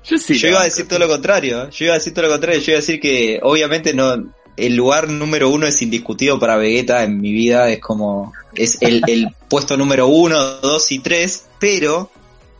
Yo, 0.09 0.47
iba 0.47 0.61
a 0.61 0.63
decir 0.63 0.87
todo 0.87 0.99
lo 0.99 1.07
contrario. 1.07 1.69
Yo 1.69 1.85
iba 1.85 1.93
a 1.93 1.97
decir 1.97 2.13
todo 2.13 2.25
lo 2.25 2.31
contrario. 2.31 2.59
Yo 2.59 2.71
iba 2.71 2.77
a 2.77 2.81
decir 2.81 2.99
que 2.99 3.39
obviamente 3.41 3.93
no. 3.93 4.33
El 4.57 4.75
lugar 4.75 5.07
número 5.07 5.49
uno 5.49 5.67
es 5.67 5.81
indiscutido 5.81 6.37
para 6.37 6.57
Vegeta 6.57 7.03
en 7.03 7.21
mi 7.21 7.31
vida. 7.31 7.69
Es 7.69 7.79
como. 7.79 8.33
Es 8.55 8.77
el, 8.81 9.33
puesto 9.49 9.77
número 9.77 10.07
uno, 10.07 10.37
dos 10.61 10.91
y 10.91 10.99
tres. 10.99 11.45
Pero 11.59 12.09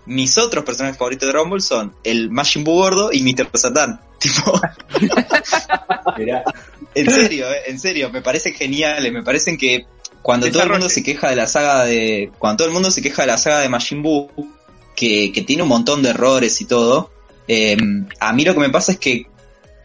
mis 0.06 0.38
otros 0.38 0.64
personajes 0.64 0.98
favoritos 0.98 1.28
de 1.28 1.32
Dragon 1.34 1.50
Ball 1.50 1.62
son 1.62 1.94
el 2.04 2.30
Majin 2.30 2.64
Buu 2.64 2.76
gordo 2.76 3.10
y 3.12 3.22
Mr. 3.24 3.50
Satan. 3.54 4.00
Tipo. 4.20 4.60
en 6.94 7.10
serio, 7.10 7.50
eh, 7.50 7.62
en 7.68 7.80
serio. 7.80 8.10
Me 8.12 8.22
parecen 8.22 8.54
geniales. 8.54 9.12
Me 9.12 9.24
parecen 9.24 9.58
que 9.58 9.86
cuando 10.22 10.52
todo 10.52 10.64
el 10.64 10.70
mundo 10.70 10.90
se 10.90 11.04
queja 11.04 11.30
de 11.30 11.36
la 11.36 11.48
saga 11.48 11.86
de. 11.86 12.32
Cuando 12.38 12.58
todo 12.58 12.68
el 12.68 12.74
mundo 12.74 12.92
se 12.92 13.02
queja 13.02 13.24
de 13.24 13.28
la 13.28 13.38
saga 13.38 13.60
de 13.60 13.70
Majin 13.70 14.04
Buu. 14.04 14.30
Que, 14.96 15.32
que 15.32 15.44
tiene 15.44 15.64
un 15.64 15.70
montón 15.70 16.04
de 16.04 16.10
errores 16.10 16.60
y 16.60 16.66
todo 16.66 17.10
eh, 17.52 17.76
a 18.20 18.32
mí 18.32 18.46
lo 18.46 18.54
que 18.54 18.60
me 18.60 18.70
pasa 18.70 18.92
es 18.92 19.00
que 19.00 19.26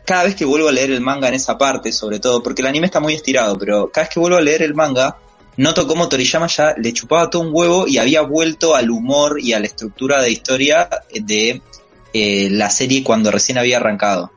cada 0.05 0.24
vez 0.24 0.35
que 0.35 0.44
vuelvo 0.44 0.68
a 0.68 0.72
leer 0.72 0.90
el 0.90 1.00
manga 1.00 1.29
en 1.29 1.35
esa 1.35 1.57
parte, 1.57 1.92
sobre 1.92 2.20
todo, 2.20 2.42
porque 2.42 2.61
el 2.61 2.68
anime 2.68 2.87
está 2.87 3.00
muy 3.00 3.14
estirado, 3.14 3.57
pero 3.57 3.90
cada 3.90 4.05
vez 4.05 4.12
que 4.12 4.20
vuelvo 4.20 4.37
a 4.37 4.42
leer 4.42 4.61
el 4.61 4.74
manga, 4.74 5.16
noto 5.57 5.87
cómo 5.87 6.07
Toriyama 6.07 6.46
ya 6.46 6.74
le 6.77 6.92
chupaba 6.92 7.31
todo 7.31 7.40
un 7.40 7.48
huevo 7.53 7.88
y 7.88 7.96
había 7.96 8.20
vuelto 8.20 8.74
al 8.74 8.90
humor 8.90 9.38
y 9.40 9.55
a 9.55 9.61
la 9.61 9.66
estructura 9.66 10.22
de 10.22 10.31
historia 10.31 10.90
de 11.18 11.62
eh, 12.12 12.48
la 12.50 12.68
serie 12.68 13.03
cuando 13.03 13.31
recién 13.31 13.57
había 13.57 13.79
arrancado. 13.79 14.31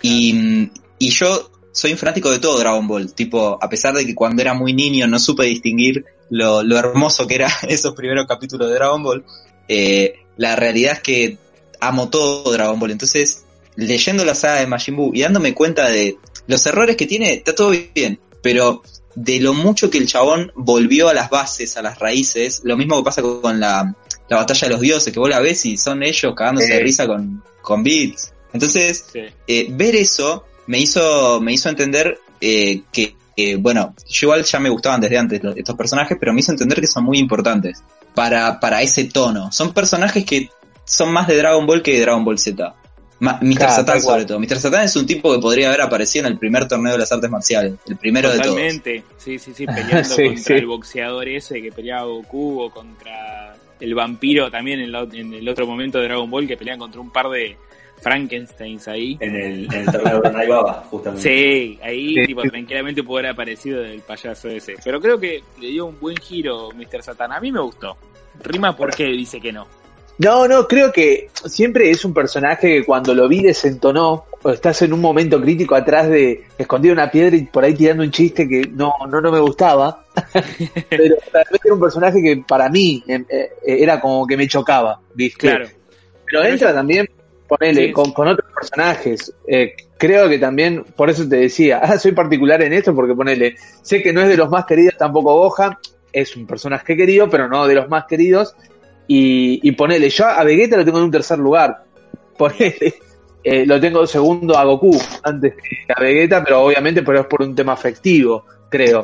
Y, 0.00 0.70
y 1.00 1.10
yo 1.10 1.50
soy 1.72 1.90
un 1.90 1.98
fanático 1.98 2.30
de 2.30 2.38
todo 2.38 2.60
Dragon 2.60 2.86
Ball, 2.86 3.12
tipo, 3.12 3.58
a 3.60 3.68
pesar 3.68 3.94
de 3.94 4.06
que 4.06 4.14
cuando 4.14 4.40
era 4.40 4.54
muy 4.54 4.72
niño 4.72 5.08
no 5.08 5.18
supe 5.18 5.46
distinguir 5.46 6.04
lo, 6.30 6.60
hermoso 6.78 7.26
que 7.26 7.34
eran 7.34 7.50
esos 7.68 7.94
primeros 7.94 8.26
capítulos 8.28 8.68
de 8.68 8.74
Dragon 8.74 9.02
Ball, 9.02 9.24
eh, 9.66 10.20
la 10.36 10.54
realidad 10.54 10.92
es 10.92 11.00
que 11.00 11.38
amo 11.80 12.08
todo 12.08 12.52
Dragon 12.52 12.78
Ball. 12.78 12.90
Entonces, 12.90 13.44
leyendo 13.76 14.24
la 14.24 14.34
saga 14.34 14.60
de 14.60 14.66
Majin 14.66 14.96
Buu 14.96 15.14
y 15.14 15.22
dándome 15.22 15.54
cuenta 15.54 15.88
de 15.88 16.16
los 16.46 16.64
errores 16.66 16.96
que 16.96 17.06
tiene, 17.06 17.34
está 17.34 17.54
todo 17.54 17.72
bien, 17.94 18.18
pero 18.42 18.82
de 19.14 19.40
lo 19.40 19.54
mucho 19.54 19.90
que 19.90 19.98
el 19.98 20.06
chabón 20.06 20.52
volvió 20.54 21.08
a 21.08 21.14
las 21.14 21.30
bases, 21.30 21.76
a 21.76 21.82
las 21.82 21.98
raíces, 21.98 22.60
lo 22.64 22.76
mismo 22.76 22.98
que 22.98 23.04
pasa 23.04 23.22
con 23.22 23.60
la, 23.60 23.94
batalla 24.28 24.68
de 24.68 24.74
los 24.74 24.80
dioses, 24.80 25.12
que 25.12 25.18
vos 25.18 25.28
la 25.28 25.40
ves 25.40 25.64
y 25.66 25.76
son 25.76 26.02
ellos 26.02 26.34
cagándose 26.36 26.72
de 26.72 26.80
risa 26.80 27.06
con, 27.06 27.42
con 27.62 27.82
beats. 27.82 28.32
Entonces, 28.52 29.06
eh, 29.46 29.66
ver 29.70 29.96
eso 29.96 30.44
me 30.66 30.78
hizo, 30.78 31.40
me 31.40 31.52
hizo 31.52 31.68
entender 31.68 32.18
eh, 32.40 32.82
que, 32.92 33.14
bueno, 33.58 33.94
yo 34.08 34.26
igual 34.26 34.44
ya 34.44 34.58
me 34.58 34.68
gustaban 34.68 35.00
desde 35.00 35.18
antes 35.18 35.40
estos 35.56 35.76
personajes, 35.76 36.16
pero 36.18 36.32
me 36.32 36.40
hizo 36.40 36.52
entender 36.52 36.80
que 36.80 36.86
son 36.86 37.04
muy 37.04 37.18
importantes 37.18 37.82
para, 38.14 38.58
para 38.58 38.82
ese 38.82 39.04
tono. 39.04 39.52
Son 39.52 39.72
personajes 39.72 40.24
que 40.24 40.48
son 40.88 41.12
más 41.12 41.26
de 41.28 41.36
Dragon 41.36 41.66
Ball 41.66 41.82
que 41.82 41.94
de 41.94 42.00
Dragon 42.00 42.24
Ball 42.24 42.38
Z. 42.38 42.74
Mr. 43.20 43.70
Satan 43.70 44.00
sobre 44.00 44.24
todo. 44.24 44.38
Mr. 44.38 44.58
Satan 44.58 44.84
es 44.84 44.94
un 44.96 45.04
tipo 45.06 45.34
que 45.34 45.40
podría 45.40 45.68
haber 45.68 45.82
aparecido 45.82 46.26
en 46.26 46.32
el 46.32 46.38
primer 46.38 46.68
torneo 46.68 46.92
de 46.92 46.98
las 46.98 47.10
artes 47.10 47.28
marciales, 47.28 47.74
el 47.88 47.96
primero 47.96 48.30
de 48.30 48.38
todos. 48.38 48.54
Totalmente, 48.54 49.04
sí, 49.16 49.38
sí, 49.38 49.52
sí, 49.54 49.66
peleando 49.66 50.16
contra 50.16 50.56
el 50.56 50.66
boxeador 50.66 51.28
ese 51.28 51.60
que 51.60 51.72
peleaba 51.72 52.04
Goku 52.04 52.62
o 52.62 52.70
contra 52.70 53.56
el 53.80 53.94
vampiro 53.94 54.50
también 54.50 54.80
en, 54.80 55.34
el 55.34 55.48
otro 55.48 55.66
momento 55.66 55.98
de 55.98 56.04
Dragon 56.04 56.30
Ball 56.30 56.46
que 56.46 56.56
pelean 56.56 56.78
contra 56.78 57.00
un 57.00 57.10
par 57.10 57.28
de 57.28 57.56
Frankensteins 58.00 58.86
ahí. 58.86 59.16
En 59.20 59.34
el, 59.34 59.86
torneo 59.86 60.20
de 60.20 60.30
Naibaba, 60.30 60.84
justamente. 60.88 61.28
Sí, 61.28 61.78
ahí 61.82 62.24
tipo, 62.24 62.42
tranquilamente 62.42 63.02
puede 63.02 63.26
haber 63.26 63.32
aparecido 63.32 63.82
el 63.84 64.00
payaso 64.00 64.48
ese. 64.48 64.76
Pero 64.82 65.00
creo 65.00 65.18
que 65.18 65.42
le 65.60 65.68
dio 65.68 65.86
un 65.86 65.98
buen 65.98 66.16
giro 66.16 66.70
Mr. 66.70 67.02
Satan. 67.02 67.32
A 67.32 67.40
mí 67.40 67.50
me 67.50 67.60
gustó. 67.60 67.96
Rima 68.44 68.76
porque 68.76 69.06
dice 69.06 69.40
que 69.40 69.52
no. 69.52 69.66
No, 70.18 70.48
no, 70.48 70.66
creo 70.66 70.92
que 70.92 71.30
siempre 71.46 71.90
es 71.90 72.04
un 72.04 72.12
personaje 72.12 72.68
que 72.68 72.84
cuando 72.84 73.14
lo 73.14 73.28
vi 73.28 73.42
desentonó, 73.42 74.26
o 74.42 74.50
estás 74.50 74.82
en 74.82 74.92
un 74.92 75.00
momento 75.00 75.40
crítico 75.40 75.74
atrás 75.74 76.08
de 76.08 76.44
escondido 76.58 76.92
una 76.92 77.10
piedra 77.10 77.36
y 77.36 77.42
por 77.42 77.64
ahí 77.64 77.74
tirando 77.74 78.02
un 78.02 78.10
chiste 78.10 78.48
que 78.48 78.62
no, 78.72 78.92
no, 79.08 79.20
no 79.20 79.30
me 79.30 79.38
gustaba. 79.40 80.04
Pero 80.88 81.16
realmente 81.32 81.60
era 81.64 81.74
un 81.74 81.80
personaje 81.80 82.20
que 82.20 82.42
para 82.46 82.68
mí 82.68 83.02
eh, 83.06 83.24
eh, 83.30 83.50
era 83.64 84.00
como 84.00 84.26
que 84.26 84.36
me 84.36 84.48
chocaba, 84.48 85.00
¿viste? 85.14 85.48
Claro. 85.48 85.68
Pero 86.26 86.44
entra 86.44 86.74
también, 86.74 87.08
ponele, 87.46 87.86
Sí. 87.86 87.92
con, 87.92 88.12
con 88.12 88.28
otros 88.28 88.50
personajes. 88.52 89.32
Eh, 89.46 89.74
creo 89.96 90.28
que 90.28 90.38
también, 90.38 90.84
por 90.96 91.10
eso 91.10 91.28
te 91.28 91.36
decía, 91.36 91.78
ah, 91.82 91.98
soy 91.98 92.12
particular 92.12 92.60
en 92.62 92.72
esto 92.72 92.94
porque 92.94 93.14
ponele, 93.14 93.56
sé 93.82 94.02
que 94.02 94.12
no 94.12 94.20
es 94.20 94.28
de 94.28 94.36
los 94.36 94.50
más 94.50 94.66
queridos 94.66 94.96
tampoco 94.98 95.34
Gohan, 95.34 95.76
es 96.12 96.34
un 96.36 96.46
personaje 96.46 96.96
querido, 96.96 97.28
pero 97.30 97.48
no 97.48 97.66
de 97.66 97.74
los 97.74 97.88
más 97.88 98.04
queridos. 98.06 98.56
Y, 99.08 99.66
y 99.66 99.72
ponele, 99.72 100.08
yo 100.10 100.26
a 100.26 100.44
Vegeta 100.44 100.76
lo 100.76 100.84
tengo 100.84 100.98
en 100.98 101.04
un 101.04 101.10
tercer 101.10 101.38
lugar. 101.38 101.84
Ponele, 102.38 102.94
eh, 103.42 103.66
lo 103.66 103.80
tengo 103.80 104.06
segundo 104.06 104.56
a 104.56 104.64
Goku 104.64 104.96
antes 105.24 105.54
que 105.54 105.92
a 105.92 106.00
Vegeta, 106.00 106.44
pero 106.44 106.62
obviamente 106.62 107.02
pero 107.02 107.20
es 107.20 107.26
por 107.26 107.42
un 107.42 107.54
tema 107.54 107.72
afectivo, 107.72 108.44
creo. 108.68 109.02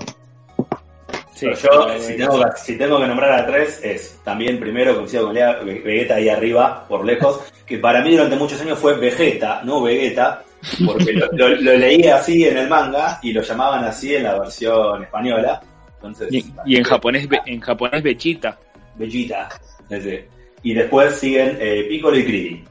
Sí, 1.34 1.46
Pero 1.46 1.56
yo, 1.56 1.92
eh, 1.92 2.00
si 2.00 2.16
tengo, 2.16 2.38
que, 2.38 2.50
si 2.56 2.78
tengo 2.78 3.00
que 3.00 3.06
nombrar 3.08 3.32
a 3.40 3.46
tres, 3.46 3.80
es 3.82 4.20
también 4.22 4.60
primero, 4.60 4.94
coincido 4.94 5.24
con 5.24 5.34
Lea, 5.34 5.54
Ve- 5.64 5.80
Vegeta 5.80 6.14
ahí 6.14 6.28
arriba, 6.28 6.86
por 6.86 7.04
lejos, 7.04 7.40
que 7.66 7.78
para 7.78 8.02
mí 8.02 8.12
durante 8.12 8.36
muchos 8.36 8.60
años 8.60 8.78
fue 8.78 8.94
Vegeta, 8.96 9.60
no 9.64 9.82
Vegeta, 9.82 10.44
porque 10.86 11.12
lo, 11.12 11.26
lo, 11.32 11.48
lo 11.48 11.76
leí 11.76 12.06
así 12.06 12.44
en 12.44 12.56
el 12.58 12.68
manga 12.68 13.18
y 13.20 13.32
lo 13.32 13.42
llamaban 13.42 13.84
así 13.84 14.14
en 14.14 14.22
la 14.22 14.38
versión 14.38 15.02
española. 15.02 15.60
Entonces, 15.96 16.28
y, 16.32 16.44
y 16.66 16.76
en 16.76 16.84
japonés, 16.84 17.26
en 17.46 17.60
japonés 17.60 18.02
Bechita. 18.02 18.56
Vegeta. 18.94 19.48
Ese. 19.90 20.28
Y 20.62 20.74
después 20.74 21.14
siguen 21.16 21.58
eh, 21.60 21.84
Piccolo 21.88 22.16
y 22.18 22.24
Krillin. 22.24 22.64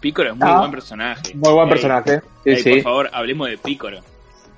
Piccolo 0.00 0.30
es 0.32 0.36
muy 0.36 0.48
Ah. 0.48 0.58
buen 0.60 0.70
personaje. 0.70 1.34
Muy 1.34 1.52
buen 1.52 1.66
Ey, 1.66 1.70
personaje. 1.70 2.20
Sí, 2.44 2.50
ey, 2.50 2.56
sí. 2.58 2.70
Por 2.74 2.82
favor, 2.82 3.10
hablemos 3.12 3.48
de 3.48 3.58
Piccolo. 3.58 4.00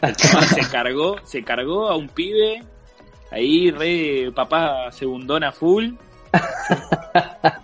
Chabón 0.03 0.45
se 0.45 0.61
cargó, 0.71 1.17
se 1.25 1.43
cargó 1.43 1.89
a 1.89 1.97
un 1.97 2.09
pibe 2.09 2.63
ahí 3.31 3.71
re 3.71 4.31
papá 4.35 4.91
segundona 4.93 5.53
full. 5.53 5.93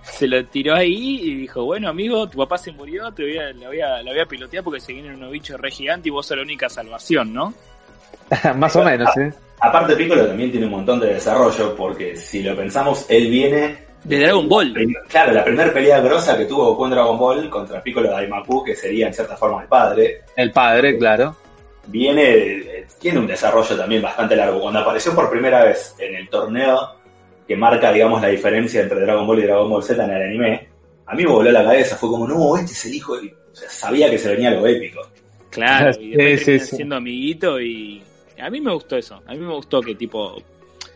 Se 0.03 0.27
lo 0.27 0.45
tiró 0.47 0.75
ahí 0.75 1.21
y 1.23 1.35
dijo, 1.35 1.65
bueno 1.65 1.89
amigo, 1.89 2.29
tu 2.29 2.39
papá 2.39 2.57
se 2.59 2.73
murió, 2.73 3.13
te 3.13 3.23
voy 3.25 3.37
a, 3.39 3.53
la, 3.53 3.69
voy 3.69 3.81
a, 3.81 4.03
la 4.03 4.11
voy 4.13 4.21
a 4.21 4.27
pilotear 4.27 4.65
porque 4.65 4.81
se 4.81 4.93
vienen 4.93 5.15
unos 5.15 5.31
bichos 5.31 5.61
re 5.61 5.71
gigantes 5.71 6.07
y 6.07 6.11
vos 6.11 6.27
sos 6.27 6.37
la 6.37 6.43
única 6.43 6.69
salvación, 6.69 7.33
¿no? 7.33 7.53
Más 8.57 8.75
o 8.77 8.83
menos, 8.85 9.15
¿eh? 9.19 9.33
Aparte, 9.61 9.95
Piccolo 9.95 10.27
también 10.27 10.51
tiene 10.51 10.67
un 10.67 10.73
montón 10.73 10.99
de 11.01 11.15
desarrollo, 11.15 11.77
porque 11.77 12.17
si 12.17 12.43
lo 12.43 12.57
pensamos, 12.57 13.07
él 13.09 13.29
viene 13.31 13.79
De 14.05 14.19
Dragon 14.19 14.49
Ball. 14.49 14.75
Claro, 15.09 15.33
la 15.33 15.45
primera 15.45 15.73
pelea 15.73 16.01
grosa 16.01 16.37
que 16.37 16.45
tuvo 16.47 16.67
Goku 16.67 16.85
en 16.87 16.91
Dragon 16.91 17.19
Ball 17.19 17.49
contra 17.49 17.83
Piccolo 17.83 18.11
Daimaku, 18.11 18.65
que 18.65 18.75
sería 18.75 19.07
en 19.07 19.15
cierta 19.15 19.37
forma 19.37 19.63
el 19.63 19.69
padre, 19.69 20.23
El 20.37 20.51
padre, 20.51 20.99
claro. 20.99 21.37
viene, 21.87 22.87
tiene 23.01 23.19
un 23.19 23.27
desarrollo 23.27 23.77
también 23.77 24.03
bastante 24.03 24.35
largo. 24.37 24.61
Cuando 24.61 24.81
apareció 24.81 25.15
por 25.15 25.31
primera 25.31 25.65
vez 25.65 25.95
en 25.99 26.15
el 26.17 26.29
torneo 26.29 26.97
que 27.47 27.57
marca, 27.57 27.93
digamos, 27.93 28.21
la 28.23 28.29
diferencia 28.29 28.81
entre 28.83 29.01
Dragon 29.01 29.27
Ball 29.27 29.39
y 29.41 29.43
Dragon 29.43 29.69
Ball 29.71 29.83
Z 29.83 30.03
en 30.05 30.11
el 30.11 30.23
anime, 30.23 30.69
a 31.07 31.15
mí 31.15 31.25
me 31.25 31.31
voló 31.31 31.51
la 31.51 31.65
cabeza, 31.65 31.97
fue 31.97 32.09
como, 32.09 32.27
no, 32.27 32.57
este 32.57 32.73
es 32.73 32.85
el 32.87 32.95
hijo, 32.95 33.21
y, 33.23 33.29
o 33.29 33.55
sea, 33.55 33.69
sabía 33.69 34.09
que 34.11 34.19
se 34.19 34.31
venía 34.31 34.51
lo 34.51 34.67
épico. 34.67 35.01
Claro, 35.51 35.91
y 36.01 36.13
Sí, 36.13 36.17
después 36.17 36.41
sí, 36.41 36.45
termina 36.47 36.65
sí. 36.67 36.77
siendo 36.77 36.97
amiguito 36.97 37.61
y 37.61 38.03
a 38.41 38.51
mí 38.51 38.61
me 38.61 38.73
gustó 38.73 38.97
eso. 38.97 39.21
A 39.27 39.33
mí 39.33 39.39
me 39.39 39.53
gustó 39.53 39.81
que 39.81 39.95
tipo 39.95 40.41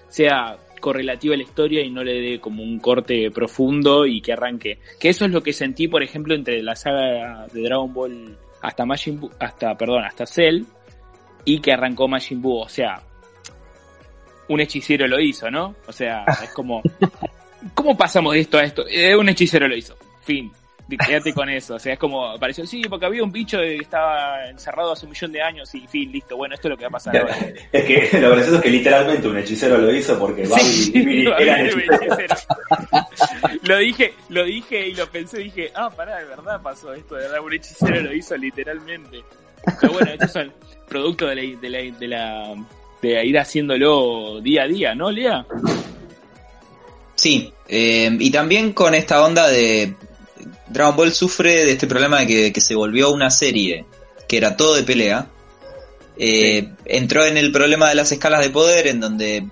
sea 0.09 0.57
correlativa 0.87 1.34
a 1.34 1.37
la 1.37 1.43
historia 1.43 1.82
y 1.82 1.91
no 1.91 2.05
le 2.05 2.20
dé 2.20 2.39
como 2.39 2.62
un 2.62 2.78
corte 2.78 3.28
profundo 3.32 4.07
y 4.07 4.20
que 4.20 4.34
arranque. 4.34 4.78
Que 5.01 5.09
eso 5.09 5.24
es 5.24 5.32
lo 5.32 5.43
que 5.43 5.53
sentí, 5.53 5.89
por 5.89 6.05
ejemplo, 6.05 6.32
entre 6.32 6.62
la 6.62 6.76
saga 6.76 7.49
de 7.53 7.62
Dragon 7.62 7.93
Ball 7.93 8.39
hasta 8.62 8.87
Majin 8.87 9.18
Buu, 9.18 9.30
hasta 9.41 9.76
perdón, 9.76 10.05
hasta 10.05 10.26
Cell 10.26 10.62
y 11.45 11.59
que 11.59 11.72
arrancó 11.72 12.07
Majin 12.07 12.41
Buu, 12.41 12.61
o 12.61 12.68
sea, 12.68 13.03
un 14.47 14.61
hechicero 14.61 15.09
lo 15.09 15.18
hizo, 15.18 15.51
¿no? 15.51 15.74
O 15.89 15.93
sea, 15.93 16.24
es 16.45 16.51
como 16.51 16.82
¿cómo 17.74 17.97
pasamos 17.97 18.34
de 18.34 18.41
esto 18.43 18.59
a 18.59 18.62
esto? 18.62 18.87
Eh, 18.89 19.16
un 19.16 19.28
hechicero 19.28 19.66
lo 19.66 19.76
hizo. 19.76 19.97
Fin. 20.22 20.53
Quédate 20.89 21.32
con 21.32 21.49
eso. 21.49 21.74
O 21.74 21.78
sea, 21.78 21.95
es 21.95 21.99
como, 21.99 22.26
apareció, 22.26 22.64
sí, 22.64 22.82
porque 22.89 23.07
había 23.07 23.22
un 23.24 23.32
bicho 23.32 23.59
que 23.59 23.76
estaba 23.76 24.49
encerrado 24.49 24.93
hace 24.93 25.05
un 25.07 25.11
millón 25.11 25.32
de 25.32 25.43
años 25.43 25.74
y 25.74 25.87
fin, 25.87 26.12
listo. 26.12 26.37
Bueno, 26.37 26.55
esto 26.55 26.68
es 26.68 26.70
lo 26.70 26.76
que 26.76 26.84
va 26.84 26.89
a 26.89 26.93
pasar 26.93 27.16
ahora. 27.16 27.37
Es 27.72 27.84
que 27.84 28.20
lo 28.20 28.30
gracioso 28.30 28.57
es 28.57 28.62
que 28.62 28.70
literalmente 28.70 29.28
un 29.28 29.39
hechicero 29.39 29.78
lo 29.78 29.93
hizo 29.93 30.18
porque 30.18 30.47
Sí, 30.47 30.93
y 30.95 30.99
Mini 31.05 31.26
eran 31.39 31.66
hechiceros. 31.66 32.01
hechicero. 32.03 32.37
lo 33.62 33.78
dije, 33.78 34.14
lo 34.28 34.45
dije 34.45 34.89
y 34.89 34.95
lo 34.95 35.11
pensé, 35.11 35.39
dije, 35.39 35.72
ah, 35.74 35.91
pará, 35.91 36.18
de 36.18 36.24
verdad 36.26 36.61
pasó 36.62 36.95
esto, 36.95 37.16
de 37.16 37.22
verdad, 37.22 37.41
un 37.41 37.53
hechicero 37.53 38.01
lo 38.03 38.14
hizo 38.14 38.37
literalmente. 38.37 39.24
Pero 39.80 39.93
bueno, 39.93 40.12
estos 40.12 40.32
son 40.32 40.53
producto 40.89 41.26
de 41.26 41.34
la, 41.34 41.61
de 41.61 41.68
la, 41.70 41.99
de 41.99 42.09
la, 42.09 42.55
de 43.03 43.26
ir 43.26 43.39
haciéndolo 43.39 44.41
día 44.41 44.62
a 44.62 44.68
día, 44.68 44.95
¿no, 44.95 45.11
Lea? 45.11 45.45
Sí, 47.16 47.53
eh, 47.68 48.14
y 48.18 48.30
también 48.30 48.72
con 48.72 48.95
esta 48.95 49.24
onda 49.24 49.49
de 49.49 49.95
Dragon 50.69 50.97
Ball 50.97 51.12
sufre 51.12 51.64
de 51.64 51.73
este 51.73 51.87
problema 51.87 52.21
de 52.21 52.27
que, 52.27 52.53
que 52.53 52.61
se 52.61 52.75
volvió 52.75 53.11
una 53.11 53.31
serie 53.31 53.87
que 54.29 54.37
era 54.37 54.57
todo 54.57 54.75
de 54.75 54.83
pelea. 54.83 55.29
Eh, 56.19 56.69
Entró 56.85 57.25
en 57.25 57.37
el 57.37 57.53
problema 57.53 57.89
de 57.89 57.95
las 57.95 58.11
escalas 58.12 58.41
de 58.41 58.51
poder 58.51 58.87
en 58.87 59.01
donde 59.01 59.47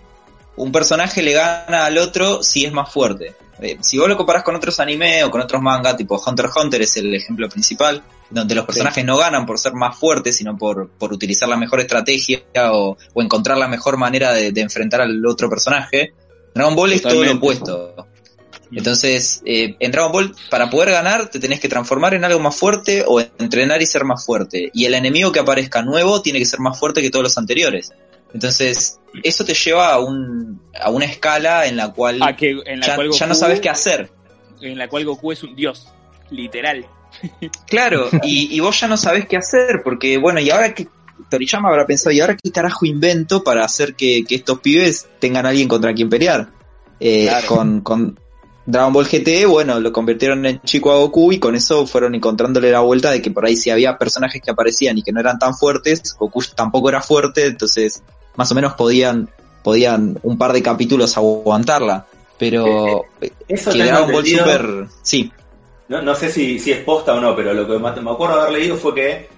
un 0.56 0.72
personaje 0.72 1.22
le 1.22 1.32
gana 1.32 1.84
al 1.84 1.98
otro 1.98 2.42
si 2.42 2.64
es 2.64 2.72
más 2.72 2.92
fuerte. 2.92 3.34
Eh, 3.60 3.76
si 3.80 3.98
vos 3.98 4.08
lo 4.08 4.16
comparás 4.16 4.42
con 4.42 4.56
otros 4.56 4.80
anime 4.80 5.22
o 5.24 5.30
con 5.30 5.40
otros 5.40 5.62
manga, 5.62 5.96
tipo 5.96 6.20
Hunter 6.24 6.46
x 6.46 6.56
Hunter 6.56 6.82
es 6.82 6.96
el 6.96 7.14
ejemplo 7.14 7.48
principal, 7.48 8.02
donde 8.30 8.54
los 8.54 8.66
personajes 8.66 9.04
no 9.04 9.16
ganan 9.16 9.46
por 9.46 9.58
ser 9.58 9.74
más 9.74 9.96
fuertes, 9.96 10.36
sino 10.36 10.56
por, 10.56 10.90
por 10.90 11.12
utilizar 11.12 11.48
la 11.48 11.56
mejor 11.56 11.80
estrategia 11.80 12.42
o, 12.72 12.96
o 13.12 13.22
encontrar 13.22 13.56
la 13.58 13.68
mejor 13.68 13.96
manera 13.96 14.32
de, 14.32 14.50
de 14.50 14.60
enfrentar 14.60 15.02
al 15.02 15.24
otro 15.24 15.48
personaje. 15.48 16.14
Dragon 16.54 16.74
Ball 16.74 16.92
es 16.94 17.02
todo 17.02 17.24
lo 17.24 17.32
opuesto. 17.32 18.08
Entonces, 18.76 19.42
eh, 19.44 19.76
en 19.78 19.90
Dragon 19.92 20.10
Ball, 20.12 20.34
para 20.50 20.68
poder 20.70 20.90
ganar, 20.90 21.28
te 21.28 21.38
tenés 21.38 21.60
que 21.60 21.68
transformar 21.68 22.14
en 22.14 22.24
algo 22.24 22.40
más 22.40 22.56
fuerte 22.56 23.04
o 23.06 23.20
entrenar 23.20 23.80
y 23.82 23.86
ser 23.86 24.04
más 24.04 24.24
fuerte. 24.24 24.70
Y 24.74 24.84
el 24.86 24.94
enemigo 24.94 25.32
que 25.32 25.40
aparezca 25.40 25.82
nuevo 25.82 26.22
tiene 26.22 26.38
que 26.38 26.44
ser 26.46 26.60
más 26.60 26.78
fuerte 26.78 27.00
que 27.02 27.10
todos 27.10 27.22
los 27.22 27.38
anteriores. 27.38 27.92
Entonces, 28.32 28.98
eso 29.22 29.44
te 29.44 29.54
lleva 29.54 29.92
a, 29.92 30.00
un, 30.00 30.60
a 30.80 30.90
una 30.90 31.04
escala 31.04 31.66
en 31.66 31.76
la 31.76 31.92
cual 31.92 32.18
Ah, 32.20 32.34
que 32.34 32.50
en 32.66 32.80
la 32.80 32.86
ya, 32.86 32.94
cual 32.96 33.10
ya 33.12 33.26
no 33.26 33.34
sabes 33.34 33.60
qué 33.60 33.68
hacer. 33.70 34.10
En 34.60 34.76
la 34.76 34.88
cual 34.88 35.04
Goku 35.04 35.30
es 35.32 35.42
un 35.44 35.54
dios, 35.54 35.88
literal. 36.30 36.86
Claro, 37.66 38.08
y, 38.24 38.54
y 38.54 38.58
vos 38.60 38.80
ya 38.80 38.88
no 38.88 38.96
sabés 38.96 39.26
qué 39.26 39.36
hacer, 39.36 39.82
porque 39.84 40.18
bueno, 40.18 40.40
y 40.40 40.50
ahora 40.50 40.74
que 40.74 40.88
Toriyama 41.30 41.68
habrá 41.68 41.86
pensado, 41.86 42.10
¿y 42.10 42.20
ahora 42.20 42.36
qué 42.42 42.50
carajo 42.50 42.86
invento 42.86 43.44
para 43.44 43.64
hacer 43.64 43.94
que, 43.94 44.24
que 44.24 44.34
estos 44.34 44.58
pibes 44.60 45.06
tengan 45.20 45.46
a 45.46 45.50
alguien 45.50 45.68
contra 45.68 45.94
quien 45.94 46.08
pelear? 46.08 46.48
Eh, 46.98 47.26
Claro. 47.28 47.46
con, 47.46 47.80
con 47.82 48.18
Dragon 48.66 48.92
Ball 48.92 49.06
GT, 49.06 49.46
bueno, 49.46 49.78
lo 49.78 49.92
convirtieron 49.92 50.46
en 50.46 50.60
chico 50.62 50.90
a 50.90 50.96
Goku 50.96 51.32
y 51.32 51.38
con 51.38 51.54
eso 51.54 51.86
fueron 51.86 52.14
encontrándole 52.14 52.70
la 52.70 52.80
vuelta 52.80 53.10
de 53.10 53.20
que 53.20 53.30
por 53.30 53.44
ahí 53.44 53.56
si 53.56 53.70
había 53.70 53.98
personajes 53.98 54.40
que 54.40 54.50
aparecían 54.50 54.96
y 54.96 55.02
que 55.02 55.12
no 55.12 55.20
eran 55.20 55.38
tan 55.38 55.54
fuertes, 55.54 56.16
Goku 56.18 56.42
tampoco 56.54 56.88
era 56.88 57.02
fuerte, 57.02 57.46
entonces 57.46 58.02
más 58.36 58.50
o 58.50 58.54
menos 58.54 58.74
podían, 58.74 59.28
podían 59.62 60.18
un 60.22 60.38
par 60.38 60.52
de 60.52 60.62
capítulos 60.62 61.16
aguantarla. 61.16 62.06
Pero 62.38 63.04
Eso 63.46 63.70
que 63.70 63.78
tengo 63.78 63.90
Dragon 63.90 64.12
Ball. 64.12 64.26
Super, 64.26 64.86
sí, 65.02 65.30
No, 65.88 66.02
no 66.02 66.14
sé 66.14 66.30
si, 66.30 66.58
si 66.58 66.72
es 66.72 66.82
posta 66.82 67.14
o 67.14 67.20
no, 67.20 67.36
pero 67.36 67.52
lo 67.52 67.66
que 67.66 67.78
me 67.78 68.00
me 68.00 68.10
acuerdo 68.10 68.40
haber 68.40 68.52
leído 68.58 68.76
fue 68.76 68.94
que 68.94 69.28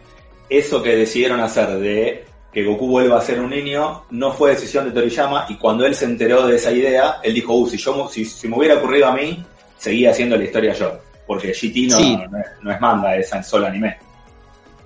eso 0.49 0.83
que 0.83 0.97
decidieron 0.97 1.41
hacer 1.41 1.79
de 1.79 2.25
que 2.57 2.65
Goku 2.65 2.87
vuelva 2.87 3.19
a 3.19 3.21
ser 3.21 3.39
un 3.39 3.51
niño 3.51 4.05
no 4.13 4.33
fue 4.33 4.53
decisión 4.53 4.87
de 4.87 4.91
Toriyama 4.91 5.45
y 5.51 5.57
cuando 5.59 5.85
él 5.85 5.95
se 5.95 6.07
enteró 6.07 6.47
de 6.47 6.57
esa 6.57 6.73
idea, 6.73 7.17
él 7.23 7.35
dijo, 7.35 7.53
uh, 7.53 7.69
si, 7.69 7.77
yo, 7.77 8.09
si, 8.11 8.25
si 8.25 8.49
me 8.49 8.57
hubiera 8.57 8.77
ocurrido 8.77 9.09
a 9.09 9.13
mí, 9.15 9.45
seguía 9.77 10.09
haciendo 10.13 10.39
la 10.39 10.45
historia 10.45 10.73
yo. 10.73 10.99
Porque 11.27 11.49
GT 11.53 11.91
no, 11.91 11.99
Sí. 11.99 12.17
no, 12.17 12.39
es, 12.39 12.47
no 12.63 12.73
es 12.73 12.81
manga, 12.81 13.15
es 13.15 13.29
solo 13.47 13.67
anime. 13.67 13.99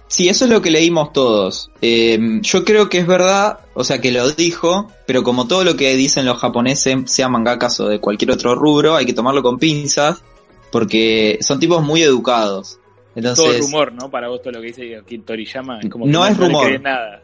Sí, 0.08 0.28
eso 0.28 0.46
es 0.46 0.50
lo 0.50 0.60
que 0.60 0.72
leímos 0.72 1.12
todos. 1.12 1.70
Eh, 1.80 2.18
yo 2.40 2.64
creo 2.64 2.88
que 2.88 2.98
es 2.98 3.06
verdad, 3.06 3.60
o 3.74 3.84
sea 3.84 4.00
que 4.00 4.10
lo 4.10 4.28
dijo, 4.32 4.90
pero 5.06 5.22
como 5.22 5.46
todo 5.46 5.62
lo 5.62 5.76
que 5.76 5.94
dicen 5.94 6.26
los 6.26 6.38
japoneses, 6.38 6.96
sea 7.06 7.28
mangakas 7.28 7.78
o 7.78 7.86
de 7.86 8.00
cualquier 8.00 8.32
otro 8.32 8.56
rubro, 8.56 8.96
hay 8.96 9.06
que 9.06 9.12
tomarlo 9.12 9.44
con 9.44 9.60
pinzas, 9.60 10.24
porque 10.72 11.38
son 11.40 11.60
tipos 11.60 11.84
muy 11.84 12.02
educados. 12.02 12.80
Entonces, 13.14 13.44
todo 13.44 13.58
rumor, 13.60 13.92
¿no? 13.92 14.10
Para 14.10 14.26
vos 14.26 14.42
todo 14.42 14.54
lo 14.54 14.60
que 14.60 14.66
dice 14.72 15.00
Toriyama 15.24 15.78
es 15.78 15.88
como 15.88 16.06
que 16.06 16.10
No 16.10 16.26
es 16.26 16.36
le 16.36 16.46
rumor. 16.46 16.80
nada. 16.80 17.22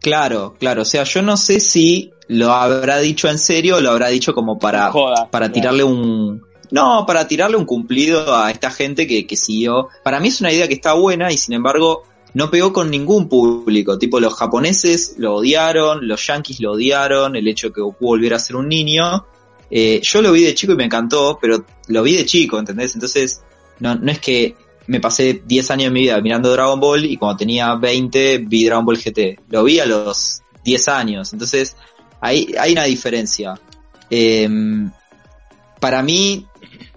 Claro, 0.00 0.54
claro, 0.58 0.82
o 0.82 0.84
sea, 0.84 1.04
yo 1.04 1.22
no 1.22 1.36
sé 1.36 1.60
si 1.60 2.12
lo 2.28 2.52
habrá 2.52 2.98
dicho 2.98 3.28
en 3.28 3.38
serio 3.38 3.76
o 3.76 3.80
lo 3.80 3.90
habrá 3.90 4.08
dicho 4.08 4.34
como 4.34 4.58
para, 4.58 4.90
Joda, 4.90 5.28
para 5.30 5.50
tirarle 5.50 5.84
un... 5.84 6.42
No, 6.70 7.04
para 7.04 7.26
tirarle 7.26 7.56
un 7.56 7.64
cumplido 7.64 8.36
a 8.36 8.50
esta 8.52 8.70
gente 8.70 9.08
que, 9.08 9.26
que 9.26 9.36
siguió. 9.36 9.88
Para 10.04 10.20
mí 10.20 10.28
es 10.28 10.40
una 10.40 10.52
idea 10.52 10.68
que 10.68 10.74
está 10.74 10.92
buena 10.92 11.32
y 11.32 11.36
sin 11.36 11.54
embargo 11.54 12.04
no 12.34 12.50
pegó 12.50 12.72
con 12.72 12.90
ningún 12.90 13.28
público. 13.28 13.98
Tipo, 13.98 14.20
los 14.20 14.34
japoneses 14.34 15.14
lo 15.18 15.34
odiaron, 15.36 16.06
los 16.06 16.24
yankees 16.26 16.60
lo 16.60 16.72
odiaron, 16.72 17.36
el 17.36 17.48
hecho 17.48 17.68
de 17.68 17.72
que 17.74 17.80
Goku 17.80 18.06
volviera 18.06 18.36
a 18.36 18.38
ser 18.38 18.56
un 18.56 18.68
niño. 18.68 19.26
Eh, 19.70 20.00
yo 20.02 20.22
lo 20.22 20.32
vi 20.32 20.42
de 20.44 20.54
chico 20.54 20.72
y 20.72 20.76
me 20.76 20.84
encantó, 20.84 21.38
pero 21.40 21.64
lo 21.88 22.02
vi 22.02 22.16
de 22.16 22.26
chico, 22.26 22.58
¿entendés? 22.58 22.94
Entonces, 22.94 23.42
no, 23.78 23.94
no 23.96 24.12
es 24.12 24.20
que 24.20 24.54
me 24.86 25.00
pasé 25.00 25.42
10 25.46 25.70
años 25.70 25.84
de 25.84 25.90
mi 25.90 26.00
vida 26.02 26.20
mirando 26.20 26.50
Dragon 26.52 26.80
Ball 26.80 27.04
y 27.04 27.16
cuando 27.16 27.36
tenía 27.36 27.74
20 27.74 28.38
vi 28.38 28.64
Dragon 28.64 28.84
Ball 28.84 28.98
GT. 28.98 29.38
Lo 29.48 29.64
vi 29.64 29.78
a 29.78 29.86
los 29.86 30.42
10 30.64 30.88
años. 30.88 31.32
Entonces, 31.32 31.76
hay, 32.20 32.54
hay 32.58 32.72
una 32.72 32.84
diferencia. 32.84 33.54
Em, 34.08 34.90
para 35.78 36.02
mí 36.02 36.46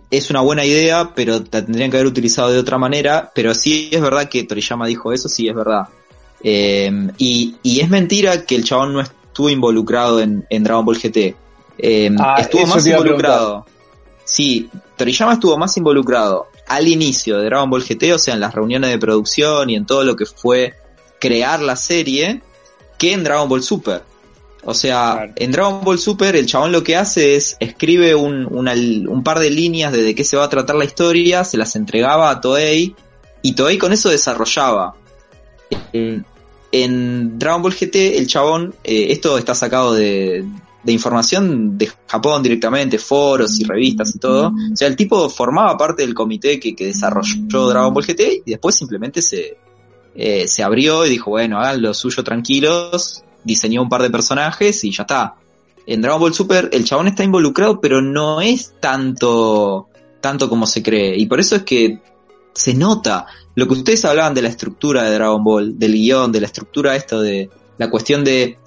es 0.09 0.29
una 0.29 0.41
buena 0.41 0.65
idea, 0.65 1.13
pero 1.15 1.39
la 1.39 1.65
tendrían 1.65 1.91
que 1.91 1.97
haber 1.97 2.07
utilizado 2.07 2.51
de 2.51 2.59
otra 2.59 2.77
manera. 2.77 3.31
Pero 3.33 3.53
sí 3.53 3.89
es 3.91 4.01
verdad 4.01 4.29
que 4.29 4.43
Toriyama 4.43 4.87
dijo 4.87 5.13
eso, 5.13 5.29
sí 5.29 5.47
es 5.47 5.55
verdad. 5.55 5.87
Em, 6.41 7.11
y, 7.17 7.55
y, 7.63 7.79
es 7.79 7.89
mentira 7.89 8.45
que 8.45 8.55
el 8.55 8.65
chabón 8.65 8.93
no 8.93 9.01
estuvo 9.01 9.49
involucrado 9.49 10.19
en, 10.19 10.45
en 10.49 10.63
Dragon 10.63 10.85
Ball 10.85 10.97
GT. 10.97 11.35
Em, 11.77 12.17
ah, 12.19 12.35
estuvo 12.39 12.65
más 12.67 12.85
involucrado. 12.85 13.65
Sí, 14.25 14.69
Toriyama 14.97 15.33
estuvo 15.33 15.57
más 15.57 15.75
involucrado 15.77 16.47
al 16.73 16.87
inicio 16.87 17.37
de 17.37 17.45
Dragon 17.45 17.69
Ball 17.69 17.83
GT, 17.83 18.13
o 18.13 18.17
sea, 18.17 18.33
en 18.33 18.39
las 18.39 18.53
reuniones 18.53 18.89
de 18.89 18.97
producción 18.97 19.69
y 19.69 19.75
en 19.75 19.85
todo 19.85 20.03
lo 20.03 20.15
que 20.15 20.25
fue 20.25 20.73
crear 21.19 21.61
la 21.61 21.75
serie, 21.75 22.41
que 22.97 23.13
en 23.13 23.23
Dragon 23.23 23.47
Ball 23.47 23.61
Super. 23.61 24.01
O 24.65 24.73
sea, 24.73 25.31
en 25.35 25.51
Dragon 25.51 25.81
Ball 25.83 25.99
Super 25.99 26.35
el 26.35 26.47
chabón 26.47 26.71
lo 26.71 26.83
que 26.83 26.95
hace 26.95 27.35
es 27.35 27.57
escribe 27.59 28.15
un, 28.15 28.47
un 28.47 29.23
par 29.23 29.39
de 29.39 29.51
líneas 29.51 29.91
de, 29.91 30.01
de 30.01 30.15
qué 30.15 30.23
se 30.23 30.35
va 30.35 30.45
a 30.45 30.49
tratar 30.49 30.75
la 30.75 30.85
historia, 30.85 31.43
se 31.43 31.57
las 31.57 31.75
entregaba 31.75 32.31
a 32.31 32.41
Toei 32.41 32.95
y 33.43 33.53
Toei 33.53 33.77
con 33.77 33.93
eso 33.93 34.09
desarrollaba. 34.09 34.95
En, 35.91 36.25
en 36.71 37.37
Dragon 37.37 37.61
Ball 37.61 37.75
GT 37.75 38.17
el 38.17 38.25
chabón, 38.25 38.73
eh, 38.83 39.07
esto 39.09 39.37
está 39.37 39.53
sacado 39.53 39.93
de, 39.93 40.43
de 40.83 40.91
información 40.91 41.77
de 41.77 41.89
Japón 42.07 42.43
directamente, 42.43 42.99
foros 42.99 43.59
y 43.59 43.63
revistas 43.63 44.15
y 44.15 44.19
todo. 44.19 44.47
O 44.49 44.75
sea, 44.75 44.87
el 44.87 44.95
tipo 44.95 45.29
formaba 45.29 45.77
parte 45.77 46.03
del 46.03 46.13
comité 46.13 46.59
que, 46.59 46.75
que 46.75 46.87
desarrolló 46.87 47.69
Dragon 47.69 47.93
Ball 47.93 48.05
GT 48.05 48.43
y 48.45 48.51
después 48.51 48.75
simplemente 48.75 49.21
se, 49.21 49.57
eh, 50.15 50.47
se 50.47 50.63
abrió 50.63 51.05
y 51.05 51.09
dijo, 51.09 51.31
bueno, 51.31 51.59
hagan 51.59 51.81
lo 51.81 51.93
suyo 51.93 52.23
tranquilos, 52.23 53.23
diseñó 53.43 53.81
un 53.81 53.89
par 53.89 54.01
de 54.01 54.09
personajes 54.09 54.83
y 54.83 54.91
ya 54.91 55.03
está. 55.03 55.35
En 55.85 56.01
Dragon 56.01 56.19
Ball 56.19 56.33
Super 56.33 56.69
el 56.71 56.85
chabón 56.85 57.07
está 57.07 57.23
involucrado, 57.23 57.79
pero 57.79 58.01
no 58.01 58.41
es 58.41 58.73
tanto, 58.79 59.89
tanto 60.21 60.49
como 60.49 60.67
se 60.67 60.83
cree. 60.83 61.17
Y 61.17 61.25
por 61.25 61.39
eso 61.39 61.55
es 61.55 61.63
que 61.63 61.99
se 62.53 62.73
nota. 62.73 63.25
Lo 63.55 63.67
que 63.67 63.73
ustedes 63.73 64.03
hablaban 64.05 64.33
de 64.33 64.41
la 64.41 64.49
estructura 64.49 65.03
de 65.03 65.13
Dragon 65.13 65.43
Ball, 65.43 65.77
del 65.77 65.93
guion, 65.93 66.31
de 66.31 66.41
la 66.41 66.47
estructura 66.47 66.95
esto 66.95 67.21
de 67.21 67.49
la 67.77 67.89
cuestión 67.89 68.23
de 68.23 68.57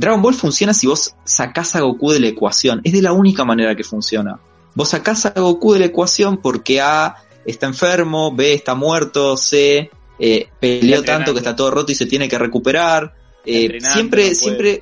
Dragon 0.00 0.22
Ball 0.22 0.34
funciona 0.34 0.72
si 0.72 0.86
vos 0.86 1.14
sacás 1.24 1.76
a 1.76 1.80
Goku 1.80 2.12
de 2.12 2.20
la 2.20 2.28
ecuación. 2.28 2.80
Es 2.84 2.94
de 2.94 3.02
la 3.02 3.12
única 3.12 3.44
manera 3.44 3.76
que 3.76 3.84
funciona. 3.84 4.40
Vos 4.74 4.88
sacás 4.88 5.26
a 5.26 5.32
Goku 5.38 5.74
de 5.74 5.80
la 5.80 5.84
ecuación 5.86 6.38
porque 6.38 6.80
A 6.80 7.16
está 7.44 7.66
enfermo, 7.66 8.34
B 8.34 8.54
está 8.54 8.74
muerto, 8.74 9.36
C 9.36 9.90
eh, 10.18 10.48
peleó 10.58 11.02
tanto 11.02 11.32
que 11.32 11.40
está 11.40 11.54
todo 11.54 11.70
roto 11.70 11.92
y 11.92 11.94
se 11.94 12.06
tiene 12.06 12.28
que 12.28 12.38
recuperar. 12.38 13.12
Eh, 13.44 13.78
siempre, 13.80 14.34
siempre, 14.34 14.80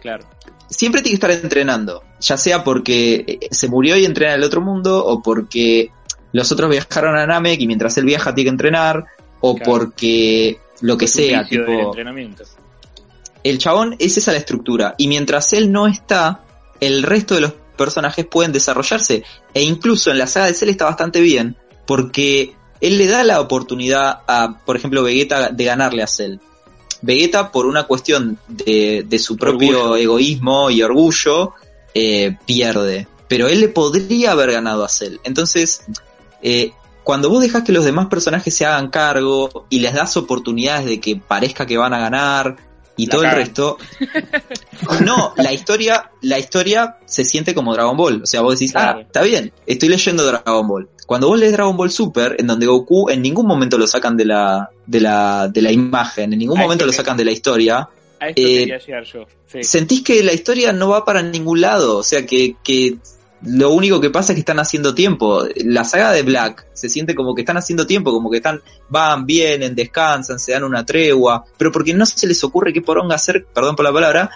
siempre 0.68 1.02
tiene 1.02 1.18
que 1.18 1.26
estar 1.26 1.30
entrenando. 1.32 2.04
Ya 2.20 2.36
sea 2.36 2.62
porque 2.62 3.24
eh, 3.26 3.48
se 3.50 3.66
murió 3.66 3.96
y 3.96 4.04
entrena 4.04 4.34
en 4.34 4.40
el 4.40 4.46
otro 4.46 4.60
mundo, 4.60 5.04
o 5.04 5.20
porque 5.20 5.90
los 6.30 6.52
otros 6.52 6.70
viajaron 6.70 7.16
a 7.16 7.26
Namek 7.26 7.60
y 7.60 7.66
mientras 7.66 7.98
él 7.98 8.04
viaja 8.04 8.36
tiene 8.36 8.50
que 8.50 8.52
entrenar, 8.52 9.04
o 9.40 9.56
porque 9.56 10.60
lo 10.80 10.96
que 10.96 11.08
sea, 11.08 11.44
tipo 11.44 11.92
el 13.44 13.58
chabón 13.58 13.96
es 13.98 14.16
esa 14.16 14.32
la 14.32 14.38
estructura. 14.38 14.94
Y 14.98 15.08
mientras 15.08 15.52
él 15.52 15.72
no 15.72 15.86
está, 15.86 16.44
el 16.80 17.02
resto 17.02 17.34
de 17.34 17.42
los 17.42 17.52
personajes 17.76 18.26
pueden 18.26 18.52
desarrollarse. 18.52 19.24
E 19.54 19.62
incluso 19.62 20.10
en 20.10 20.18
la 20.18 20.26
saga 20.26 20.46
de 20.46 20.54
Cell 20.54 20.68
está 20.68 20.84
bastante 20.84 21.20
bien, 21.20 21.56
porque 21.86 22.54
él 22.80 22.98
le 22.98 23.06
da 23.06 23.24
la 23.24 23.40
oportunidad 23.40 24.20
a, 24.26 24.58
por 24.64 24.76
ejemplo, 24.76 25.02
Vegeta 25.02 25.50
de 25.50 25.64
ganarle 25.64 26.02
a 26.02 26.06
Cell. 26.06 26.36
Vegeta, 27.00 27.52
por 27.52 27.66
una 27.66 27.84
cuestión 27.84 28.38
de, 28.48 29.04
de 29.08 29.18
su 29.18 29.36
propio 29.36 29.96
egoísmo 29.96 30.70
y 30.70 30.82
orgullo, 30.82 31.54
eh, 31.94 32.36
pierde. 32.44 33.06
Pero 33.28 33.46
él 33.46 33.60
le 33.60 33.68
podría 33.68 34.32
haber 34.32 34.52
ganado 34.52 34.84
a 34.84 34.88
Cell. 34.88 35.18
Entonces, 35.22 35.84
eh, 36.42 36.72
cuando 37.04 37.30
vos 37.30 37.40
dejas 37.40 37.62
que 37.62 37.72
los 37.72 37.84
demás 37.84 38.08
personajes 38.08 38.54
se 38.54 38.66
hagan 38.66 38.90
cargo 38.90 39.66
y 39.70 39.78
les 39.78 39.94
das 39.94 40.16
oportunidades 40.16 40.86
de 40.86 41.00
que 41.00 41.16
parezca 41.16 41.66
que 41.66 41.78
van 41.78 41.94
a 41.94 42.00
ganar, 42.00 42.56
y 42.98 43.06
todo 43.06 43.22
el 43.22 43.30
resto. 43.30 43.78
No, 45.04 45.34
la 45.36 45.52
historia, 45.52 46.10
la 46.22 46.38
historia 46.38 46.96
se 47.04 47.24
siente 47.24 47.54
como 47.54 47.74
Dragon 47.74 47.96
Ball. 47.96 48.22
O 48.22 48.26
sea, 48.26 48.40
vos 48.42 48.58
decís, 48.58 48.74
ah, 48.76 49.00
está 49.00 49.22
bien, 49.22 49.52
estoy 49.66 49.88
leyendo 49.88 50.24
Dragon 50.24 50.66
Ball. 50.66 50.88
Cuando 51.06 51.28
vos 51.28 51.38
lees 51.38 51.52
Dragon 51.52 51.76
Ball 51.76 51.90
Super, 51.90 52.36
en 52.38 52.46
donde 52.46 52.66
Goku 52.66 53.10
en 53.10 53.20
ningún 53.20 53.46
momento 53.46 53.76
lo 53.76 53.86
sacan 53.86 54.16
de 54.16 54.24
la, 54.24 54.70
de 54.86 55.00
la, 55.00 55.48
de 55.48 55.62
la 55.62 55.72
imagen, 55.72 56.32
en 56.32 56.38
ningún 56.38 56.58
momento 56.58 56.86
lo 56.86 56.92
sacan 56.92 57.16
de 57.16 57.24
la 57.24 57.32
historia. 57.32 57.88
Eh, 58.20 58.78
Sentís 59.62 60.02
que 60.02 60.22
la 60.22 60.32
historia 60.32 60.72
no 60.72 60.88
va 60.88 61.04
para 61.04 61.22
ningún 61.22 61.60
lado, 61.60 61.98
o 61.98 62.02
sea 62.02 62.24
que, 62.24 62.56
que 62.62 62.98
lo 63.42 63.70
único 63.70 64.00
que 64.00 64.10
pasa 64.10 64.32
es 64.32 64.36
que 64.36 64.40
están 64.40 64.58
haciendo 64.58 64.94
tiempo. 64.94 65.44
La 65.64 65.84
saga 65.84 66.12
de 66.12 66.22
Black 66.22 66.66
se 66.72 66.88
siente 66.88 67.14
como 67.14 67.34
que 67.34 67.42
están 67.42 67.56
haciendo 67.56 67.86
tiempo, 67.86 68.10
como 68.10 68.30
que 68.30 68.38
están, 68.38 68.60
van, 68.88 69.26
vienen, 69.26 69.74
descansan, 69.74 70.38
se 70.38 70.52
dan 70.52 70.64
una 70.64 70.84
tregua, 70.84 71.44
pero 71.56 71.70
porque 71.70 71.94
no 71.94 72.04
se 72.04 72.26
les 72.26 72.42
ocurre 72.42 72.72
qué 72.72 72.82
poronga 72.82 73.14
hacer, 73.14 73.46
perdón 73.46 73.76
por 73.76 73.84
la 73.84 73.92
palabra, 73.92 74.30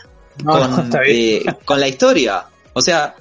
con, 0.45 0.91
eh, 1.07 1.45
con 1.65 1.81
la 1.81 1.89
historia. 1.89 2.45
O 2.73 2.81
sea, 2.81 3.15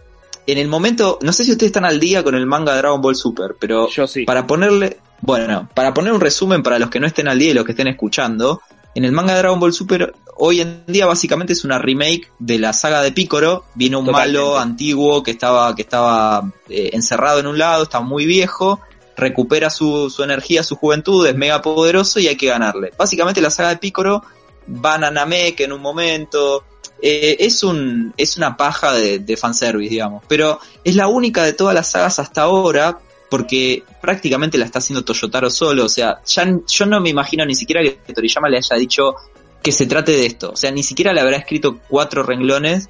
en 0.46 0.58
el 0.58 0.68
momento, 0.68 1.20
no 1.22 1.34
sé 1.34 1.44
si 1.44 1.52
ustedes 1.52 1.70
están 1.70 1.86
al 1.86 2.00
día 2.00 2.24
con 2.24 2.36
el 2.36 2.46
manga 2.46 2.74
de 2.74 2.80
Dragon 2.80 3.02
Ball 3.02 3.16
Super, 3.16 3.56
pero 3.60 3.90
Yo 3.90 4.08
sí. 4.08 4.24
para 4.24 4.46
ponerle, 4.46 4.98
bueno, 5.22 5.70
para 5.74 5.94
poner 5.94 6.14
un 6.14 6.22
resumen 6.22 6.64
para 6.64 6.80
los 6.80 6.90
que 6.90 7.00
no 7.00 7.08
estén 7.08 7.28
al 7.28 7.40
día 7.40 7.52
y 7.52 7.54
los 7.54 7.66
que 7.66 7.72
estén 7.72 7.88
escuchando, 7.88 8.62
en 8.96 9.06
el 9.06 9.12
manga 9.12 9.34
de 9.34 9.40
Dragon 9.40 9.60
Ball 9.60 9.74
Super, 9.74 10.14
hoy 10.36 10.62
en 10.62 10.84
día 10.88 11.06
básicamente 11.06 11.54
es 11.54 11.64
una 11.64 11.80
remake 11.80 12.32
de 12.40 12.60
la 12.60 12.74
saga 12.74 13.02
de 13.02 13.12
Piccolo. 13.12 13.66
Viene 13.76 13.96
un 13.96 14.06
malo 14.06 14.58
antiguo 14.58 15.24
que 15.24 15.32
estaba, 15.32 15.76
que 15.76 15.84
estaba 15.84 16.52
eh, 16.70 16.90
encerrado 16.94 17.40
en 17.40 17.48
un 17.48 17.58
lado, 17.58 17.84
está 17.84 18.02
muy 18.02 18.26
viejo, 18.26 18.80
recupera 19.16 19.70
su, 19.70 20.10
su 20.10 20.24
energía, 20.24 20.64
su 20.64 20.76
juventud, 20.76 21.26
es 21.28 21.36
mega 21.36 21.62
poderoso 21.62 22.20
y 22.20 22.28
hay 22.28 22.36
que 22.36 22.48
ganarle. 22.48 22.92
Básicamente 22.98 23.40
la 23.42 23.50
saga 23.50 23.70
de 23.70 23.78
Piccolo 23.78 24.24
van 24.68 25.04
a 25.04 25.12
Namek 25.12 25.60
en 25.62 25.72
un 25.72 25.82
momento. 25.82 26.66
Eh, 27.04 27.38
es 27.40 27.64
un 27.64 28.14
es 28.16 28.38
una 28.38 28.58
paja 28.58 28.94
de, 28.94 29.20
de 29.20 29.38
fanservice, 29.38 29.90
digamos. 29.90 30.24
Pero 30.28 30.60
es 30.84 30.96
la 30.96 31.08
única 31.08 31.44
de 31.44 31.54
todas 31.54 31.74
las 31.74 31.90
sagas 31.90 32.20
hasta 32.20 32.44
ahora 32.44 33.00
porque 33.32 33.84
prácticamente 34.02 34.58
la 34.58 34.66
está 34.66 34.80
haciendo 34.80 35.06
Toyotaro 35.06 35.50
solo, 35.50 35.86
o 35.86 35.90
sea, 35.90 36.22
ya 36.26 36.46
yo 36.68 36.86
no 36.86 37.00
me 37.00 37.12
imagino 37.12 37.46
ni 37.46 37.56
siquiera 37.56 37.82
que 37.82 38.14
Toriyama 38.14 38.50
le 38.50 38.58
haya 38.58 38.76
dicho 38.76 39.16
que 39.64 39.72
se 39.72 39.86
trate 39.86 40.12
de 40.12 40.26
esto, 40.26 40.52
o 40.52 40.56
sea, 40.58 40.70
ni 40.70 40.84
siquiera 40.84 41.14
le 41.14 41.22
habrá 41.22 41.38
escrito 41.38 41.80
cuatro 41.88 42.24
renglones, 42.24 42.90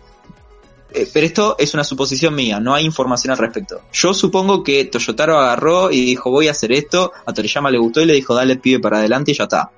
eh, 0.95 1.07
pero 1.13 1.27
esto 1.27 1.55
es 1.59 1.75
una 1.75 1.83
suposición 1.83 2.33
mía, 2.33 2.59
no 2.59 2.73
hay 2.73 2.85
información 2.85 3.31
al 3.31 3.37
respecto. 3.37 3.81
Yo 3.93 4.15
supongo 4.15 4.63
que 4.63 4.85
Toyotaro 4.85 5.37
agarró 5.37 5.91
y 5.91 6.03
dijo 6.03 6.31
voy 6.31 6.47
a 6.47 6.51
hacer 6.51 6.71
esto, 6.71 7.11
a 7.23 7.31
Toriyama 7.33 7.69
le 7.69 7.77
gustó 7.77 8.01
y 8.01 8.05
le 8.05 8.13
dijo 8.13 8.33
dale 8.33 8.55
pibe 8.55 8.79
para 8.79 8.97
adelante 8.97 9.33
y 9.33 9.35
ya 9.35 9.43
está. 9.43 9.69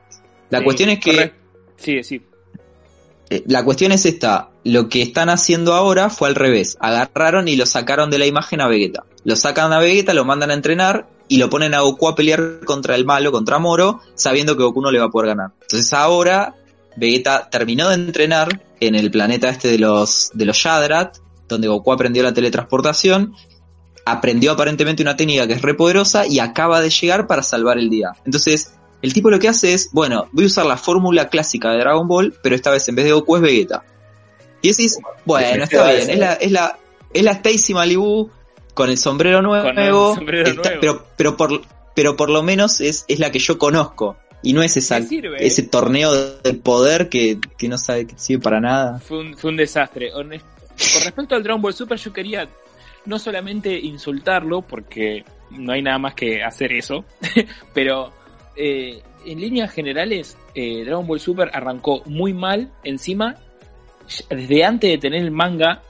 La 0.50 0.64
cuestión 0.64 0.92
es 0.92 1.00
que... 1.00 1.34
Sí, 1.76 2.02
sí. 2.04 2.22
Eh, 3.30 3.44
la 3.48 3.64
cuestión 3.64 3.92
es 3.92 4.06
esta, 4.06 4.50
lo 4.64 4.90
que 4.90 5.02
están 5.02 5.30
haciendo 5.30 5.74
ahora 5.74 6.10
fue 6.10 6.28
al 6.28 6.36
revés, 6.36 6.78
agarraron 6.80 7.48
y 7.48 7.56
lo 7.56 7.66
sacaron 7.66 8.10
de 8.10 8.20
la 8.20 8.26
imagen 8.26 8.62
a 8.62 8.68
Vegeta. 8.68 9.04
Lo 9.24 9.36
sacan 9.36 9.72
a 9.74 9.80
Vegeta, 9.80 10.14
lo 10.14 10.26
mandan 10.26 10.52
a 10.52 10.54
entrenar 10.54 11.08
y 11.28 11.38
lo 11.38 11.50
ponen 11.50 11.74
a 11.74 11.82
Goku 11.82 12.08
a 12.08 12.16
pelear 12.16 12.60
contra 12.66 12.96
el 12.96 13.06
malo, 13.06 13.32
contra 13.32 13.60
Moro, 13.60 14.02
sabiendo 14.16 14.58
que 14.58 14.64
Goku 14.64 14.82
no 14.82 14.92
le 14.92 15.00
va 15.00 15.06
a 15.06 15.10
poder 15.10 15.30
ganar. 15.30 15.52
Entonces 15.62 15.94
ahora 15.94 16.56
Vegeta 16.96 17.50
terminó 17.50 17.90
de 17.90 17.96
entrenar 17.96 18.62
en 18.80 18.96
el 18.96 19.10
planeta 19.10 19.50
este 19.50 19.70
de 19.70 19.80
los, 19.80 20.32
de 20.34 20.46
los 20.46 20.62
Yadrat, 20.62 21.18
donde 21.48 21.68
Goku 21.68 21.92
aprendió 21.92 22.24
la 22.24 22.34
teletransportación, 22.34 23.34
aprendió 24.06 24.52
aparentemente 24.52 25.02
una 25.02 25.16
técnica 25.16 25.48
que 25.48 25.54
es 25.54 25.62
re 25.62 25.74
poderosa 25.74 26.28
y 26.28 26.40
acaba 26.40 26.82
de 26.82 26.90
llegar 26.90 27.28
para 27.28 27.44
salvar 27.44 27.78
el 27.78 27.90
día. 27.90 28.12
Entonces, 28.26 28.74
el 29.04 29.14
tipo 29.14 29.30
lo 29.30 29.38
que 29.38 29.50
hace 29.50 29.74
es, 29.74 29.90
bueno, 29.92 30.30
voy 30.32 30.46
a 30.46 30.48
usar 30.48 30.66
la 30.66 30.78
fórmula 30.78 31.28
clásica 31.28 31.72
de 31.72 31.80
Dragon 31.80 32.08
Ball, 32.08 32.34
pero 32.42 32.56
esta 32.56 32.72
vez 32.72 32.88
en 32.88 32.96
vez 32.96 33.04
de 33.04 33.12
Goku 33.12 33.36
es 33.36 33.42
Vegeta. 33.42 33.84
Y 34.62 34.70
decís, 34.70 34.98
bueno, 35.26 35.66
está 35.66 35.92
bien, 35.92 36.10
es 36.10 36.18
la, 36.18 36.34
es 36.36 36.52
la, 36.52 36.80
es 37.14 37.22
la 37.22 37.32
Stacy 37.32 37.74
Malibu 37.74 38.32
con 38.74 38.90
el 38.90 38.98
sombrero 38.98 39.42
nuevo, 39.42 40.16
pero 40.26 41.06
pero 41.18 41.36
por 41.36 41.62
pero 41.94 42.16
por 42.16 42.30
lo 42.30 42.44
menos 42.44 42.80
es, 42.80 43.04
es 43.10 43.20
la 43.20 43.30
que 43.30 43.40
yo 43.40 43.58
conozco 43.58 44.16
y 44.42 44.54
no 44.54 44.64
es 44.64 44.78
esa, 44.78 45.00
ese 45.38 45.64
torneo 45.64 46.14
de 46.42 46.54
poder 46.54 47.10
que, 47.10 47.40
que 47.58 47.68
no 47.68 47.78
sabe 47.78 48.08
que 48.08 48.18
sirve 48.18 48.42
para 48.42 48.62
nada. 48.62 49.00
Fue 49.00 49.20
un, 49.20 49.38
fue 49.38 49.52
un 49.52 49.58
desastre. 49.58 50.12
Con 50.12 50.30
respecto 50.32 51.36
al 51.36 51.44
Dragon 51.44 51.62
Ball 51.62 51.74
Super 51.74 51.98
yo 51.98 52.14
quería 52.14 52.48
no 53.06 53.20
solamente 53.20 53.78
insultarlo 53.78 54.62
porque 54.62 55.26
no 55.52 55.74
hay 55.74 55.82
nada 55.82 55.98
más 55.98 56.16
que 56.16 56.42
hacer 56.42 56.72
eso, 56.72 57.04
pero 57.74 58.14
eh, 58.56 59.02
en 59.26 59.40
líneas 59.40 59.72
generales 59.72 60.38
eh, 60.54 60.84
Dragon 60.86 61.08
Ball 61.08 61.20
Super 61.20 61.50
arrancó 61.54 62.04
muy 62.06 62.34
mal 62.34 62.72
encima 62.84 63.38
desde 64.30 64.64
antes 64.64 64.92
de 64.92 64.98
tener 64.98 65.22
el 65.22 65.32
manga 65.32 65.82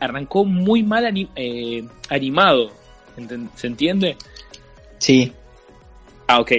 arrancó 0.00 0.44
muy 0.44 0.82
mal 0.82 1.04
eh, 1.36 1.84
animado. 2.08 2.70
¿Se 3.54 3.66
entiende? 3.66 4.16
Sí. 4.98 5.32
Ah, 6.26 6.40
ok. 6.40 6.52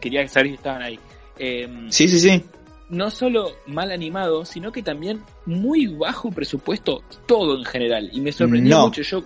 Quería 0.00 0.26
saber 0.28 0.48
si 0.48 0.54
estaban 0.54 0.82
ahí. 0.82 0.98
Em, 1.38 1.90
sí, 1.90 2.08
sí, 2.08 2.20
sí. 2.20 2.42
No 2.88 3.10
solo 3.10 3.52
mal 3.66 3.90
animado, 3.90 4.44
sino 4.44 4.70
que 4.70 4.82
también 4.82 5.22
muy 5.46 5.86
bajo 5.86 6.30
presupuesto, 6.30 7.02
todo 7.26 7.58
en 7.58 7.64
general. 7.64 8.08
Y 8.12 8.20
me 8.20 8.32
sorprendió 8.32 8.80
mucho. 8.80 9.02
Yo... 9.02 9.24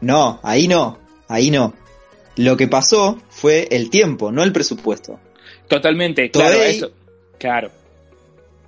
No, 0.00 0.40
ahí 0.42 0.68
no, 0.68 0.98
ahí 1.28 1.50
no. 1.50 1.72
Lo 2.40 2.56
que 2.56 2.68
pasó 2.68 3.20
fue 3.28 3.68
el 3.70 3.90
tiempo, 3.90 4.32
no 4.32 4.42
el 4.42 4.50
presupuesto. 4.50 5.20
Totalmente, 5.68 6.30
claro, 6.30 6.62
eso. 6.62 6.90
Claro. 7.38 7.70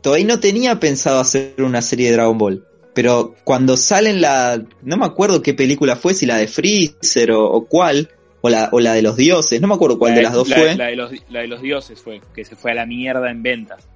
Toei 0.03 0.25
no 0.25 0.41
tenía 0.41 0.79
pensado 0.79 1.21
hacer 1.21 1.55
una 1.57 1.81
serie 1.81 2.09
de 2.09 2.17
Dragon 2.17 2.37
Ball. 2.37 2.67
Pero 2.93 3.35
cuando 3.45 3.79
salen 3.79 4.21
la. 4.21 4.63
No 4.83 4.99
me 4.99 5.07
acuerdo 5.07 5.41
qué 5.41 5.55
película 5.55 5.97
fue, 5.97 6.13
si 6.13 6.27
la 6.27 6.37
de 6.37 6.49
Freezer 6.49 7.33
o 7.33 7.65
cuál 7.67 8.11
o 8.43 8.51
la, 8.51 8.69
o 8.73 8.81
la 8.81 8.93
de 8.93 9.01
los 9.01 9.17
dioses, 9.17 9.59
no 9.63 9.69
me 9.69 9.75
acuerdo 9.75 9.99
cuál 9.99 10.15
de 10.15 10.23
las 10.23 10.35
dos 10.35 10.53
fue. 10.53 10.75
La 10.75 10.89
de, 10.89 10.97
los, 10.97 11.11
la 11.31 11.41
de 11.41 11.47
los 11.47 11.63
dioses 11.63 11.99
fue, 11.99 12.21
que 12.35 12.45
se 12.45 12.57
fue 12.57 12.73
a 12.73 12.75
la 12.75 12.85
mierda 12.85 13.31
en 13.31 13.43
ventas. 13.43 13.89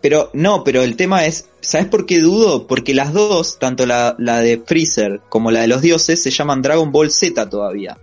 Pero 0.00 0.30
no, 0.32 0.62
pero 0.62 0.82
el 0.82 0.94
tema 0.94 1.26
es, 1.26 1.48
¿sabes 1.60 1.88
por 1.88 2.06
qué 2.06 2.20
dudo? 2.20 2.68
Porque 2.68 2.94
las 2.94 3.12
dos, 3.12 3.58
tanto 3.58 3.84
la, 3.84 4.14
la 4.20 4.38
de 4.38 4.62
Freezer 4.64 5.22
como 5.28 5.50
la 5.50 5.62
de 5.62 5.66
los 5.68 5.82
dioses, 5.82 6.22
se 6.22 6.30
llaman 6.30 6.62
Dragon 6.62 6.92
Ball 6.92 7.10
Z 7.10 7.50
todavía. 7.50 7.98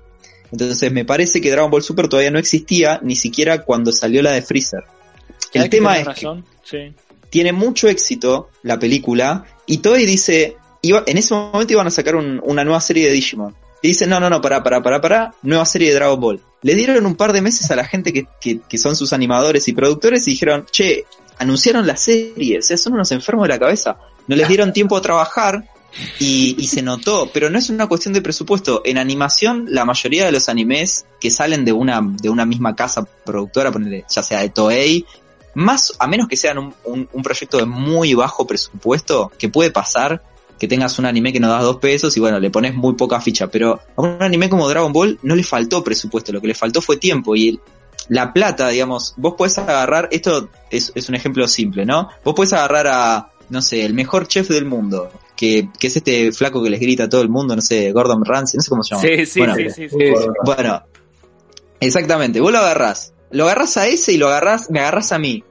Entonces 0.51 0.91
me 0.91 1.05
parece 1.05 1.41
que 1.41 1.51
Dragon 1.51 1.69
Ball 1.69 1.83
Super 1.83 2.07
todavía 2.07 2.31
no 2.31 2.39
existía, 2.39 2.99
ni 3.03 3.15
siquiera 3.15 3.63
cuando 3.63 3.91
salió 3.91 4.21
la 4.21 4.31
de 4.31 4.41
Freezer. 4.41 4.83
El 5.53 5.69
tema 5.69 5.99
es 5.99 6.07
que 6.69 6.93
tiene 7.29 7.51
mucho 7.51 7.87
éxito 7.87 8.49
la 8.63 8.79
película 8.79 9.45
y 9.65 9.77
Toei 9.77 10.05
dice, 10.05 10.57
iba, 10.81 11.03
en 11.05 11.17
ese 11.17 11.33
momento 11.33 11.73
iban 11.73 11.87
a 11.87 11.91
sacar 11.91 12.15
una 12.15 12.63
nueva 12.63 12.81
serie 12.81 13.07
de 13.07 13.13
Digimon. 13.13 13.55
Y 13.81 13.89
dicen, 13.89 14.09
no, 14.09 14.19
no, 14.19 14.29
no, 14.29 14.41
para, 14.41 14.61
para, 14.61 14.83
para, 14.83 14.99
para, 14.99 15.33
nueva 15.41 15.65
serie 15.65 15.89
de 15.89 15.95
Dragon 15.95 16.19
Ball. 16.19 16.41
Le 16.63 16.75
dieron 16.75 17.05
un 17.05 17.15
par 17.15 17.31
de 17.31 17.41
meses 17.41 17.71
a 17.71 17.75
la 17.77 17.85
gente 17.85 18.11
que, 18.11 18.27
que, 18.41 18.59
que 18.67 18.77
son 18.77 18.95
sus 18.95 19.13
animadores 19.13 19.69
y 19.69 19.73
productores 19.73 20.27
y 20.27 20.31
dijeron, 20.31 20.65
che, 20.69 21.05
anunciaron 21.37 21.87
la 21.87 21.95
serie, 21.95 22.59
o 22.59 22.61
sea, 22.61 22.75
son 22.75 22.93
unos 22.93 23.11
enfermos 23.11 23.43
de 23.43 23.53
la 23.53 23.59
cabeza. 23.59 23.97
No 24.27 24.35
les 24.35 24.47
dieron 24.47 24.73
tiempo 24.73 24.97
a 24.97 25.01
trabajar 25.01 25.63
y, 26.19 26.55
y, 26.57 26.67
se 26.67 26.81
notó, 26.81 27.29
pero 27.33 27.49
no 27.49 27.57
es 27.57 27.69
una 27.69 27.87
cuestión 27.87 28.13
de 28.13 28.21
presupuesto. 28.21 28.81
En 28.85 28.97
animación, 28.97 29.65
la 29.69 29.85
mayoría 29.85 30.25
de 30.25 30.31
los 30.31 30.49
animes 30.49 31.05
que 31.19 31.31
salen 31.31 31.65
de 31.65 31.71
una, 31.71 32.01
de 32.01 32.29
una 32.29 32.45
misma 32.45 32.75
casa 32.75 33.07
productora, 33.25 33.71
ya 34.09 34.23
sea 34.23 34.41
de 34.41 34.49
Toei, 34.49 35.05
más, 35.55 35.93
a 35.99 36.07
menos 36.07 36.27
que 36.27 36.37
sean 36.37 36.73
un, 36.83 37.07
proyecto 37.23 37.57
de 37.57 37.65
muy 37.65 38.13
bajo 38.13 38.45
presupuesto, 38.45 39.31
que 39.37 39.49
puede 39.49 39.71
pasar, 39.71 40.23
que 40.59 40.67
tengas 40.67 40.99
un 40.99 41.05
anime 41.05 41.33
que 41.33 41.39
no 41.39 41.49
das 41.49 41.63
dos 41.63 41.77
pesos 41.77 42.15
y 42.17 42.19
bueno, 42.19 42.39
le 42.39 42.49
pones 42.49 42.75
muy 42.75 42.93
poca 42.93 43.21
ficha, 43.21 43.47
pero 43.47 43.79
a 43.95 44.01
un 44.01 44.21
anime 44.21 44.49
como 44.49 44.67
Dragon 44.67 44.91
Ball 44.91 45.19
no 45.23 45.35
le 45.35 45.43
faltó 45.43 45.83
presupuesto, 45.83 46.31
lo 46.31 46.41
que 46.41 46.47
le 46.47 46.55
faltó 46.55 46.81
fue 46.81 46.97
tiempo 46.97 47.35
y 47.35 47.59
la 48.09 48.33
plata, 48.33 48.69
digamos, 48.69 49.13
vos 49.17 49.35
podés 49.37 49.57
agarrar, 49.57 50.09
esto 50.11 50.49
es, 50.71 50.91
un 51.09 51.15
ejemplo 51.15 51.47
simple, 51.47 51.85
¿no? 51.85 52.09
Vos 52.23 52.33
podés 52.33 52.53
agarrar 52.53 52.87
a, 52.87 53.31
no 53.49 53.61
sé, 53.61 53.85
el 53.85 53.93
mejor 53.93 54.27
chef 54.27 54.49
del 54.49 54.65
mundo, 54.65 55.11
que, 55.35 55.69
que 55.79 55.87
es 55.87 55.97
este 55.97 56.31
flaco 56.31 56.63
que 56.63 56.69
les 56.69 56.79
grita 56.79 57.05
a 57.05 57.09
todo 57.09 57.21
el 57.21 57.29
mundo, 57.29 57.55
no 57.55 57.61
sé, 57.61 57.91
Gordon 57.91 58.23
Ramsay, 58.23 58.57
no 58.57 58.61
sé 58.63 58.69
cómo 58.69 58.83
se 58.83 58.95
llama. 58.95 59.07
Sí, 59.07 59.25
sí, 59.25 59.39
bueno, 59.39 59.55
sí, 59.55 59.89
sí, 59.89 59.97
Bueno, 60.45 60.83
exactamente, 61.79 62.39
vos 62.39 62.51
lo 62.51 62.59
agarrás, 62.59 63.13
lo 63.31 63.45
agarrás 63.45 63.77
a 63.77 63.87
ese 63.87 64.13
y 64.13 64.17
lo 64.17 64.27
agarrás, 64.27 64.69
me 64.69 64.79
agarrás 64.79 65.11
a 65.11 65.19
mí. 65.19 65.43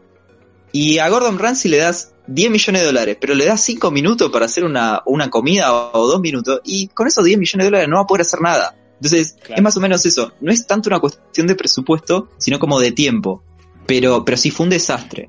Y 0.70 0.98
a 0.98 1.08
Gordon 1.08 1.38
Ramsay 1.38 1.70
le 1.70 1.78
das 1.78 2.12
10 2.26 2.50
millones 2.50 2.82
de 2.82 2.86
dólares, 2.86 3.16
pero 3.20 3.34
le 3.34 3.46
das 3.46 3.62
5 3.62 3.90
minutos 3.90 4.30
para 4.30 4.44
hacer 4.44 4.64
una, 4.64 5.02
una 5.06 5.30
comida 5.30 5.72
o 5.72 6.06
2 6.06 6.20
minutos, 6.20 6.60
y 6.64 6.88
con 6.88 7.06
esos 7.06 7.24
10 7.24 7.38
millones 7.38 7.64
de 7.64 7.70
dólares 7.70 7.88
no 7.88 7.96
va 7.96 8.02
a 8.02 8.06
poder 8.06 8.22
hacer 8.22 8.40
nada. 8.40 8.76
Entonces, 9.00 9.36
es 9.48 9.62
más 9.62 9.76
o 9.76 9.80
menos 9.80 10.04
eso. 10.06 10.32
No 10.40 10.50
es 10.52 10.66
tanto 10.66 10.88
una 10.88 10.98
cuestión 10.98 11.46
de 11.46 11.54
presupuesto, 11.54 12.30
sino 12.36 12.58
como 12.58 12.80
de 12.80 12.90
tiempo. 12.90 13.44
Pero, 13.86 14.24
pero 14.24 14.36
sí 14.36 14.50
fue 14.50 14.64
un 14.64 14.70
desastre. 14.70 15.28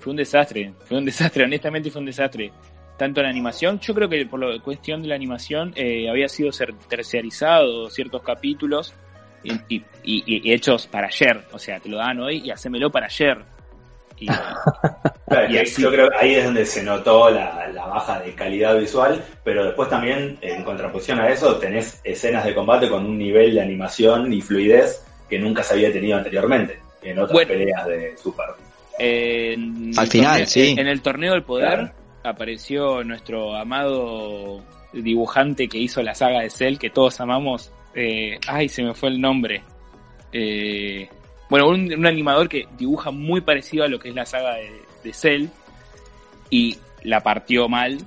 Fue 0.00 0.10
un 0.10 0.16
desastre, 0.16 0.72
fue 0.84 0.98
un 0.98 1.04
desastre, 1.04 1.44
honestamente 1.50 1.90
fue 1.90 2.00
un 2.00 2.06
desastre. 2.06 2.52
Tanto 2.96 3.22
la 3.22 3.30
animación, 3.30 3.80
yo 3.80 3.94
creo 3.94 4.08
que 4.08 4.26
por 4.26 4.40
la 4.40 4.60
cuestión 4.60 5.00
de 5.00 5.08
la 5.08 5.14
animación 5.14 5.72
eh, 5.74 6.10
había 6.10 6.28
sido 6.28 6.50
terciarizado 6.88 7.88
ciertos 7.88 8.22
capítulos 8.22 8.92
y, 9.42 9.82
y, 10.02 10.52
hechos 10.52 10.86
para 10.86 11.06
ayer. 11.06 11.46
O 11.52 11.58
sea, 11.58 11.80
te 11.80 11.88
lo 11.88 11.96
dan 11.96 12.20
hoy 12.20 12.42
y 12.44 12.50
hacémelo 12.50 12.90
para 12.90 13.06
ayer. 13.06 13.38
Y, 14.18 14.26
Yo 15.78 15.90
creo 15.90 16.10
que 16.10 16.16
ahí 16.18 16.34
es 16.34 16.44
donde 16.44 16.66
se 16.66 16.82
notó 16.82 17.30
la, 17.30 17.72
baja 17.74 18.20
de 18.20 18.34
calidad 18.34 18.76
visual, 18.76 19.24
pero 19.44 19.64
después 19.64 19.88
también, 19.88 20.36
en 20.40 20.64
contraposición 20.64 21.20
a 21.20 21.28
eso, 21.28 21.56
tenés 21.56 22.00
escenas 22.02 22.44
de 22.44 22.54
combate 22.54 22.88
con 22.88 23.06
un 23.06 23.16
nivel 23.16 23.54
de 23.54 23.60
animación 23.60 24.32
y 24.32 24.40
fluidez 24.40 25.06
que 25.28 25.38
nunca 25.38 25.62
se 25.62 25.74
había 25.74 25.92
tenido 25.92 26.18
anteriormente 26.18 26.80
en 27.02 27.18
otras 27.18 27.46
peleas 27.46 27.86
de 27.86 28.16
Super. 28.18 28.46
Al 29.00 30.06
final, 30.06 30.46
sí. 30.46 30.74
En 30.76 30.86
el 30.86 31.00
torneo 31.02 31.32
del 31.32 31.42
poder 31.42 31.92
apareció 32.22 33.02
nuestro 33.02 33.56
amado 33.56 34.62
dibujante 34.92 35.68
que 35.68 35.78
hizo 35.78 36.02
la 36.02 36.14
saga 36.14 36.40
de 36.40 36.50
Cell, 36.50 36.78
que 36.78 36.90
todos 36.90 37.20
amamos. 37.20 37.72
Eh, 37.94 38.38
ay, 38.46 38.68
se 38.68 38.82
me 38.82 38.94
fue 38.94 39.08
el 39.08 39.20
nombre. 39.20 39.62
Eh, 40.32 41.08
bueno, 41.48 41.68
un, 41.68 42.06
animador 42.06 42.48
que 42.48 42.66
dibuja 42.76 43.10
muy 43.10 43.40
parecido 43.40 43.84
a 43.84 43.88
lo 43.88 43.98
que 43.98 44.10
es 44.10 44.14
la 44.14 44.26
saga 44.26 44.54
de, 44.54 44.70
de 45.02 45.12
Cell 45.12 45.46
y 46.50 46.76
la 47.02 47.20
partió 47.20 47.68
mal. 47.68 47.98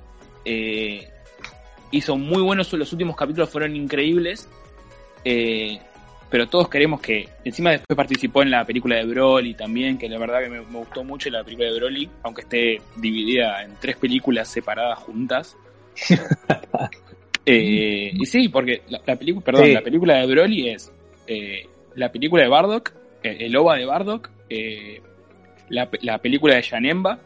Eh, 0.46 1.08
hizo 1.92 2.18
muy 2.18 2.42
buenos, 2.42 2.72
los 2.74 2.92
últimos 2.92 3.16
capítulos 3.16 3.50
fueron 3.50 3.76
increíbles, 3.76 4.50
eh, 5.24 5.80
pero 6.34 6.48
todos 6.48 6.68
queremos 6.68 7.00
que, 7.00 7.30
encima 7.44 7.70
después 7.70 7.96
participó 7.96 8.42
en 8.42 8.50
la 8.50 8.66
película 8.66 8.96
de 8.96 9.06
Broly 9.06 9.54
también, 9.54 10.00
que 10.00 10.10
la 10.10 10.18
verdad 10.18 10.40
que 10.42 10.50
me, 10.50 10.62
gustó 10.62 11.04
mucho 11.04 11.30
la 11.30 11.44
película 11.44 11.70
de 11.70 11.80
Broly, 11.80 12.10
aunque 12.24 12.42
esté 12.42 12.82
dividida 12.96 13.62
en 13.62 13.76
tres 13.80 13.98
películas 13.98 14.48
separadas 14.48 14.98
juntas. 15.00 15.56
Eh, 17.46 18.14
y 18.14 18.26
sí, 18.26 18.48
porque 18.48 18.84
la, 18.88 19.18
película, 19.18 19.44
perdón, 19.44 19.74
la 19.74 19.82
película 19.82 20.16
de 20.16 20.28
Broly 20.28 20.70
es 20.70 20.94
la 21.94 22.10
película 22.10 22.42
de 22.42 22.48
Bardock 22.48 22.94
el 23.24 23.56
OVA 23.56 23.78
de 23.78 23.86
Bardock, 23.86 24.30
eh, 24.50 25.02
la, 25.70 26.18
película 26.20 26.56
de 26.56 26.64
Janemba 26.64 27.20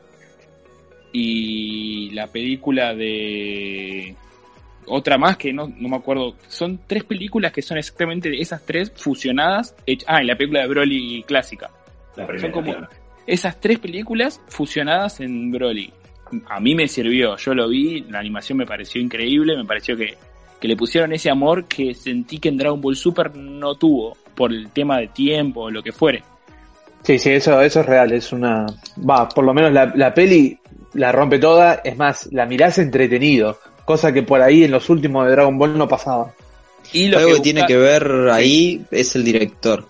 y 1.11 2.11
la 2.11 2.27
película 2.27 2.93
de 2.93 4.15
otra 4.87 5.17
más 5.17 5.37
que 5.37 5.53
no, 5.53 5.67
me 5.67 5.95
acuerdo. 5.95 6.35
Son 6.47 6.79
tres 6.87 7.03
películas 7.03 7.51
que 7.51 7.61
son 7.61 7.77
exactamente 7.77 8.29
esas 8.39 8.65
tres 8.65 8.91
fusionadas. 8.95 9.75
Ah, 10.07 10.21
y 10.23 10.25
la 10.25 10.35
película 10.35 10.61
de 10.61 10.67
Broly 10.67 11.23
clásica. 11.27 11.69
son 12.15 12.51
como 12.51 12.75
esas 13.25 13.59
tres 13.59 13.79
películas 13.79 14.41
fusionadas 14.47 15.19
en 15.19 15.51
Broly. 15.51 15.91
A 16.49 16.59
mí 16.59 16.75
me 16.75 16.87
sirvió, 16.87 17.37
yo 17.37 17.53
lo 17.53 17.69
vi, 17.69 18.01
la 18.09 18.19
animación 18.19 18.57
me 18.57 18.65
pareció 18.65 19.01
increíble, 19.01 19.55
me 19.55 19.63
pareció 19.63 19.95
que, 19.95 20.17
que 20.59 20.67
le 20.67 20.75
pusieron 20.75 21.13
ese 21.13 21.29
amor 21.29 21.65
que 21.65 21.93
sentí 21.93 22.37
que 22.39 22.49
en 22.49 22.57
Dragon 22.57 22.81
Ball 22.81 22.95
Super 22.95 23.35
no 23.35 23.75
tuvo 23.75 24.17
por 24.35 24.51
el 24.51 24.69
tema 24.71 24.97
de 24.99 25.07
tiempo 25.07 25.61
o 25.63 25.71
lo 25.71 25.81
que 25.81 25.91
fuere. 25.91 26.23
Sí, 27.03 27.17
sí, 27.19 27.31
eso, 27.31 27.61
eso 27.61 27.79
es 27.81 27.85
real, 27.85 28.11
es 28.11 28.33
una... 28.33 28.65
Va, 28.97 29.29
por 29.29 29.45
lo 29.45 29.53
menos 29.53 29.71
la, 29.71 30.13
peli 30.13 30.57
la 30.93 31.11
rompe 31.11 31.39
toda, 31.39 31.81
es 31.83 31.95
más, 31.95 32.27
la 32.33 32.45
mirás 32.45 32.79
entretenido, 32.79 33.57
cosa 33.87 34.13
que 34.13 34.21
por 34.21 34.41
ahí 34.41 34.63
en 34.63 34.71
los 34.71 34.89
últimos 34.89 35.25
de 35.25 35.31
Dragon 35.31 35.57
Ball 35.57 35.77
no 35.77 35.87
pasaba. 35.87 36.33
Y 36.93 37.07
lo 37.07 37.17
Algo 37.17 37.35
que, 37.35 37.39
tiene 37.39 37.65
que 37.65 37.77
ver 37.77 38.29
ahí 38.31 38.85
es 38.91 39.15
el 39.15 39.23
director. 39.23 39.85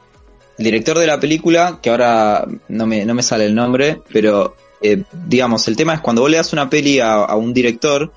El 0.58 0.66
director 0.66 0.98
de 0.98 1.08
la 1.08 1.20
película, 1.20 1.80
que 1.82 1.90
ahora 1.90 2.46
no 2.70 2.88
me, 2.88 3.06
no 3.06 3.14
me 3.14 3.24
sale 3.24 3.46
el 3.46 3.54
nombre, 3.54 4.02
pero 4.12 4.56
eh, 4.82 5.04
digamos, 5.26 5.68
el 5.68 5.76
tema 5.76 5.96
es 5.96 6.00
cuando 6.00 6.22
vos 6.22 6.32
le 6.32 6.38
das 6.38 6.54
una 6.54 6.70
peli 6.70 7.00
a 7.00 7.36
un 7.36 7.54
director, 7.54 8.12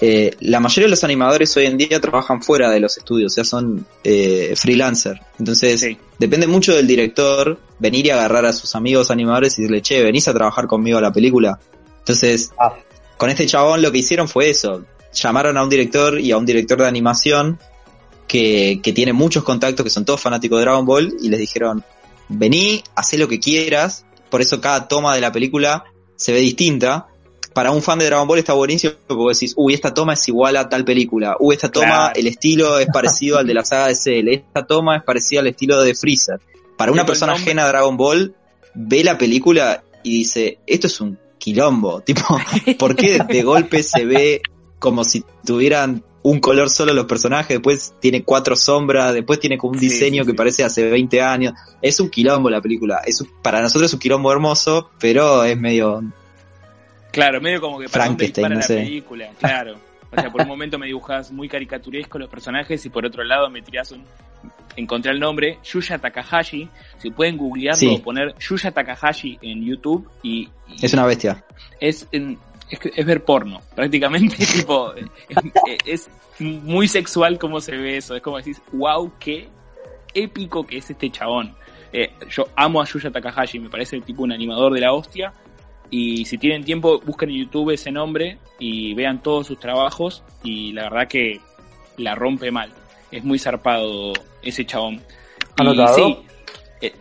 eh, 0.00 0.34
la 0.40 0.58
mayoría 0.60 0.86
de 0.86 0.90
los 0.90 1.04
animadores 1.04 1.56
hoy 1.56 1.66
en 1.66 1.78
día 1.78 2.00
trabajan 2.00 2.42
fuera 2.42 2.68
de 2.70 2.80
los 2.80 2.98
estudios, 2.98 3.32
o 3.32 3.34
sea, 3.34 3.44
son 3.44 3.86
eh, 4.02 4.54
freelancer. 4.56 5.20
Entonces, 5.38 5.86
depende 6.18 6.46
mucho 6.46 6.74
del 6.74 6.86
director 6.86 7.58
venir 7.78 8.06
y 8.06 8.10
agarrar 8.10 8.44
a 8.44 8.52
sus 8.52 8.74
amigos 8.74 9.10
animadores 9.10 9.58
y 9.58 9.62
decirle, 9.62 9.82
che, 9.82 10.02
venís 10.02 10.26
a 10.28 10.34
trabajar 10.34 10.66
conmigo 10.66 10.98
a 10.98 11.00
la 11.00 11.12
película. 11.12 11.58
Entonces, 12.00 12.50
ah. 12.58 12.74
con 13.16 13.30
este 13.30 13.46
chabón 13.46 13.82
lo 13.82 13.92
que 13.92 13.98
hicieron 13.98 14.28
fue 14.28 14.50
eso. 14.50 14.84
Llamaron 15.14 15.56
a 15.56 15.62
un 15.62 15.70
director 15.70 16.20
y 16.20 16.32
a 16.32 16.36
un 16.36 16.44
director 16.44 16.78
de 16.78 16.88
animación 16.88 17.58
que, 18.26 18.80
que 18.82 18.92
tiene 18.92 19.12
muchos 19.12 19.44
contactos, 19.44 19.84
que 19.84 19.90
son 19.90 20.04
todos 20.04 20.20
fanáticos 20.20 20.58
de 20.58 20.64
Dragon 20.64 20.84
Ball, 20.84 21.14
y 21.20 21.28
les 21.28 21.40
dijeron, 21.40 21.84
vení, 22.28 22.82
haz 22.94 23.14
lo 23.14 23.28
que 23.28 23.40
quieras. 23.40 24.04
Por 24.30 24.40
eso 24.40 24.60
cada 24.60 24.88
toma 24.88 25.14
de 25.14 25.20
la 25.20 25.32
película 25.32 25.84
se 26.16 26.32
ve 26.32 26.40
distinta. 26.40 27.06
Para 27.52 27.70
un 27.70 27.82
fan 27.82 28.00
de 28.00 28.06
Dragon 28.06 28.26
Ball 28.26 28.40
está 28.40 28.52
buenísimo 28.52 28.94
porque 29.06 29.34
decís, 29.34 29.54
uy, 29.56 29.74
esta 29.74 29.94
toma 29.94 30.14
es 30.14 30.26
igual 30.26 30.56
a 30.56 30.68
tal 30.68 30.84
película, 30.84 31.36
uy, 31.38 31.54
esta 31.54 31.70
toma, 31.70 32.10
el 32.12 32.26
estilo 32.26 32.80
es 32.80 32.88
parecido 32.92 33.38
al 33.38 33.46
de 33.46 33.54
la 33.54 33.64
saga 33.64 33.88
de 33.88 33.94
Cell, 33.94 34.28
esta 34.28 34.66
toma 34.66 34.96
es 34.96 35.04
parecida 35.04 35.40
al 35.40 35.46
estilo 35.46 35.80
de 35.80 35.94
Freezer. 35.94 36.40
Para 36.76 36.90
una 36.90 37.06
persona 37.06 37.34
ajena 37.34 37.64
a 37.64 37.68
Dragon 37.68 37.96
Ball, 37.96 38.34
ve 38.74 39.04
la 39.04 39.16
película 39.16 39.84
y 40.02 40.18
dice, 40.18 40.58
esto 40.66 40.88
es 40.88 41.00
un 41.00 41.16
quilombo, 41.38 42.00
tipo, 42.04 42.22
¿por 42.76 42.96
qué 42.96 43.20
de 43.20 43.42
golpe 43.44 43.84
se 43.84 44.04
ve 44.04 44.42
como 44.84 45.02
si 45.04 45.24
tuvieran 45.46 46.04
un 46.22 46.40
color 46.40 46.68
solo 46.68 46.92
los 46.92 47.06
personajes, 47.06 47.48
después 47.48 47.94
tiene 48.00 48.22
cuatro 48.22 48.54
sombras, 48.54 49.14
después 49.14 49.40
tiene 49.40 49.56
como 49.58 49.72
un 49.72 49.78
Sí, 49.78 49.86
diseño 49.86 50.22
sí, 50.22 50.26
que 50.26 50.32
sí. 50.32 50.36
parece 50.36 50.62
hace 50.64 50.88
20 50.90 51.22
años. 51.22 51.54
Es 51.82 52.00
un 52.00 52.10
quilombo 52.10 52.50
la 52.50 52.60
película. 52.60 53.00
Es 53.06 53.20
un- 53.20 53.28
para 53.42 53.60
nosotros 53.62 53.90
es 53.90 53.94
un 53.94 54.00
quilombo 54.00 54.30
hermoso, 54.30 54.90
pero 55.00 55.42
es 55.44 55.58
medio... 55.58 56.02
Claro, 57.12 57.40
medio 57.40 57.60
como 57.60 57.78
que 57.78 57.88
para 57.88 58.06
dónde 58.06 58.26
Frankenstein, 58.26 58.32
dispara 58.34 58.54
no 58.54 58.60
la 58.60 58.66
sé. 58.66 58.76
película, 58.76 59.28
claro. 59.38 59.76
O 60.10 60.20
sea, 60.20 60.30
por 60.30 60.42
un 60.42 60.48
momento 60.48 60.78
me 60.78 60.86
dibujás 60.86 61.30
muy 61.32 61.48
caricaturesco 61.48 62.18
los 62.18 62.28
personajes 62.28 62.84
y 62.84 62.88
por 62.90 63.04
otro 63.06 63.24
lado 63.24 63.48
me 63.50 63.62
tirás 63.62 63.90
un... 63.92 64.04
Encontré 64.76 65.12
el 65.12 65.20
nombre, 65.20 65.58
Yuya 65.64 65.98
Takahashi. 65.98 66.68
Si 66.98 67.10
pueden 67.10 67.36
googlearlo 67.36 67.94
o 67.94 68.02
poner 68.02 68.34
Yuya 68.38 68.72
Takahashi 68.72 69.38
en 69.42 69.64
YouTube 69.64 70.08
y, 70.22 70.48
y 70.68 70.84
Es 70.84 70.92
una 70.92 71.06
bestia. 71.06 71.44
es, 71.80 72.06
en- 72.12 72.38
es, 72.70 73.06
ver 73.06 73.24
porno, 73.24 73.60
prácticamente, 73.74 74.36
tipo, 74.52 74.92
es, 74.94 75.06
es 75.86 76.10
muy 76.38 76.88
sexual 76.88 77.38
como 77.38 77.60
se 77.60 77.76
ve 77.76 77.96
eso, 77.96 78.14
es 78.14 78.22
como 78.22 78.38
decís, 78.38 78.60
wow, 78.72 79.12
qué 79.18 79.48
épico 80.14 80.66
que 80.66 80.78
es 80.78 80.90
este 80.90 81.10
chabón. 81.10 81.54
Eh, 81.92 82.10
yo 82.28 82.48
amo 82.56 82.80
a 82.80 82.84
Yuya 82.84 83.10
Takahashi, 83.10 83.60
me 83.60 83.70
parece 83.70 84.00
tipo 84.00 84.22
un 84.22 84.32
animador 84.32 84.72
de 84.72 84.80
la 84.80 84.92
hostia, 84.92 85.32
y 85.90 86.24
si 86.24 86.38
tienen 86.38 86.64
tiempo, 86.64 87.00
busquen 87.00 87.30
en 87.30 87.36
YouTube 87.36 87.70
ese 87.70 87.92
nombre 87.92 88.38
y 88.58 88.94
vean 88.94 89.22
todos 89.22 89.46
sus 89.46 89.60
trabajos, 89.60 90.24
y 90.42 90.72
la 90.72 90.84
verdad 90.84 91.08
que 91.08 91.40
la 91.98 92.14
rompe 92.14 92.50
mal, 92.50 92.72
es 93.10 93.22
muy 93.22 93.38
zarpado 93.38 94.12
ese 94.42 94.64
chabón. 94.64 95.00
Y 95.60 96.86
eh, 96.86 96.92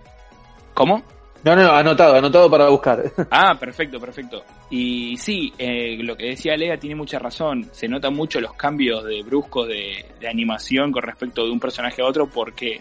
¿Cómo? 0.76 1.04
No, 1.44 1.58
no, 1.58 1.72
anotado, 1.72 2.16
anotado 2.16 2.50
para 2.50 2.70
buscar. 2.70 3.04
Ah, 3.32 3.56
perfecto, 3.60 4.00
perfecto. 4.00 4.44
Y 4.70 5.18
sí, 5.18 5.52
eh, 5.58 5.98
lo 6.02 6.16
que 6.16 6.28
decía 6.28 6.56
Lea 6.56 6.78
tiene 6.78 6.96
mucha 6.96 7.20
razón. 7.20 7.68
Se 7.72 7.88
notan 7.88 8.14
mucho 8.14 8.40
los 8.40 8.54
cambios 8.54 9.04
de 9.04 9.22
bruscos 9.24 9.68
de, 9.68 10.06
animación 10.28 10.92
con 10.92 11.04
respecto 11.04 11.44
de 11.44 11.52
un 11.52 11.60
personaje 11.60 12.02
a 12.02 12.06
otro 12.06 12.28
porque 12.28 12.80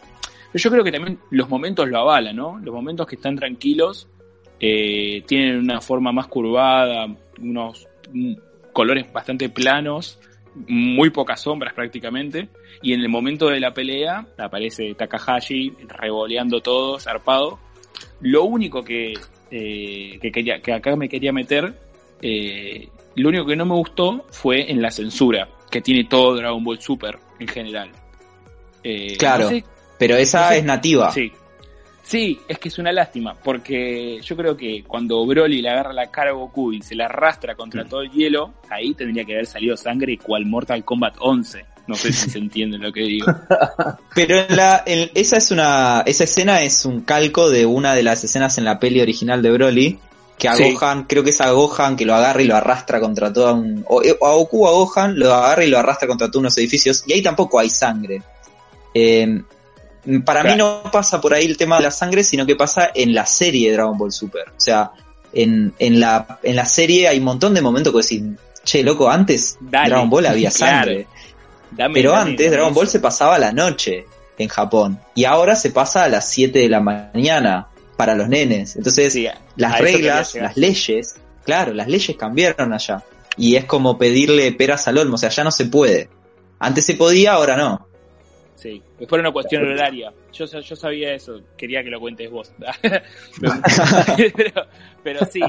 yo 0.54 0.70
creo 0.70 0.84
que 0.84 0.92
también 0.92 1.18
los 1.30 1.48
momentos 1.48 1.88
lo 1.88 1.98
avalan, 1.98 2.36
¿no? 2.36 2.58
Los 2.58 2.72
momentos 2.72 3.06
que 3.06 3.16
están 3.16 3.34
tranquilos 3.34 4.08
eh, 4.60 5.24
tienen 5.26 5.58
una 5.58 5.80
forma 5.80 6.12
más 6.12 6.28
curvada, 6.28 7.06
unos 7.40 7.88
colores 8.72 9.12
bastante 9.12 9.48
planos, 9.48 10.20
muy 10.54 11.10
pocas 11.10 11.40
sombras 11.40 11.74
prácticamente. 11.74 12.48
Y 12.80 12.92
en 12.92 13.00
el 13.00 13.08
momento 13.08 13.48
de 13.48 13.58
la 13.58 13.74
pelea 13.74 14.26
aparece 14.38 14.94
Takahashi 14.94 15.72
revoleando 15.88 16.60
todo, 16.60 17.00
zarpado. 17.00 17.58
Lo 18.20 18.44
único 18.44 18.82
que, 18.82 19.14
eh, 19.50 20.18
que, 20.20 20.30
quería, 20.32 20.60
que 20.60 20.72
acá 20.72 20.94
me 20.96 21.08
quería 21.08 21.32
meter, 21.32 21.74
eh, 22.20 22.88
lo 23.16 23.28
único 23.28 23.46
que 23.46 23.56
no 23.56 23.64
me 23.66 23.74
gustó 23.74 24.24
fue 24.30 24.70
en 24.70 24.80
la 24.80 24.90
censura 24.90 25.48
que 25.70 25.80
tiene 25.80 26.04
todo 26.04 26.36
Dragon 26.36 26.62
Ball 26.62 26.80
Super 26.80 27.18
en 27.38 27.48
general. 27.48 27.90
Eh, 28.84 29.16
Claro. 29.18 29.44
no 29.44 29.50
sé- 29.50 29.64
Pero 29.98 30.16
esa 30.16 30.42
No 30.42 30.48
sé. 30.48 30.58
es 30.58 30.64
nativa. 30.64 31.10
Sí. 31.12 31.32
Sí, 32.02 32.40
es 32.48 32.58
que 32.58 32.68
es 32.68 32.78
una 32.78 32.90
lástima, 32.90 33.34
porque 33.34 34.20
yo 34.22 34.36
creo 34.36 34.56
que 34.56 34.82
cuando 34.82 35.24
Broly 35.24 35.62
le 35.62 35.70
agarra 35.70 35.92
la 35.92 36.10
cara 36.10 36.30
a 36.30 36.34
Goku 36.34 36.72
y 36.72 36.82
se 36.82 36.96
la 36.96 37.04
arrastra 37.04 37.54
Mm. 37.54 37.56
contra 37.56 37.84
todo 37.84 38.02
el 38.02 38.10
hielo, 38.10 38.54
ahí 38.68 38.92
tendría 38.94 39.24
que 39.24 39.34
haber 39.34 39.46
salido 39.46 39.76
sangre 39.76 40.18
cual 40.18 40.44
Mortal 40.44 40.84
Kombat 40.84 41.14
11. 41.20 41.64
No 41.92 41.98
sé 41.98 42.10
si 42.12 42.30
se 42.30 42.38
entiende 42.38 42.78
lo 42.78 42.90
que 42.90 43.00
digo. 43.02 43.26
Pero 44.14 44.38
en 44.40 44.56
la, 44.56 44.82
en- 44.86 45.10
esa 45.14 45.36
es 45.36 45.50
una, 45.50 46.02
esa 46.06 46.24
escena 46.24 46.62
es 46.62 46.84
un 46.86 47.02
calco 47.02 47.50
de 47.50 47.66
una 47.66 47.94
de 47.94 48.02
las 48.02 48.24
escenas 48.24 48.56
en 48.56 48.64
la 48.64 48.78
peli 48.80 49.00
original 49.02 49.42
de 49.42 49.50
Broly, 49.50 49.98
que 50.38 50.48
a 50.48 50.56
Sí. 50.56 50.72
Gohan, 50.72 51.04
creo 51.04 51.22
que 51.22 51.30
es 51.30 51.40
a 51.42 51.50
Gohan 51.50 51.96
que 51.96 52.06
lo 52.06 52.14
agarra 52.14 52.40
y 52.42 52.46
lo 52.46 52.56
arrastra 52.56 52.98
contra 52.98 53.30
todo 53.30 53.52
un, 53.54 53.84
o, 53.88 54.02
o 54.20 54.26
a 54.26 54.34
Goku 54.34 54.66
a 54.66 54.70
Gohan 54.70 55.18
lo 55.18 55.32
agarra 55.34 55.64
y 55.64 55.68
lo 55.68 55.78
arrastra 55.78 56.08
contra 56.08 56.28
todos 56.28 56.40
unos 56.40 56.56
edificios, 56.58 57.04
y 57.06 57.12
ahí 57.12 57.22
tampoco 57.22 57.58
hay 57.58 57.68
sangre. 57.68 58.22
Eh, 58.94 59.42
para 60.24 60.42
mí 60.42 60.56
no 60.56 60.82
pasa 60.90 61.20
por 61.20 61.32
ahí 61.34 61.44
el 61.44 61.56
tema 61.56 61.76
de 61.76 61.82
la 61.84 61.90
sangre, 61.90 62.24
sino 62.24 62.44
que 62.46 62.56
pasa 62.56 62.90
en 62.94 63.14
la 63.14 63.24
serie 63.26 63.68
de 63.68 63.76
Dragon 63.76 63.96
Ball 63.96 64.10
Super. 64.12 64.48
O 64.48 64.60
sea, 64.60 64.90
en, 65.32 65.72
en 65.78 66.00
la, 66.00 66.38
en 66.42 66.56
la 66.56 66.64
serie 66.66 67.06
hay 67.06 67.18
un 67.18 67.24
montón 67.24 67.54
de 67.54 67.62
momentos 67.62 67.92
que 67.92 67.98
decís, 68.00 68.22
che, 68.64 68.82
loco, 68.82 69.08
antes 69.08 69.56
Dale. 69.60 69.90
Dragon 69.90 70.10
Ball 70.10 70.26
había 70.26 70.50
Claro. 70.56 70.92
Dame, 71.76 71.94
Pero 71.94 72.10
dame, 72.12 72.30
antes 72.30 72.46
dame 72.46 72.56
Dragon 72.56 72.74
Ball 72.74 72.84
eso. 72.84 72.92
se 72.92 73.00
pasaba 73.00 73.36
a 73.36 73.38
la 73.38 73.52
noche 73.52 74.06
en 74.38 74.48
Japón 74.48 75.00
y 75.14 75.24
ahora 75.24 75.56
se 75.56 75.70
pasa 75.70 76.04
a 76.04 76.08
las 76.08 76.28
7 76.30 76.58
de 76.58 76.68
la 76.68 76.80
mañana 76.80 77.68
para 77.96 78.14
los 78.14 78.28
nenes. 78.28 78.76
Entonces, 78.76 79.12
Sí, 79.12 79.28
las 79.56 79.80
reglas, 79.80 80.34
las 80.34 80.56
leyes, 80.56 81.16
claro, 81.44 81.72
las 81.72 81.88
leyes 81.88 82.16
cambiaron 82.16 82.72
allá. 82.72 83.02
Y 83.36 83.56
es 83.56 83.64
como 83.64 83.96
pedirle 83.96 84.52
peras 84.52 84.88
al 84.88 84.98
olmo, 84.98 85.14
o 85.14 85.18
sea, 85.18 85.30
ya 85.30 85.44
no 85.44 85.50
se 85.50 85.66
puede. 85.66 86.08
Antes 86.58 86.84
se 86.84 86.94
podía, 86.94 87.32
ahora 87.32 87.56
no. 87.56 87.88
Sí, 88.54 88.80
es 89.00 89.08
por 89.08 89.18
una 89.18 89.32
cuestión 89.32 89.66
horaria. 89.66 90.12
Yo, 90.32 90.44
yo 90.44 90.76
sabía 90.76 91.14
eso, 91.14 91.40
quería 91.56 91.82
que 91.82 91.90
lo 91.90 91.98
cuentes 91.98 92.30
vos. 92.30 92.52
pero, 94.36 94.66
pero 95.02 95.26
sí, 95.26 95.40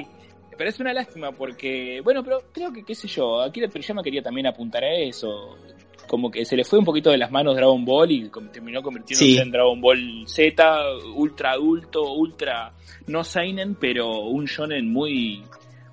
pero 0.58 0.70
es 0.70 0.80
una 0.80 0.94
lástima 0.94 1.32
porque, 1.32 2.02
bueno, 2.04 2.24
pero 2.24 2.42
creo 2.52 2.72
que, 2.72 2.84
qué 2.84 2.96
sé 2.96 3.08
yo, 3.08 3.42
Akira 3.42 3.68
Toriyama 3.68 4.04
quería 4.04 4.22
también 4.22 4.48
apuntar 4.48 4.84
a 4.84 4.94
eso. 4.94 5.58
Como 6.14 6.30
que 6.30 6.46
se 6.46 6.56
le 6.56 6.64
fue 6.64 6.78
un 6.78 6.86
poquito 6.86 7.10
de 7.10 7.18
las 7.18 7.32
manos 7.32 7.56
Dragon 7.56 7.84
Ball 7.84 8.12
y 8.12 8.30
terminó 8.52 8.84
convirtiéndose 8.84 9.26
Sí. 9.32 9.38
en 9.40 9.50
Dragon 9.50 9.82
Ball 9.82 10.26
Z, 10.28 10.78
ultra 11.16 11.54
adulto, 11.54 12.04
ultra 12.14 12.72
no 13.08 13.24
seinen, 13.24 13.74
pero 13.74 14.20
un 14.20 14.46
shonen 14.46 14.94
muy 14.94 15.42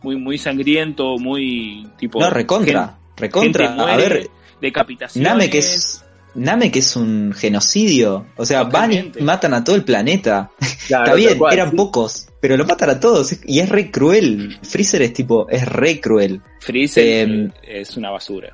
muy 0.02 0.16
muy 0.16 0.36
sangriento, 0.36 1.16
muy 1.16 1.88
tipo 1.98 2.20
No, 2.20 2.28
recontra, 2.28 2.98
recontra. 3.16 3.68
gente 3.68 3.82
A 3.82 3.96
ver, 3.96 4.28
decapitaciones. 4.60 5.26
Name 5.32 5.48
que 5.48 5.56
es... 5.56 6.04
Name 6.34 6.70
que 6.70 6.80
es 6.80 6.94
un 6.96 7.32
genocidio. 7.32 8.26
O 8.36 8.44
sea, 8.44 8.64
van 8.64 8.92
y 8.92 9.10
matan 9.22 9.54
a 9.54 9.64
todo 9.64 9.74
el 9.74 9.84
planeta. 9.84 10.50
Claro, 10.86 11.04
Está 11.04 11.14
bien, 11.16 11.38
cual, 11.38 11.52
eran 11.54 11.70
sí. 11.70 11.76
pocos, 11.76 12.28
pero 12.40 12.56
lo 12.56 12.64
matan 12.66 12.90
a 12.90 12.98
todos. 12.98 13.38
Y 13.46 13.60
es 13.60 13.68
re 13.68 13.90
cruel. 13.92 14.58
Freezer 14.62 15.00
es 15.02 15.12
tipo, 15.12 15.48
es 15.48 15.64
re 15.66 16.00
cruel. 16.00 16.42
Freezer 16.58 17.04
Eh, 17.06 17.50
es 17.80 17.96
una 17.96 18.10
basura. 18.10 18.52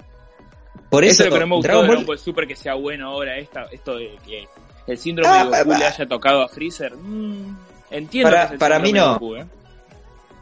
Por 0.91 1.05
Eso 1.05 1.13
eso, 1.13 1.23
es 1.25 1.29
lo 1.31 1.35
que 1.35 1.41
no 1.41 1.47
me 1.49 1.55
gustó 1.57 1.69
Dragon 1.69 1.83
de 1.83 1.89
Ball- 1.89 1.97
Dragon 1.97 2.07
Ball 2.07 2.19
Super 2.19 2.47
que 2.47 2.57
sea 2.57 2.75
bueno 2.75 3.09
ahora, 3.09 3.37
esta, 3.39 3.65
esto 3.73 3.97
de 3.97 4.17
que 4.25 4.47
el 4.87 4.99
síndrome 4.99 5.31
Ah, 5.31 5.39
de 5.39 5.45
Goku 5.45 5.53
pa- 5.71 5.79
le 5.79 5.85
pa- 5.85 5.89
haya 5.91 6.07
tocado 6.07 6.43
a 6.43 6.49
Freezer. 6.49 6.95
mm, 6.97 7.57
entiendo 7.91 8.31
Para- 8.31 8.41
que 8.43 8.47
es 8.47 8.53
el 8.53 8.59
para 8.59 8.79
mí 8.79 8.93
no. 8.93 9.13
Goku, 9.15 9.37
¿eh? 9.37 9.47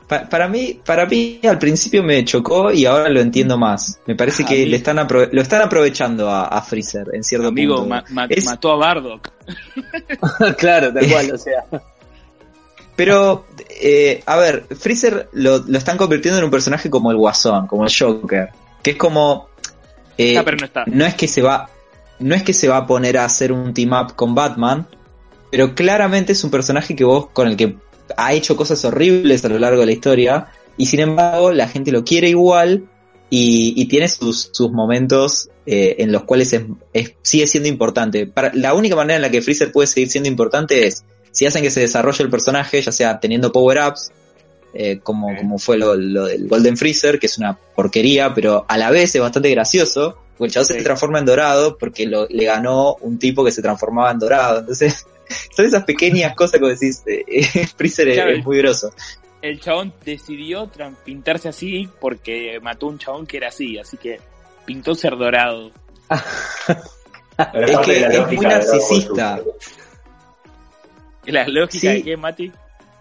Pa- 0.07 0.29
para 0.29 0.49
mí, 0.49 0.79
para 0.85 1.07
mí 1.07 1.41
al 1.49 1.59
principio 1.59 2.03
me 2.03 2.23
chocó 2.27 2.71
y 2.71 2.85
ahora 2.85 3.09
lo 3.09 3.21
entiendo 3.21 3.57
más. 3.57 3.99
Me 4.07 4.15
parece 4.15 4.43
A 4.43 4.47
que 4.47 4.57
mí- 4.59 4.67
le 4.67 4.77
están 4.77 4.97
lo 5.33 5.41
están 5.41 5.63
aprovechando 5.63 6.29
a, 6.29 6.45
a 6.49 6.61
Freezer 6.61 7.07
en 7.15 7.25
cierto 7.25 7.49
Amigo, 7.49 7.77
punto. 7.77 7.89
ma- 7.89 8.05
ma- 8.11 8.27
Es- 8.29 8.45
mató 8.45 8.73
a 8.73 8.77
Bardock. 8.77 9.31
claro, 10.59 10.93
tal 10.93 11.09
cual, 11.09 11.33
o 11.33 11.39
sea. 11.39 11.65
Pero, 12.97 13.47
eh, 13.81 14.23
a 14.27 14.37
ver, 14.37 14.67
Freezer 14.79 15.29
lo, 15.33 15.59
lo 15.67 15.79
están 15.79 15.97
convirtiendo 15.97 16.39
en 16.39 16.45
un 16.45 16.51
personaje 16.51 16.89
como 16.91 17.11
el 17.11 17.17
Guasón, 17.17 17.67
como 17.67 17.85
el 17.87 17.93
Joker, 17.97 18.51
que 18.83 18.93
es 18.93 18.97
como 18.97 19.49
eh, 20.19 20.37
Ah, 20.39 20.43
pero 20.45 20.57
no 20.59 20.65
está. 20.67 20.85
no 20.87 21.05
es 21.05 21.15
que 21.15 21.29
se 21.29 21.43
va 21.43 21.69
no 22.21 22.35
es 22.35 22.43
que 22.43 22.53
se 22.53 22.69
va 22.69 22.77
a 22.79 22.87
poner 22.87 23.19
a 23.19 23.25
hacer 23.25 23.51
un 23.53 23.75
team 23.75 23.93
up 23.93 24.15
con 24.15 24.35
Batman, 24.35 24.87
pero 25.51 25.75
claramente 25.75 26.33
es 26.33 26.45
un 26.45 26.51
personaje 26.51 26.95
que 26.95 27.05
vos 27.05 27.29
con 27.33 27.49
el 27.49 27.57
que 27.57 27.77
ha 28.17 28.33
hecho 28.33 28.55
cosas 28.57 28.85
horribles 28.85 29.45
a 29.45 29.49
lo 29.49 29.59
largo 29.59 29.81
de 29.81 29.87
la 29.87 29.93
historia 29.93 30.47
y 30.77 30.87
sin 30.87 31.01
embargo 31.01 31.51
la 31.53 31.69
gente 31.69 31.91
lo 31.91 32.05
quiere 32.05 32.29
igual 32.29 32.85
y, 33.31 33.75
y 33.77 33.87
tiene 33.87 34.07
sus, 34.09 34.51
sus 34.53 34.71
momentos 34.71 35.49
eh, 35.67 35.97
en 35.99 36.13
los 36.13 36.23
cuales 36.25 36.53
es, 36.53 36.63
es- 36.93 37.15
sigue 37.23 37.47
siendo 37.49 37.69
importante. 37.69 38.27
Para, 38.27 38.53
la 38.55 38.75
única 38.75 38.95
manera 38.95 39.17
en 39.17 39.23
la 39.23 39.31
que 39.31 39.43
Freezer 39.43 39.73
puede 39.73 39.87
seguir 39.89 40.09
siendo 40.11 40.29
importante 40.29 40.87
es 40.87 41.05
si 41.33 41.47
hacen 41.47 41.63
que 41.63 41.71
se 41.71 41.81
desarrolle 41.81 42.23
el 42.23 42.31
personaje, 42.31 42.81
ya 42.81 42.93
sea 42.93 43.19
teniendo 43.19 43.51
power-ups, 43.51 44.13
eh, 44.75 44.99
como, 45.03 45.35
como 45.37 45.59
fue 45.59 45.79
lo, 45.79 45.95
lo 45.95 46.25
del 46.27 46.49
Golden 46.49 46.77
Freezer, 46.77 47.19
que 47.19 47.27
es 47.27 47.39
una 47.39 47.57
porquería, 47.57 48.35
pero 48.35 48.65
a 48.69 48.77
la 48.77 48.91
vez 48.91 49.15
es 49.15 49.21
bastante 49.21 49.51
gracioso, 49.51 50.19
porque 50.37 50.47
el 50.49 50.53
chavo 50.53 50.65
se 50.65 50.83
transforma 50.83 51.21
en 51.21 51.25
dorado 51.27 51.79
porque 51.79 52.07
lo, 52.07 52.27
le 52.29 52.45
ganó 52.45 52.97
un 53.01 53.19
tipo 53.19 53.45
que 53.45 53.53
se 53.53 53.63
transformaba 53.63 54.11
en 54.11 54.19
dorado. 54.19 54.59
Entonces, 54.61 55.07
son 55.57 55.65
esas 55.67 55.85
pequeñas 55.85 56.35
cosas 56.37 56.61
que 56.61 56.67
decís, 56.67 57.03
eh, 57.07 57.45
Freezer 57.77 58.09
es- 58.09 58.15
Claro. 58.17 58.33
es, 58.33 58.45
muy 58.45 58.59
groso. 58.59 58.93
El 59.41 59.61
chabón 59.61 59.93
decidió 60.05 60.71
pintarse 61.05 61.49
así 61.51 61.89
porque 62.01 62.59
mató 62.63 62.87
a 62.87 62.91
un 62.91 62.99
chabón 62.99 63.27
que 63.27 63.37
era 63.37 63.49
así, 63.49 63.79
así 63.79 63.99
que 63.99 64.19
pintó 64.65 64.95
ser 64.95 65.17
dorado. 65.19 65.71
Es 67.53 67.79
que 67.81 68.07
es 68.07 68.27
muy 68.27 68.37
narcisista. 68.39 69.41
La 71.27 71.47
lógica 71.49 71.79
Sí. 71.93 71.97
de 71.99 72.03
que 72.03 72.17
Mati. 72.17 72.53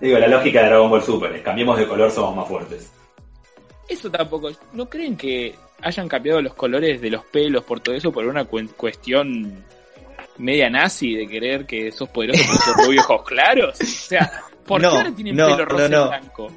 Digo, 0.03 0.19
la 0.19 0.27
lógica 0.27 0.61
de 0.61 0.67
Dragon 0.67 0.89
Ball 0.89 1.01
Super 1.03 1.31
es 1.33 1.41
cambiemos 1.41 1.77
de 1.77 1.87
color, 1.87 2.11
somos 2.11 2.35
más 2.35 2.47
fuertes. 2.47 2.91
Eso 3.87 4.11
tampoco. 4.11 4.49
¿No 4.73 4.89
creen 4.89 5.15
que 5.17 5.55
hayan 5.81 6.07
cambiado 6.07 6.41
los 6.41 6.53
colores 6.53 6.99
de 7.01 7.09
los 7.09 7.23
pelos 7.25 7.63
por 7.63 7.79
todo 7.79 7.95
eso 7.95 8.11
por 8.11 8.25
una 8.25 8.45
cu- 8.45 8.67
cuestión 8.75 9.63
media 10.37 10.69
nazi 10.69 11.15
de 11.15 11.27
querer 11.27 11.65
que 11.65 11.91
sos 11.91 12.09
poderoso 12.09 12.43
por 12.45 12.55
sos 12.61 12.85
rubio 12.85 13.01
ojos 13.01 13.23
claros? 13.23 13.79
O 13.81 13.85
sea, 13.85 14.43
¿por 14.65 14.81
No, 14.81 14.91
qué 14.91 14.97
ahora 14.97 15.11
tienen 15.15 15.35
no, 15.35 15.47
pelo 15.47 15.65
rosa 15.65 15.89
no, 15.89 15.97
no. 15.97 16.05
y 16.05 16.07
blanco? 16.09 16.51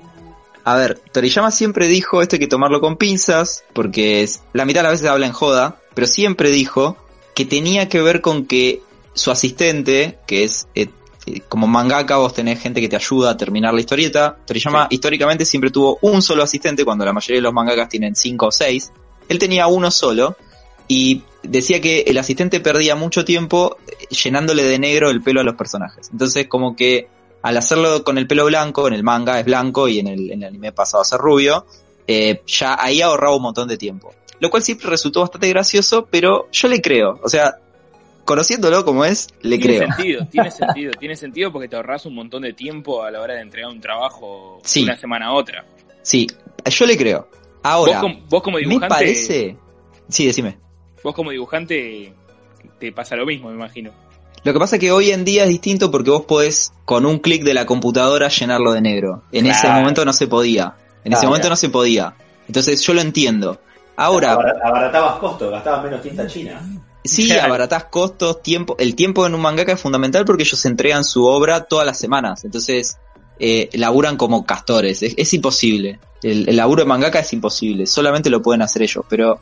A 0.65 0.77
ver, 0.77 0.99
Toriyama 1.13 1.51
siempre 1.53 1.87
dijo 1.87 2.23
esto 2.23 2.35
hay 2.37 2.41
que 2.41 2.49
tomarlo 2.49 2.81
con 2.81 2.97
pinzas, 2.97 3.65
porque 3.73 4.23
es- 4.25 4.43
la 4.53 4.65
mitad 4.65 4.81
de 4.81 4.85
las 4.89 4.93
veces 4.95 5.09
habla 5.09 5.27
en 5.27 5.33
joda, 5.33 5.81
pero 5.95 6.07
siempre 6.09 6.51
dijo 6.51 6.97
que 7.35 7.45
tenía 7.45 7.89
que 7.89 8.03
ver 8.03 8.21
con 8.21 8.47
que 8.47 8.81
su 9.15 9.31
asistente, 9.31 10.19
que 10.27 10.43
es 10.45 10.67
eh, 10.75 10.89
como 11.49 11.67
mangaka, 11.67 12.17
vos 12.17 12.35
tenés 12.35 12.61
gente 12.61 12.81
que 12.81 12.89
te 12.89 12.97
ayuda 12.97 13.31
a 13.31 13.37
terminar 13.37 13.75
la 13.75 13.81
historieta. 13.81 14.37
Toriyama 14.47 14.87
históricamente 14.91 15.45
siempre 15.45 15.71
tuvo 15.71 15.99
un 16.03 16.23
solo 16.23 16.43
asistente, 16.43 16.85
cuando 16.85 17.05
la 17.05 17.13
mayoría 17.13 17.39
de 17.39 17.43
los 17.43 17.53
mangakas 17.53 17.89
tienen 17.89 18.15
cinco 18.15 18.47
o 18.47 18.53
seis. 18.53 18.93
Él 19.29 19.39
tenía 19.39 19.67
uno 19.67 19.91
solo 19.91 20.37
y 20.89 21.23
decía 21.43 21.81
que 21.81 22.01
el 22.03 22.19
asistente 22.19 22.61
perdía 22.61 22.95
mucho 22.95 23.25
tiempo 23.25 23.77
eh, 23.87 24.07
llenándole 24.15 24.63
de 24.63 24.79
negro 24.79 25.11
el 25.11 25.23
pelo 25.23 25.41
a 25.41 25.45
los 25.45 25.57
personajes. 25.57 26.09
Entonces, 26.13 26.47
como 26.49 26.77
que 26.77 27.09
al 27.43 27.57
hacerlo 27.57 28.05
con 28.05 28.19
el 28.19 28.27
pelo 28.27 28.45
blanco, 28.47 28.87
en 28.89 28.95
el 28.95 29.03
manga 29.03 29.39
es 29.39 29.47
blanco 29.47 29.89
y 29.89 29.99
en 29.99 30.09
el, 30.09 30.31
en 30.31 30.43
el 30.43 30.49
anime 30.49 30.73
pasado 30.73 31.03
a 31.03 31.05
ser 31.05 31.19
rubio, 31.19 31.67
eh, 32.07 32.43
ya 32.47 32.77
ahí 32.81 33.03
ahorraba 33.03 33.37
un 33.37 33.43
montón 33.43 33.69
de 33.69 33.77
tiempo. 33.77 34.15
Lo 34.39 34.51
cual 34.51 34.63
siempre 34.63 34.91
resultó 34.91 35.21
bastante 35.21 35.49
gracioso, 35.49 36.07
pero 36.11 36.49
yo 36.53 36.69
le 36.69 36.81
creo. 36.81 37.19
O 37.23 37.29
sea, 37.29 37.57
conociéndolo 38.27 38.85
como 38.85 39.07
es, 39.07 39.29
le 39.41 39.57
tiene 39.57 39.79
creo. 39.79 39.89
Sentido, 39.95 40.27
tiene 40.31 40.51
sentido, 40.51 40.93
tiene 40.99 41.17
sentido 41.17 41.51
porque 41.53 41.69
te 41.69 41.77
ahorras 41.77 42.05
un 42.05 42.15
montón 42.15 42.43
de 42.43 42.53
tiempo 42.53 43.03
a 43.03 43.11
la 43.11 43.23
hora 43.23 43.35
de 43.35 43.41
entregar 43.41 43.71
un 43.71 43.81
trabajo 43.81 44.61
Sí. 44.65 44.83
una 44.83 44.97
semana 44.99 45.29
a 45.29 45.33
otra. 45.33 45.65
Sí, 46.03 46.27
yo 46.67 46.85
le 46.87 46.97
creo. 46.99 47.29
Ahora, 47.63 48.01
vos, 48.01 48.13
com- 48.13 48.29
vos 48.29 48.43
como 48.43 48.57
me 48.59 48.63
dibujante, 48.65 48.89
parece... 48.95 49.57
Sí, 50.09 50.27
decime. 50.27 50.59
vos 51.03 51.15
como 51.15 51.31
dibujante 51.31 52.13
te 52.79 52.93
pasa 52.93 53.17
lo 53.17 53.25
mismo, 53.25 53.49
me 53.49 53.55
imagino. 53.55 53.91
Lo 54.45 54.53
que 54.53 54.59
pasa 54.61 54.77
es 54.77 54.81
que 54.81 54.93
hoy 54.93 55.11
en 55.11 55.25
día 55.25 55.43
es 55.45 55.49
distinto 55.49 55.91
porque 55.91 56.11
vos 56.11 56.23
podés 56.27 56.73
con 56.85 57.07
un 57.07 57.19
clic 57.19 57.43
de 57.43 57.55
la 57.55 57.67
computadora 57.67 58.29
llenarlo 58.29 58.73
de 58.73 58.81
negro. 58.81 59.23
En 59.33 59.47
ese 59.47 59.67
momento 59.69 60.05
no 60.05 60.13
se 60.13 60.29
podía. 60.29 60.75
En 61.05 61.13
ese 61.13 61.21
Claro. 61.23 61.29
momento 61.31 61.49
no 61.49 61.57
se 61.57 61.69
podía. 61.71 62.15
Entonces 62.47 62.81
yo 62.83 62.95
lo 62.95 63.01
entiendo. 63.01 63.61
Ahora, 63.97 64.35
Abar- 64.35 64.61
Abaratabas 64.63 65.19
costos, 65.19 65.51
gastabas 65.51 65.83
menos 65.85 66.03
tinta 66.03 66.27
china. 66.29 66.61
Sí, 67.07 67.27
Claro. 67.29 67.45
abaratás 67.45 67.85
costos, 67.85 68.43
tiempo. 68.43 68.77
El 68.79 68.95
tiempo 68.95 69.27
en 69.27 69.35
un 69.35 69.41
mangaka 69.41 69.73
es 69.73 69.81
fundamental 69.81 70.25
porque 70.25 70.43
ellos 70.43 70.65
entregan 70.65 71.05
su 71.05 71.25
obra 71.25 71.65
todas 71.65 71.87
las 71.87 71.99
semanas. 71.99 72.45
Entonces, 72.45 72.99
eh, 73.39 73.69
laburan 73.75 74.17
como 74.17 74.45
castores. 74.47 75.03
Es, 75.03 75.15
es 75.17 75.35
imposible. 75.35 75.99
El, 76.23 76.49
el 76.49 76.57
laburo 76.57 76.83
de 76.83 76.89
mangaka 76.89 77.21
es 77.21 77.33
imposible. 77.33 77.87
Solamente 77.87 78.31
lo 78.31 78.43
pueden 78.43 78.63
hacer 78.63 78.83
ellos. 78.83 79.05
Pero 79.09 79.41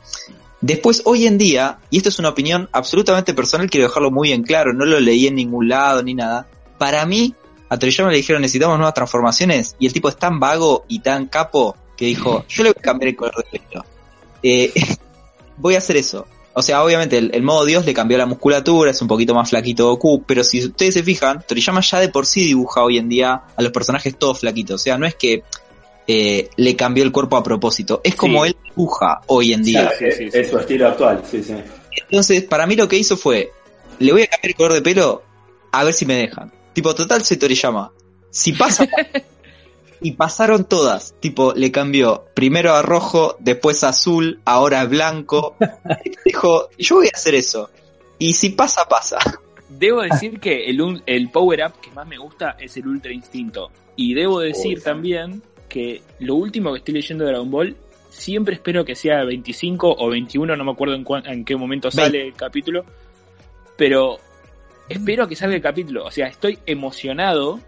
después, 0.61 1.01
hoy 1.05 1.27
en 1.27 1.37
día, 1.37 1.79
y 1.89 1.97
esto 1.97 2.09
es 2.09 2.19
una 2.19 2.29
opinión 2.29 2.69
absolutamente 2.71 3.33
personal, 3.33 3.69
quiero 3.69 3.87
dejarlo 3.87 4.11
muy 4.11 4.31
en 4.31 4.43
claro. 4.43 4.73
No 4.73 4.85
lo 4.85 4.99
leí 4.99 5.27
en 5.27 5.35
ningún 5.35 5.69
lado 5.69 6.03
ni 6.03 6.13
nada. 6.13 6.47
Para 6.77 7.05
mí, 7.05 7.33
a 7.69 7.79
Toriyama 7.79 8.11
le 8.11 8.17
dijeron 8.17 8.41
necesitamos 8.41 8.77
nuevas 8.77 8.93
transformaciones. 8.93 9.75
Y 9.79 9.87
el 9.87 9.93
tipo 9.93 10.09
es 10.09 10.17
tan 10.17 10.39
vago 10.39 10.85
y 10.87 10.99
tan 10.99 11.27
capo 11.27 11.75
que 11.95 12.05
dijo, 12.05 12.45
yo 12.47 12.63
le 12.63 12.71
voy 12.71 12.79
a 12.79 12.81
cambiar 12.81 13.09
el 13.09 13.15
color 13.15 13.45
de 13.51 13.59
pelo. 13.59 13.85
Eh, 14.43 14.73
voy 15.57 15.75
a 15.75 15.79
hacer 15.79 15.97
eso. 15.97 16.27
O 16.57 16.61
sea, 16.61 16.83
obviamente 16.83 17.17
el, 17.17 17.31
el 17.33 17.43
modo 17.43 17.65
Dios 17.65 17.85
le 17.85 17.93
cambió 17.93 18.17
la 18.17 18.25
musculatura, 18.25 18.89
es 18.91 19.01
un 19.01 19.09
poquito 19.09 19.35
más 19.35 19.49
flaquito 19.49 19.87
Goku, 19.89 20.23
pero 20.23 20.41
si 20.41 20.63
ustedes 20.65 20.93
se 20.93 21.03
fijan, 21.03 21.43
Toriyama 21.45 21.81
ya 21.81 21.99
de 21.99 22.07
por 22.07 22.25
sí 22.25 22.45
dibuja 22.45 22.81
hoy 22.81 22.97
en 22.97 23.09
día 23.09 23.41
a 23.55 23.61
los 23.61 23.73
personajes 23.73 24.17
todos 24.17 24.39
flaquitos. 24.39 24.75
O 24.75 24.83
sea, 24.83 24.97
no 24.97 25.05
es 25.05 25.15
que 25.15 25.43
eh, 26.07 26.49
le 26.55 26.75
cambió 26.77 27.03
el 27.03 27.11
cuerpo 27.11 27.35
a 27.35 27.43
propósito, 27.43 27.99
es 28.03 28.15
como 28.15 28.43
Sí. 28.45 28.49
él 28.51 28.57
dibuja 28.63 29.21
hoy 29.27 29.51
en 29.51 29.63
día. 29.63 29.81
Claro, 29.81 29.95
sí, 29.99 30.05
es, 30.05 30.17
sí, 30.17 30.31
sí. 30.31 30.37
es 30.39 30.49
su 30.49 30.57
estilo 30.57 30.87
actual, 30.87 31.21
sí, 31.29 31.43
sí. 31.43 31.55
Entonces, 32.09 32.43
para 32.43 32.65
mí 32.67 32.75
lo 32.75 32.87
que 32.87 32.97
hizo 32.97 33.17
fue, 33.17 33.51
le 33.99 34.11
voy 34.13 34.21
a 34.21 34.27
cambiar 34.27 34.49
el 34.51 34.55
color 34.55 34.73
de 34.73 34.81
pelo 34.81 35.23
a 35.73 35.83
ver 35.83 35.93
si 35.93 36.05
me 36.05 36.15
dejan. 36.15 36.53
Tipo, 36.73 36.95
total 36.95 37.23
soy 37.25 37.35
Toriyama. 37.37 37.91
Si 38.29 38.53
pasa... 38.53 38.87
y 40.01 40.11
pasaron 40.11 40.65
todas. 40.65 41.15
Tipo, 41.19 41.53
le 41.53 41.71
cambió 41.71 42.25
primero 42.33 42.73
a 42.73 42.81
rojo, 42.81 43.35
después 43.39 43.83
a 43.83 43.89
azul, 43.89 44.39
ahora 44.45 44.81
a 44.81 44.85
blanco. 44.85 45.55
Dijo, 46.25 46.69
yo 46.77 46.95
voy 46.95 47.07
a 47.07 47.15
hacer 47.15 47.35
eso. 47.35 47.69
Y 48.17 48.33
si 48.33 48.49
pasa, 48.49 48.85
pasa. 48.87 49.17
Debo 49.69 50.01
decir 50.01 50.39
que 50.39 50.69
el, 50.69 51.03
el 51.05 51.29
power 51.29 51.65
up 51.65 51.81
que 51.81 51.91
más 51.91 52.07
me 52.07 52.17
gusta 52.17 52.55
es 52.59 52.77
el 52.77 52.87
Ultra 52.87 53.11
Instinto. 53.11 53.71
Y 53.95 54.13
debo 54.13 54.39
decir 54.39 54.81
también 54.81 55.41
que 55.67 56.01
lo 56.19 56.35
último 56.35 56.71
que 56.71 56.79
estoy 56.79 56.93
leyendo 56.93 57.25
de 57.25 57.31
Dragon 57.31 57.51
Ball, 57.51 57.75
siempre 58.09 58.55
espero 58.55 58.85
que 58.85 58.95
sea 58.95 59.23
25 59.23 59.95
o 59.97 60.09
21, 60.09 60.55
no 60.55 60.63
me 60.63 60.71
acuerdo 60.71 60.95
en, 60.95 61.05
en 61.25 61.45
qué 61.45 61.55
momento 61.55 61.91
sale 61.91 62.27
el 62.27 62.33
capítulo, 62.33 62.85
pero 63.77 64.19
espero 64.89 65.27
que 65.27 65.35
salga 65.35 65.55
el 65.55 65.61
capítulo. 65.61 66.05
O 66.05 66.11
sea, 66.11 66.27
estoy 66.27 66.57
emocionado 66.65 67.59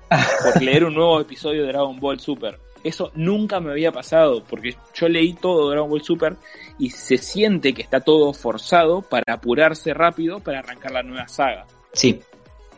por 0.43 0.61
leer 0.61 0.85
un 0.85 0.93
nuevo 0.95 1.19
episodio 1.19 1.63
de 1.63 1.67
Dragon 1.69 1.99
Ball 1.99 2.19
Super. 2.19 2.57
Eso 2.83 3.11
nunca 3.15 3.59
me 3.59 3.71
había 3.71 3.91
pasado, 3.91 4.43
porque 4.47 4.75
yo 4.93 5.09
leí 5.09 5.33
todo 5.33 5.69
Dragon 5.71 5.89
Ball 5.89 6.03
Super 6.03 6.35
y 6.79 6.89
se 6.91 7.17
siente 7.17 7.73
que 7.73 7.81
está 7.81 7.99
todo 8.01 8.31
forzado 8.33 9.01
para 9.01 9.33
apurarse 9.33 9.93
rápido 9.93 10.39
para 10.39 10.59
arrancar 10.59 10.91
la 10.91 11.03
nueva 11.03 11.27
saga. 11.27 11.65
Sí, 11.93 12.19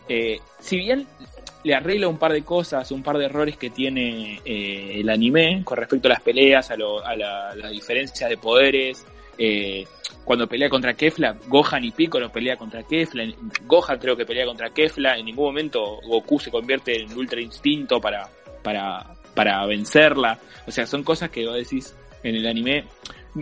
Eh, 0.08 0.40
si 0.60 0.78
bien 0.78 1.06
le 1.64 1.76
arregla 1.76 2.08
un 2.08 2.18
par 2.18 2.32
de 2.32 2.42
cosas, 2.42 2.92
un 2.92 3.04
par 3.04 3.18
de 3.20 3.26
errores 3.26 3.58
que 3.58 3.70
tiene 3.70 4.40
eh, 4.46 5.02
el 5.02 5.10
anime 5.10 5.62
con 5.64 5.78
respecto 5.78 6.08
a 6.08 6.12
las 6.14 6.22
peleas, 6.22 6.72
a, 6.72 6.76
lo- 6.78 7.06
a 7.06 7.16
la, 7.16 7.54
la 7.54 7.70
diferencia 7.70 8.28
de 8.28 8.38
poderes. 8.38 9.06
eh, 9.38 9.86
cuando 10.30 10.46
pelea 10.46 10.70
contra 10.70 10.94
Kefla, 10.94 11.36
Gohan 11.48 11.84
y 11.84 11.90
Piccolo 11.90 12.32
pelea 12.32 12.56
contra 12.56 12.84
Kefla. 12.84 13.24
Gohan 13.66 13.98
creo 13.98 14.16
que 14.16 14.28
pelea 14.28 14.46
contra 14.46 14.70
Kefla. 14.70 15.18
En 15.18 15.26
ningún 15.26 15.46
momento 15.46 16.00
Goku 16.06 16.40
se 16.40 16.52
convierte 16.52 17.02
en 17.02 17.12
Ultra 17.18 17.42
Instinto 17.42 18.00
para, 18.00 18.30
para, 18.62 19.16
para 19.34 19.66
vencerla. 19.66 20.38
O 20.68 20.72
sea, 20.72 20.86
son 20.86 21.02
cosas 21.02 21.32
que 21.32 21.48
vos 21.48 21.56
decís 21.56 21.98
en 22.22 22.36
el 22.36 22.46
anime. 22.46 22.86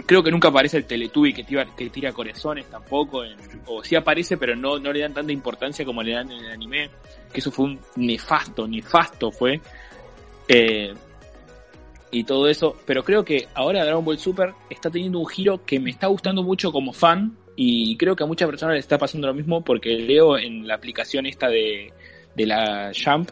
Creo 0.06 0.24
que 0.24 0.32
nunca 0.32 0.48
aparece 0.48 0.78
el 0.78 0.86
Teletubby 0.86 1.34
que 1.34 1.44
tira, 1.44 1.66
que 1.76 1.90
tira 1.90 2.14
corazones 2.14 2.68
tampoco. 2.68 3.24
o 3.66 3.84
sí 3.84 3.98
aparece, 3.98 4.38
pero 4.38 4.56
no, 4.56 4.80
no 4.80 4.94
le 4.94 5.02
dan 5.02 5.14
tanta 5.14 5.34
importancia 5.34 5.84
como 5.84 6.02
le 6.02 6.14
dan 6.14 6.32
en 6.32 6.46
el 6.46 6.52
anime. 6.52 6.90
Que 7.34 7.42
eso 7.42 7.52
fue 7.52 7.66
un 7.66 7.82
nefasto, 7.98 8.66
nefasto 8.66 9.30
fue. 9.30 9.60
Eh, 10.48 10.94
y 12.12 12.24
todo 12.24 12.48
eso. 12.48 12.76
Pero 12.86 13.04
creo 13.04 13.24
que 13.26 13.48
ahora 13.54 13.84
Dragon 13.84 14.04
Ball 14.06 14.18
Super 14.20 14.54
está 14.70 14.90
teniendo 14.90 15.20
un 15.20 15.28
giro 15.28 15.66
que 15.66 15.80
me 15.80 15.90
está 15.90 16.08
gustando 16.08 16.44
mucho 16.44 16.72
como 16.72 16.94
fan. 16.94 17.38
Y 17.56 17.98
creo 17.98 18.16
que 18.16 18.24
a 18.24 18.28
muchas 18.28 18.48
personas 18.48 18.76
les 18.76 18.86
está 18.86 18.98
pasando 19.00 19.26
lo 19.28 19.34
mismo 19.34 19.64
porque 19.64 19.90
leo 19.98 20.38
en 20.38 20.68
la 20.68 20.76
aplicación 20.76 21.26
esta 21.26 21.48
de, 21.50 21.92
de 22.36 22.46
la 22.46 22.92
Jump 22.94 23.32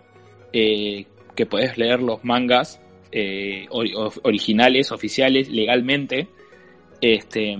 eh, 0.51 1.05
que 1.35 1.45
podés 1.45 1.77
leer 1.77 2.01
los 2.01 2.23
mangas 2.25 2.79
eh, 3.11 3.67
originales, 3.69 4.91
oficiales, 4.91 5.47
legalmente. 5.49 6.27
Este, 7.01 7.57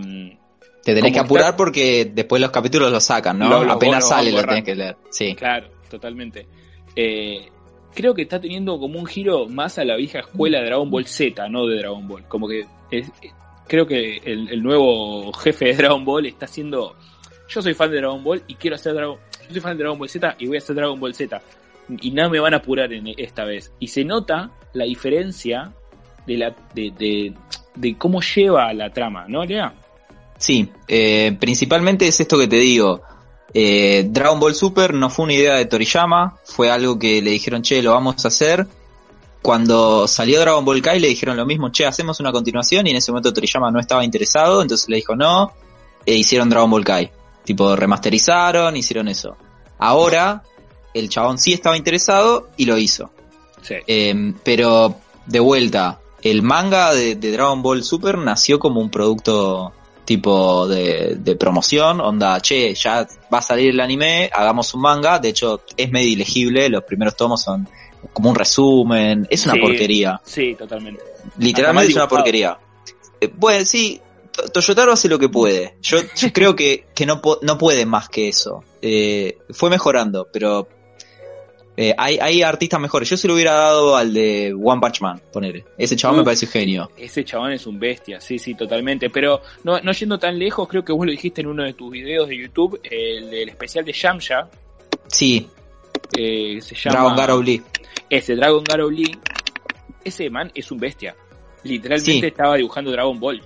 te 0.83 0.95
tenés 0.95 1.11
que 1.13 1.19
apurar 1.19 1.45
está- 1.45 1.57
porque 1.57 2.05
después 2.13 2.41
los 2.41 2.51
capítulos 2.51 2.91
los 2.91 3.03
sacan, 3.03 3.37
¿no? 3.39 3.49
Lo- 3.49 3.63
lo- 3.63 3.73
Apenas 3.73 4.03
lo 4.03 4.09
sale 4.09 4.31
lo 4.31 4.43
tenés 4.43 4.63
que 4.63 4.75
leer. 4.75 4.97
Sí. 5.09 5.35
Claro, 5.35 5.67
totalmente. 5.89 6.47
Eh, 6.95 7.47
creo 7.95 8.13
que 8.13 8.23
está 8.23 8.39
teniendo 8.39 8.77
como 8.77 8.99
un 8.99 9.05
giro 9.05 9.47
más 9.47 9.79
a 9.79 9.85
la 9.85 9.95
vieja 9.95 10.19
escuela 10.19 10.59
de 10.59 10.65
Dragon 10.65 10.91
Ball 10.91 11.05
Z, 11.05 11.49
no 11.49 11.65
de 11.65 11.77
Dragon 11.77 12.07
Ball. 12.07 12.23
Como 12.27 12.47
que 12.47 12.65
creo 13.67 13.87
que 13.87 14.17
el, 14.23 14.61
nuevo 14.61 15.31
jefe 15.33 15.65
de 15.65 15.75
Dragon 15.75 16.05
Ball 16.05 16.27
está 16.27 16.45
haciendo. 16.45 16.95
Yo 17.47 17.61
soy 17.61 17.73
fan 17.73 17.89
de 17.89 17.97
Dragon 17.97 18.23
Ball 18.23 18.43
y 18.47 18.55
quiero 18.55 18.75
hacer 18.75 18.93
Dragon. 18.93 19.17
Yo 19.47 19.53
soy 19.53 19.61
fan 19.61 19.77
de 19.77 19.83
Dragon 19.83 19.97
Ball 19.97 20.09
Z 20.09 20.35
y 20.37 20.47
voy 20.47 20.57
a 20.57 20.59
hacer 20.59 20.75
Dragon 20.75 20.99
Ball 20.99 21.15
Z. 21.15 21.41
Y 22.01 22.11
no 22.11 22.29
me 22.29 22.39
van 22.39 22.53
a 22.53 22.57
apurar 22.57 22.91
en 22.93 23.07
esta 23.17 23.45
vez. 23.45 23.71
Y 23.79 23.87
se 23.87 24.03
nota 24.03 24.51
la 24.73 24.85
diferencia 24.85 25.71
de 26.27 26.37
la 26.37 26.55
de, 26.73 26.91
de, 26.97 27.33
de 27.75 27.97
cómo 27.97 28.21
lleva 28.21 28.73
la 28.73 28.91
trama, 28.91 29.25
¿no, 29.27 29.45
Lea? 29.45 29.73
Sí, 30.37 30.69
eh, 30.87 31.35
principalmente 31.39 32.07
es 32.07 32.19
esto 32.19 32.37
que 32.37 32.47
te 32.47 32.57
digo. 32.57 33.01
Eh, 33.53 34.07
Dragon 34.09 34.39
Ball 34.39 34.55
Super 34.55 34.93
no 34.93 35.09
fue 35.09 35.23
una 35.23 35.33
idea 35.33 35.55
de 35.55 35.65
Toriyama, 35.65 36.37
fue 36.43 36.69
algo 36.69 36.99
que 36.99 37.21
le 37.21 37.31
dijeron, 37.31 37.61
che, 37.61 37.81
lo 37.81 37.91
vamos 37.91 38.23
a 38.25 38.27
hacer. 38.27 38.67
Cuando 39.41 40.07
salió 40.07 40.39
Dragon 40.39 40.65
Ball 40.65 40.81
Kai 40.81 40.99
le 40.99 41.07
dijeron 41.07 41.37
lo 41.37 41.45
mismo, 41.45 41.71
che, 41.71 41.85
hacemos 41.85 42.19
una 42.19 42.31
continuación 42.31 42.87
y 42.87 42.89
en 42.89 42.97
ese 42.97 43.11
momento 43.11 43.31
Toriyama 43.31 43.71
no 43.71 43.79
estaba 43.79 44.03
interesado, 44.03 44.61
entonces 44.61 44.89
le 44.89 44.97
dijo 44.97 45.15
no, 45.15 45.51
e 46.05 46.15
hicieron 46.15 46.49
Dragon 46.49 46.69
Ball 46.69 46.83
Kai. 46.83 47.11
Tipo, 47.43 47.75
remasterizaron, 47.75 48.75
hicieron 48.75 49.07
eso. 49.07 49.37
Ahora, 49.77 50.43
el 50.93 51.09
chabón 51.09 51.37
sí 51.37 51.53
estaba 51.53 51.77
interesado 51.77 52.49
y 52.57 52.65
lo 52.65 52.77
hizo. 52.77 53.11
Sí. 53.61 53.75
Eh, 53.85 54.33
pero, 54.43 54.95
de 55.27 55.39
vuelta, 55.39 55.99
el 56.23 56.41
manga 56.41 56.93
de, 56.93 57.15
de 57.15 57.31
Dragon 57.31 57.61
Ball 57.61 57.83
Super 57.83 58.17
nació 58.17 58.57
como 58.57 58.81
un 58.81 58.89
producto 58.89 59.73
tipo 60.05 60.67
de, 60.67 61.15
de 61.19 61.35
promoción, 61.35 61.99
onda, 61.99 62.39
che, 62.39 62.73
ya 62.75 63.07
va 63.33 63.39
a 63.39 63.41
salir 63.41 63.71
el 63.71 63.79
anime, 63.79 64.29
hagamos 64.31 64.73
un 64.73 64.81
manga, 64.81 65.19
de 65.19 65.29
hecho 65.29 65.61
es 65.75 65.91
medio 65.91 66.09
ilegible, 66.09 66.69
los 66.69 66.83
primeros 66.83 67.15
tomos 67.15 67.41
son 67.41 67.67
como 68.13 68.29
un 68.29 68.35
resumen, 68.35 69.27
es 69.29 69.45
una 69.45 69.55
Sí. 69.55 69.59
porquería, 69.59 70.21
Sí, 70.23 70.55
totalmente. 70.55 71.01
literalmente 71.39 71.89
es 71.89 71.95
una 71.95 72.07
porquería. 72.07 72.57
Eh, 73.19 73.31
bueno, 73.35 73.65
sí, 73.65 73.99
To- 74.31 74.49
Toyotaro 74.49 74.91
hace 74.91 75.07
lo 75.07 75.17
que 75.17 75.29
puede, 75.29 75.77
yo, 75.81 75.97
yo 76.15 76.27
creo 76.33 76.55
que, 76.55 76.85
que 76.93 77.05
no, 77.05 77.21
no 77.41 77.57
puede 77.57 77.85
más 77.85 78.07
que 78.09 78.27
eso, 78.27 78.63
Eh, 78.87 79.39
fue 79.51 79.69
mejorando, 79.71 80.27
pero 80.31 80.67
Eh, 81.77 81.93
hay, 81.97 82.17
hay 82.21 82.41
artistas 82.41 82.79
mejores. 82.79 83.09
Yo 83.09 83.17
se 83.17 83.27
lo 83.27 83.33
hubiera 83.33 83.53
dado 83.53 83.97
al 83.97 84.13
de 84.13 84.53
One 84.53 84.79
Punch 84.79 85.01
Man, 85.01 85.21
ponele. 85.31 85.65
Ese 85.77 85.95
chabón 85.95 86.19
me 86.19 86.23
parece 86.23 86.47
genio. 86.47 86.89
Ese 86.97 87.25
chabón 87.25 87.51
es 87.51 87.67
un 87.67 87.79
bestia, 87.79 88.21
sí, 88.21 88.39
sí, 88.39 88.55
totalmente. 88.55 89.09
Pero 89.09 89.41
no, 89.63 89.79
no 89.81 89.91
yendo 89.91 90.17
tan 90.17 90.39
lejos, 90.39 90.67
creo 90.67 90.85
que 90.85 90.93
vos 90.93 91.05
lo 91.05 91.11
dijiste 91.11 91.41
en 91.41 91.47
uno 91.47 91.63
de 91.63 91.73
tus 91.73 91.91
videos 91.91 92.29
de 92.29 92.37
YouTube, 92.37 92.79
el 92.83 93.29
del 93.29 93.49
especial 93.49 93.83
de 93.83 93.91
Shamsha. 93.91 94.49
Sí. 95.07 95.47
Eh, 96.17 96.59
se 96.61 96.75
llama... 96.75 96.99
Dragon 96.99 97.15
Garou 97.17 97.41
Lee. 97.41 97.61
Ese, 98.09 98.35
Dragon 98.35 98.63
Garou 98.63 98.89
Lee. 98.89 99.17
Ese 100.03 100.29
man 100.29 100.51
es 100.55 100.71
un 100.71 100.77
bestia. 100.77 101.15
Literalmente 101.63 102.27
estaba 102.27 102.55
dibujando 102.55 102.91
Dragon 102.91 103.19
Ball. 103.19 103.41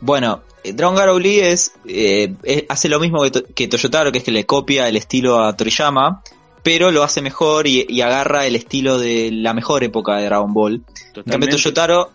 Bueno, 0.00 0.42
eh, 0.64 0.72
Dragon 0.72 0.96
Garou 0.96 1.18
Lee 1.18 1.40
es, 1.40 1.74
eh, 1.86 2.34
hace 2.68 2.88
lo 2.88 2.98
mismo 2.98 3.22
que, 3.22 3.44
que 3.54 3.68
Toyotaro, 3.68 4.10
que 4.10 4.18
es 4.18 4.24
que 4.24 4.32
le 4.32 4.46
copia 4.46 4.88
el 4.88 4.96
estilo 4.96 5.38
a 5.38 5.54
Toriyama, 5.56 6.22
pero 6.62 6.90
lo 6.90 7.02
hace 7.02 7.22
mejor 7.22 7.66
y, 7.66 8.00
agarra 8.00 8.46
el 8.46 8.56
estilo 8.56 8.98
de 8.98 9.30
la 9.32 9.54
mejor 9.54 9.84
época 9.84 10.16
de 10.16 10.24
Dragon 10.26 10.52
Ball. 10.52 10.82
En 11.14 11.22
cambio, 11.24 11.50
Toyotaro, 11.50 12.10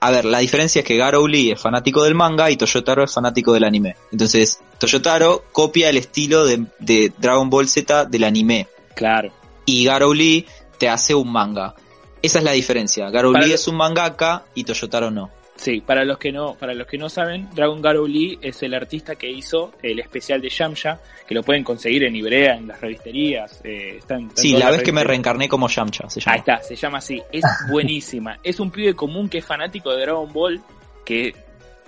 a 0.00 0.10
ver, 0.10 0.24
la 0.24 0.38
diferencia 0.38 0.80
es 0.80 0.86
que 0.86 0.96
Garou 0.96 1.26
Lee 1.26 1.52
es 1.52 1.60
fanático 1.60 2.04
del 2.04 2.14
manga 2.14 2.50
y 2.50 2.56
Toyotaro 2.56 3.04
es 3.04 3.12
fanático 3.12 3.52
del 3.52 3.64
anime. 3.64 3.96
Entonces, 4.10 4.60
Toyotaro 4.78 5.44
copia 5.52 5.90
el 5.90 5.96
estilo 5.96 6.44
de, 6.44 7.12
Dragon 7.18 7.50
Ball 7.50 7.68
Z 7.68 8.06
del 8.06 8.24
anime. 8.24 8.68
Claro. 8.94 9.32
Y 9.64 9.84
Garou 9.84 10.12
Lee 10.12 10.46
te 10.78 10.88
hace 10.88 11.14
un 11.14 11.30
manga. 11.30 11.74
Esa 12.20 12.38
es 12.38 12.44
la 12.44 12.52
diferencia. 12.52 13.10
Garou 13.10 13.32
Lee 13.32 13.52
es 13.52 13.66
un 13.66 13.76
mangaka 13.76 14.44
y 14.54 14.64
Toyotaro 14.64 15.10
no. 15.10 15.30
Sí, 15.62 15.80
para 15.80 16.04
los 16.04 16.18
que 16.18 16.32
no, 16.32 16.54
para 16.54 16.74
los 16.74 16.88
que 16.88 16.98
no 16.98 17.08
saben, 17.08 17.48
Dragon 17.54 17.80
Garou 17.80 18.04
Lee 18.04 18.36
es 18.42 18.64
el 18.64 18.74
artista 18.74 19.14
que 19.14 19.30
hizo 19.30 19.72
el 19.80 20.00
especial 20.00 20.40
de 20.40 20.48
Yamcha, 20.48 20.98
que 21.24 21.36
lo 21.36 21.44
pueden 21.44 21.62
conseguir 21.62 22.02
en 22.02 22.16
Ibrea, 22.16 22.56
en 22.56 22.66
las 22.66 22.80
revisterías. 22.80 23.60
Eh, 23.62 24.00
sí, 24.34 24.56
la 24.56 24.72
vez 24.72 24.82
que 24.82 24.90
me 24.90 25.04
reencarné 25.04 25.48
como 25.48 25.68
Yamcha, 25.68 26.10
se 26.10 26.18
llama. 26.18 26.34
Ahí 26.34 26.40
está, 26.40 26.60
se 26.64 26.74
llama 26.74 26.98
así. 26.98 27.22
Es 27.30 27.44
buenísima. 27.70 28.40
es 28.42 28.58
un 28.58 28.72
pibe 28.72 28.94
común 28.94 29.28
que 29.28 29.38
es 29.38 29.44
fanático 29.44 29.92
de 29.92 30.00
Dragon 30.00 30.32
Ball, 30.32 30.60
que 31.04 31.32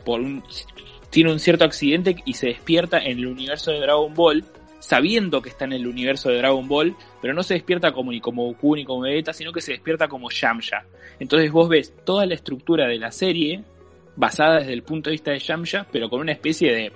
por 0.04 0.20
un, 0.20 0.44
tiene 1.10 1.32
un 1.32 1.40
cierto 1.40 1.64
accidente 1.64 2.14
y 2.24 2.34
se 2.34 2.46
despierta 2.46 2.98
en 2.98 3.18
el 3.18 3.26
universo 3.26 3.72
de 3.72 3.80
Dragon 3.80 4.14
Ball 4.14 4.44
sabiendo 4.84 5.40
que 5.40 5.48
está 5.48 5.64
en 5.64 5.72
el 5.72 5.86
universo 5.86 6.28
de 6.28 6.36
Dragon 6.36 6.68
Ball, 6.68 6.94
pero 7.22 7.32
no 7.32 7.42
se 7.42 7.54
despierta 7.54 7.92
como 7.92 8.12
ni 8.12 8.20
como 8.20 8.44
Goku 8.44 8.76
ni 8.76 8.84
como 8.84 9.00
Vegeta, 9.00 9.32
sino 9.32 9.50
que 9.50 9.62
se 9.62 9.72
despierta 9.72 10.08
como 10.08 10.30
Yamcha. 10.30 10.84
Entonces 11.18 11.50
vos 11.50 11.70
ves 11.70 11.94
toda 12.04 12.26
la 12.26 12.34
estructura 12.34 12.86
de 12.86 12.98
la 12.98 13.10
serie 13.10 13.64
basada 14.14 14.58
desde 14.58 14.74
el 14.74 14.82
punto 14.82 15.08
de 15.08 15.12
vista 15.12 15.30
de 15.30 15.38
Yamcha, 15.38 15.86
pero 15.90 16.10
con 16.10 16.20
una 16.20 16.32
especie 16.32 16.70
de 16.70 16.92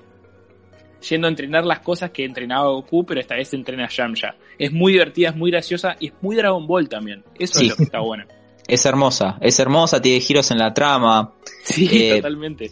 yendo 1.08 1.28
a 1.28 1.30
entrenar 1.30 1.64
las 1.64 1.78
cosas 1.78 2.10
que 2.10 2.26
entrenaba 2.26 2.68
Goku, 2.68 3.06
pero 3.06 3.20
esta 3.20 3.36
vez 3.36 3.54
entrena 3.54 3.88
Yamcha. 3.88 4.36
Es 4.58 4.70
muy 4.70 4.92
divertida, 4.92 5.30
es 5.30 5.36
muy 5.36 5.50
graciosa 5.50 5.96
y 5.98 6.08
es 6.08 6.12
muy 6.20 6.36
Dragon 6.36 6.66
Ball 6.66 6.90
también. 6.90 7.24
Eso 7.38 7.60
es 7.60 7.68
lo 7.68 7.76
que 7.76 7.84
está 7.84 8.00
bueno. 8.00 8.24
Es 8.68 8.84
hermosa, 8.84 9.38
es 9.40 9.58
hermosa, 9.60 10.02
tiene 10.02 10.20
giros 10.20 10.50
en 10.50 10.58
la 10.58 10.74
trama. 10.74 11.32
Sí, 11.64 11.88
eh, 11.90 12.16
totalmente. 12.16 12.70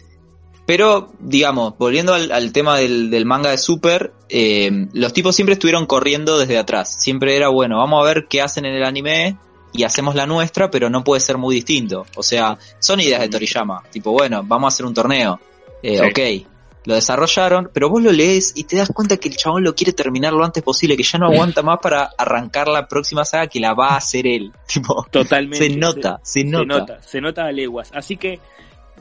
Pero, 0.67 1.13
digamos, 1.19 1.77
volviendo 1.77 2.13
al, 2.13 2.51
tema 2.51 2.77
del, 2.77 3.25
manga 3.25 3.51
de 3.51 3.57
Super, 3.57 4.11
eh, 4.27 4.69
los 4.91 5.13
tipos 5.13 5.33
siempre 5.33 5.53
estuvieron 5.53 5.85
corriendo 5.85 6.37
desde 6.37 6.57
atrás. 6.57 7.01
Siempre 7.01 7.37
era, 7.37 7.47
bueno, 7.47 7.77
vamos 7.77 8.03
a 8.03 8.05
ver 8.05 8.27
qué 8.27 8.41
hacen 8.41 8.65
en 8.65 8.75
el 8.75 8.83
anime 8.83 9.37
y 9.71 9.83
hacemos 9.83 10.13
la 10.13 10.27
nuestra, 10.27 10.69
pero 10.69 10.89
no 10.89 11.05
puede 11.05 11.21
ser 11.21 11.37
muy 11.37 11.55
distinto. 11.55 12.05
O 12.17 12.21
sea, 12.21 12.57
son 12.79 12.99
ideas 12.99 13.21
de 13.21 13.29
Toriyama. 13.29 13.81
Tipo, 13.89 14.11
bueno, 14.11 14.43
vamos 14.43 14.65
a 14.65 14.75
hacer 14.75 14.85
un 14.85 14.93
torneo. 14.93 15.39
Eh, 15.81 16.01
Ok, 16.01 16.45
lo 16.83 16.95
desarrollaron, 16.95 17.69
pero 17.73 17.89
vos 17.89 18.03
lo 18.03 18.11
lees 18.11 18.51
y 18.57 18.65
te 18.65 18.75
das 18.75 18.89
cuenta 18.93 19.15
que 19.15 19.29
el 19.29 19.37
chabón 19.37 19.63
lo 19.63 19.73
quiere 19.73 19.93
terminar 19.93 20.33
lo 20.33 20.43
antes 20.43 20.63
posible, 20.63 20.97
que 20.97 21.03
ya 21.03 21.17
no 21.17 21.27
aguanta 21.27 21.61
más 21.61 21.79
para 21.81 22.09
arrancar 22.17 22.67
la 22.67 22.89
próxima 22.89 23.23
saga 23.23 23.47
que 23.47 23.61
la 23.61 23.73
va 23.73 23.91
a 23.91 23.97
hacer 23.97 24.27
él. 24.27 24.51
Tipo, 24.67 25.05
Totalmente. 25.09 25.65
Se 25.65 25.77
nota, 25.77 26.19
se, 26.23 26.43
nota. 26.43 26.59
Se 26.59 26.65
nota, 26.65 27.01
se 27.03 27.21
nota 27.21 27.45
a 27.45 27.51
leguas. 27.53 27.89
Así 27.93 28.17
que 28.17 28.41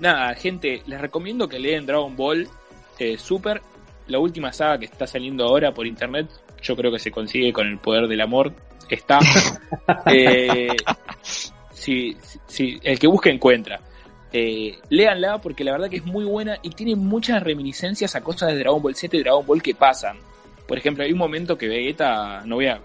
nada, 0.00 0.34
gente, 0.34 0.82
les 0.86 1.00
recomiendo 1.00 1.48
que 1.48 1.58
leen 1.58 1.86
Dragon 1.86 2.14
Ball 2.16 2.48
eh, 2.98 3.18
Super. 3.18 3.62
La 4.08 4.20
última 4.20 4.52
saga 4.52 4.78
que 4.78 4.84
está 4.84 5.06
saliendo 5.06 5.44
ahora 5.44 5.72
por 5.72 5.86
internet, 5.86 6.28
yo 6.62 6.76
creo 6.76 6.92
que 6.92 6.98
se 6.98 7.10
consigue 7.10 7.52
con 7.52 7.66
el 7.66 7.78
poder 7.78 8.06
del 8.06 8.20
amor. 8.20 8.52
Está. 8.88 9.18
eh, 10.06 10.68
si, 11.72 12.16
si, 12.46 12.78
el 12.82 12.98
que 12.98 13.08
busque 13.08 13.30
encuentra. 13.30 13.80
Eh, 14.32 14.78
léanla 14.90 15.38
porque 15.40 15.64
la 15.64 15.72
verdad 15.72 15.88
que 15.88 15.96
es 15.96 16.04
muy 16.04 16.24
buena 16.24 16.58
y 16.62 16.70
tiene 16.70 16.94
muchas 16.94 17.42
reminiscencias 17.42 18.14
a 18.14 18.20
cosas 18.20 18.50
de 18.50 18.58
Dragon 18.58 18.82
Ball 18.82 18.94
Z 18.94 19.16
y 19.16 19.20
Dragon 19.20 19.44
Ball 19.44 19.62
que 19.62 19.74
pasan. 19.74 20.18
Por 20.68 20.78
ejemplo, 20.78 21.04
hay 21.04 21.12
un 21.12 21.18
momento 21.18 21.56
que 21.56 21.68
Vegeta, 21.68 22.42
no 22.44 22.56
voy 22.56 22.66
a 22.66 22.80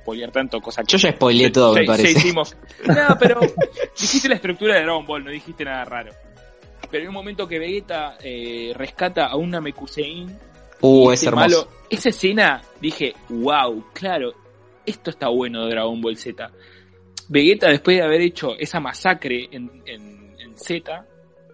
spoilear 0.00 0.30
tanto, 0.30 0.60
cosas 0.60 0.86
que... 0.86 0.92
Yo 0.92 0.98
ya 0.98 1.12
spoileé 1.12 1.50
todo, 1.50 1.74
me 1.74 1.84
parece. 1.84 2.12
hicimos. 2.12 2.56
No, 2.86 3.16
pero 3.18 3.40
dijiste 3.98 4.28
la 4.28 4.36
estructura 4.36 4.74
de 4.74 4.82
Dragon 4.82 5.04
Ball, 5.04 5.24
no 5.24 5.30
dijiste 5.30 5.64
nada 5.64 5.84
raro 5.84 6.12
pero 6.92 7.04
en 7.04 7.08
un 7.08 7.14
momento 7.14 7.48
que 7.48 7.58
Vegeta 7.58 8.18
eh, 8.22 8.72
rescata 8.76 9.26
a 9.26 9.36
un 9.36 9.50
Namekusein. 9.50 10.38
Uh, 10.82 11.10
es 11.10 11.24
hermoso. 11.24 11.68
esa 11.88 12.10
escena 12.10 12.60
dije, 12.80 13.14
wow, 13.30 13.86
claro, 13.94 14.34
esto 14.84 15.10
está 15.10 15.28
bueno 15.28 15.64
de 15.64 15.70
Dragon 15.70 16.00
Ball 16.00 16.16
Z. 16.16 16.50
Vegeta, 17.28 17.68
después 17.68 17.96
de 17.96 18.02
haber 18.02 18.20
hecho 18.20 18.56
esa 18.58 18.78
masacre 18.78 19.48
en, 19.50 19.82
en, 19.86 20.34
en 20.38 20.58
Z, 20.58 21.06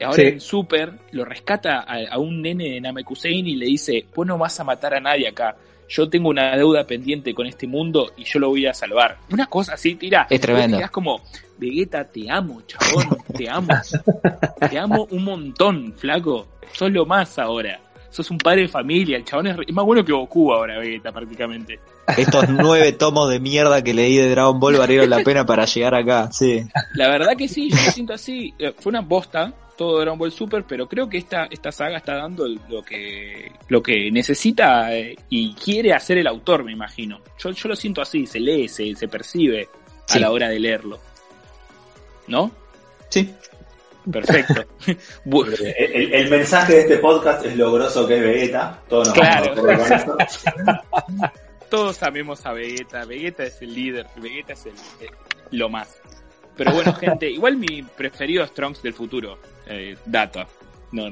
ahora 0.02 0.22
en 0.22 0.40
Super, 0.40 0.92
lo 1.12 1.24
rescata 1.24 1.84
a, 1.86 1.98
a, 2.10 2.18
un 2.18 2.42
nene 2.42 2.70
de 2.70 2.80
Namekusein 2.80 3.46
y 3.46 3.54
le 3.54 3.66
dice, 3.66 4.06
vos 4.14 4.26
no 4.26 4.36
vas 4.36 4.58
a 4.58 4.64
matar 4.64 4.94
a 4.94 5.00
nadie 5.00 5.28
acá 5.28 5.56
yo 5.88 6.08
tengo 6.08 6.28
una 6.28 6.56
deuda 6.56 6.84
pendiente 6.84 7.34
con 7.34 7.46
este 7.46 7.66
mundo 7.66 8.12
y 8.16 8.24
yo 8.24 8.38
lo 8.38 8.50
voy 8.50 8.66
a 8.66 8.74
salvar. 8.74 9.18
Una 9.30 9.46
cosa 9.46 9.74
así, 9.74 9.94
tira. 9.94 10.26
Es 10.28 10.40
tremendo. 10.40 10.78
Es 10.78 10.90
como, 10.90 11.22
Vegeta, 11.58 12.04
te 12.04 12.30
amo, 12.30 12.62
chabón, 12.66 13.18
te 13.36 13.48
amo. 13.48 13.68
te 14.70 14.78
amo 14.78 15.08
un 15.10 15.24
montón, 15.24 15.92
flaco. 15.96 16.46
Sos 16.72 16.92
lo 16.92 17.04
más 17.04 17.38
ahora. 17.38 17.80
Sos 18.10 18.30
un 18.30 18.38
padre 18.38 18.62
de 18.62 18.68
familia, 18.68 19.18
el 19.18 19.24
chabón 19.24 19.48
es, 19.48 19.56
más 19.72 19.84
bueno 19.84 20.04
que 20.04 20.12
Goku 20.12 20.52
ahora, 20.52 20.78
Vegeta, 20.78 21.12
prácticamente. 21.12 21.78
Estos 22.16 22.48
nueve 22.48 22.92
tomos 22.92 23.28
de 23.30 23.38
mierda 23.38 23.82
que 23.82 23.92
leí 23.92 24.16
de 24.16 24.30
Dragon 24.30 24.58
Ball 24.58 24.76
valieron 24.76 25.10
la 25.10 25.22
pena 25.22 25.44
para 25.44 25.66
llegar 25.66 25.94
acá, 25.94 26.32
sí. 26.32 26.64
La 26.94 27.08
verdad 27.08 27.36
que 27.36 27.48
sí, 27.48 27.70
yo 27.70 27.76
me 27.76 27.90
siento 27.90 28.14
así. 28.14 28.54
Eh, 28.58 28.72
fue 28.78 28.90
una 28.90 29.02
bosta, 29.02 29.52
todo 29.76 30.00
Dragon 30.00 30.18
Ball 30.18 30.32
Super, 30.32 30.64
pero 30.66 30.88
creo 30.88 31.08
que 31.08 31.18
esta, 31.18 31.46
esta 31.50 31.70
saga 31.70 31.98
está 31.98 32.16
dando 32.16 32.46
lo 32.46 32.82
que, 32.82 33.52
lo 33.68 33.82
que 33.82 34.10
necesita 34.10 34.94
eh, 34.94 35.16
y 35.28 35.52
quiere 35.54 35.92
hacer 35.92 36.18
el 36.18 36.26
autor, 36.26 36.64
me 36.64 36.72
imagino. 36.72 37.20
Yo, 37.38 37.50
yo 37.50 37.68
lo 37.68 37.76
siento 37.76 38.00
así, 38.00 38.26
se 38.26 38.40
lee, 38.40 38.68
se, 38.68 38.94
se 38.94 39.06
percibe 39.06 39.68
a 40.08 40.18
la 40.18 40.30
hora 40.30 40.48
de 40.48 40.58
leerlo. 40.58 40.98
¿No? 42.28 42.50
Sí. 43.08 43.34
Perfecto. 44.10 44.64
el, 45.26 46.30
mensaje 46.30 46.74
de 46.74 46.80
este 46.80 46.98
podcast 46.98 47.44
es 47.44 47.56
lo 47.56 47.72
grosso 47.72 48.06
que 48.06 48.16
es 48.16 48.22
Vegeta. 48.22 48.82
Todos 48.88 49.08
nos 49.08 49.16
claro. 49.16 49.54
Todos 51.70 51.96
sabemos 51.96 52.44
a 52.46 52.52
Vegeta. 52.52 53.04
Vegeta 53.04 53.44
es 53.44 53.60
el 53.60 53.74
líder. 53.74 54.06
Vegeta 54.16 54.54
es 54.54 54.66
el, 54.66 54.72
lo 55.50 55.68
más. 55.68 56.00
Pero 56.56 56.72
bueno, 56.72 56.94
gente, 57.00 57.30
igual 57.30 57.56
mi 57.56 57.82
preferido 57.82 58.42
es 58.44 58.52
Trunks 58.52 58.82
del 58.82 58.94
futuro. 58.94 59.38
Eh, 59.66 59.96
data. 60.06 60.46
No, 60.92 61.10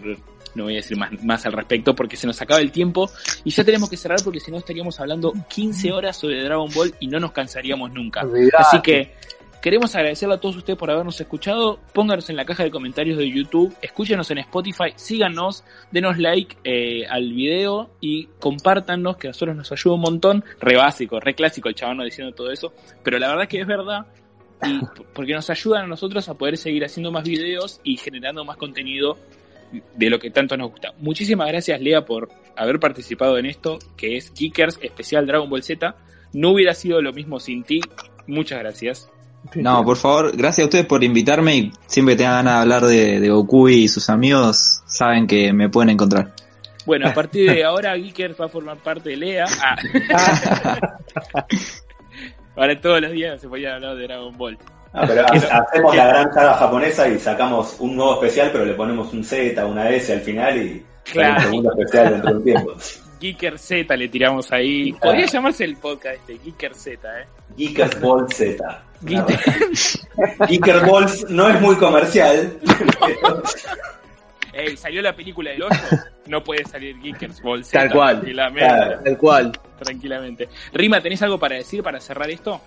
no 0.54 0.64
voy 0.64 0.74
a 0.74 0.76
decir 0.76 0.96
más, 0.96 1.12
más 1.22 1.44
al 1.44 1.52
respecto 1.52 1.94
porque 1.94 2.16
se 2.16 2.26
nos 2.26 2.40
acaba 2.40 2.60
el 2.60 2.72
tiempo 2.72 3.10
y 3.44 3.50
ya 3.50 3.62
tenemos 3.62 3.90
que 3.90 3.98
cerrar 3.98 4.20
porque 4.24 4.40
si 4.40 4.50
no 4.50 4.56
estaríamos 4.56 4.98
hablando 4.98 5.34
15 5.48 5.92
horas 5.92 6.16
sobre 6.16 6.42
Dragon 6.42 6.70
Ball 6.74 6.94
y 6.98 7.08
no 7.08 7.20
nos 7.20 7.32
cansaríamos 7.32 7.92
nunca. 7.92 8.26
Así 8.56 8.80
que 8.80 9.12
queremos 9.66 9.96
agradecerle 9.96 10.36
a 10.36 10.38
todos 10.38 10.58
ustedes 10.58 10.78
por 10.78 10.92
habernos 10.92 11.20
escuchado. 11.20 11.80
Pónganos 11.92 12.30
en 12.30 12.36
la 12.36 12.44
caja 12.44 12.62
de 12.62 12.70
comentarios 12.70 13.18
de 13.18 13.28
YouTube, 13.28 13.74
escúchenos 13.82 14.30
en 14.30 14.38
Spotify, 14.38 14.92
síganos, 14.94 15.64
denos 15.90 16.18
like 16.18 16.56
eh, 16.62 17.04
al 17.10 17.32
video 17.32 17.90
y 18.00 18.28
compártanos 18.38 19.16
que 19.16 19.26
a 19.26 19.30
nosotros 19.30 19.56
nos 19.56 19.72
ayuda 19.72 19.96
un 19.96 20.02
montón. 20.02 20.44
Re 20.60 20.76
básico, 20.76 21.18
re 21.18 21.34
clásico 21.34 21.68
el 21.68 21.74
chabano 21.74 22.04
diciendo 22.04 22.32
todo 22.32 22.52
eso, 22.52 22.72
pero 23.02 23.18
la 23.18 23.26
verdad 23.26 23.48
que 23.48 23.60
es 23.60 23.66
verdad 23.66 24.06
y 24.62 24.78
porque 25.12 25.32
nos 25.32 25.50
ayudan 25.50 25.86
a 25.86 25.88
nosotros 25.88 26.28
a 26.28 26.34
poder 26.34 26.58
seguir 26.58 26.84
haciendo 26.84 27.10
más 27.10 27.24
videos 27.24 27.80
y 27.82 27.96
generando 27.96 28.44
más 28.44 28.58
contenido 28.58 29.18
de 29.96 30.10
lo 30.10 30.20
que 30.20 30.30
tanto 30.30 30.56
nos 30.56 30.70
gusta. 30.70 30.94
Muchísimas 30.98 31.48
gracias 31.48 31.80
Lea 31.80 32.04
por 32.04 32.28
haber 32.54 32.78
participado 32.78 33.36
en 33.36 33.46
esto, 33.46 33.80
que 33.96 34.16
es 34.16 34.32
Geekers 34.32 34.78
especial 34.80 35.26
Dragon 35.26 35.50
Ball 35.50 35.64
Z. 35.64 35.96
No 36.34 36.50
hubiera 36.50 36.72
sido 36.72 37.02
lo 37.02 37.12
mismo 37.12 37.40
sin 37.40 37.64
ti. 37.64 37.80
Muchas 38.28 38.60
gracias. 38.60 39.10
No, 39.54 39.84
por 39.84 39.96
favor, 39.96 40.36
gracias 40.36 40.64
a 40.64 40.66
ustedes 40.66 40.86
por 40.86 41.04
invitarme 41.04 41.56
y 41.56 41.72
siempre 41.86 42.16
tengan 42.16 42.44
ganas 42.44 42.54
de 42.54 42.60
hablar 42.60 42.84
de, 42.84 43.20
de 43.20 43.30
Goku 43.30 43.68
y 43.68 43.88
sus 43.88 44.10
amigos, 44.10 44.82
saben 44.86 45.26
que 45.26 45.52
me 45.52 45.68
pueden 45.68 45.90
encontrar. 45.90 46.32
Bueno, 46.86 47.08
a 47.08 47.14
partir 47.14 47.50
de 47.50 47.64
ahora 47.64 47.96
Geekers 47.96 48.40
va 48.40 48.46
a 48.46 48.48
formar 48.48 48.76
parte 48.78 49.10
de 49.10 49.16
Lea. 49.16 49.44
Ah. 49.60 49.76
Ahora 52.56 52.80
todos 52.80 53.02
los 53.02 53.12
días 53.12 53.40
se 53.40 53.48
podía 53.48 53.74
hablar 53.74 53.96
de 53.96 54.04
Dragon 54.04 54.36
Ball. 54.38 54.56
Ah, 54.94 55.04
pero 55.06 55.26
hacemos 55.26 55.94
la 55.94 56.06
gran 56.06 56.32
saga 56.32 56.54
japonesa 56.54 57.06
y 57.08 57.18
sacamos 57.18 57.76
un 57.80 57.96
nuevo 57.96 58.14
especial, 58.14 58.50
pero 58.50 58.64
le 58.64 58.72
ponemos 58.72 59.12
un 59.12 59.22
Z, 59.22 59.66
una 59.66 59.90
S 59.90 60.10
al 60.10 60.20
final 60.20 60.56
y 60.56 60.82
claro. 61.04 61.34
un 61.34 61.40
segundo 61.42 61.70
especial 61.72 62.12
dentro 62.12 62.30
de 62.30 62.36
un 62.36 62.44
tiempo. 62.44 62.72
Geeker 63.20 63.58
Z 63.58 63.96
le 63.96 64.08
tiramos 64.08 64.52
ahí. 64.52 64.92
Podría 64.92 65.26
llamarse 65.26 65.64
el 65.64 65.76
podcast 65.76 66.16
este, 66.16 66.38
Geeker 66.38 66.74
Z, 66.74 67.20
¿eh? 67.20 67.26
Geeker 67.56 68.00
Ball 68.00 68.30
Z. 68.30 68.82
Geeker 70.48 70.80
Balls 70.90 71.30
no 71.30 71.48
es 71.48 71.60
muy 71.60 71.76
comercial. 71.76 72.58
Ey, 74.52 74.76
salió 74.76 75.02
la 75.02 75.14
película 75.14 75.50
del 75.50 75.64
oso, 75.64 75.96
no 76.26 76.42
puede 76.42 76.64
salir 76.64 76.98
Geekers 77.00 77.42
Ball 77.42 77.62
Z. 77.62 77.78
Tal 77.78 77.92
cual. 77.92 78.16
Tranquilamente. 78.16 78.96
Tal 79.04 79.18
cual. 79.18 79.52
Tranquilamente. 79.78 80.48
Rima, 80.72 81.00
¿tenés 81.02 81.20
algo 81.22 81.38
para 81.38 81.56
decir 81.56 81.82
para 81.82 82.00
cerrar 82.00 82.30
esto? 82.30 82.60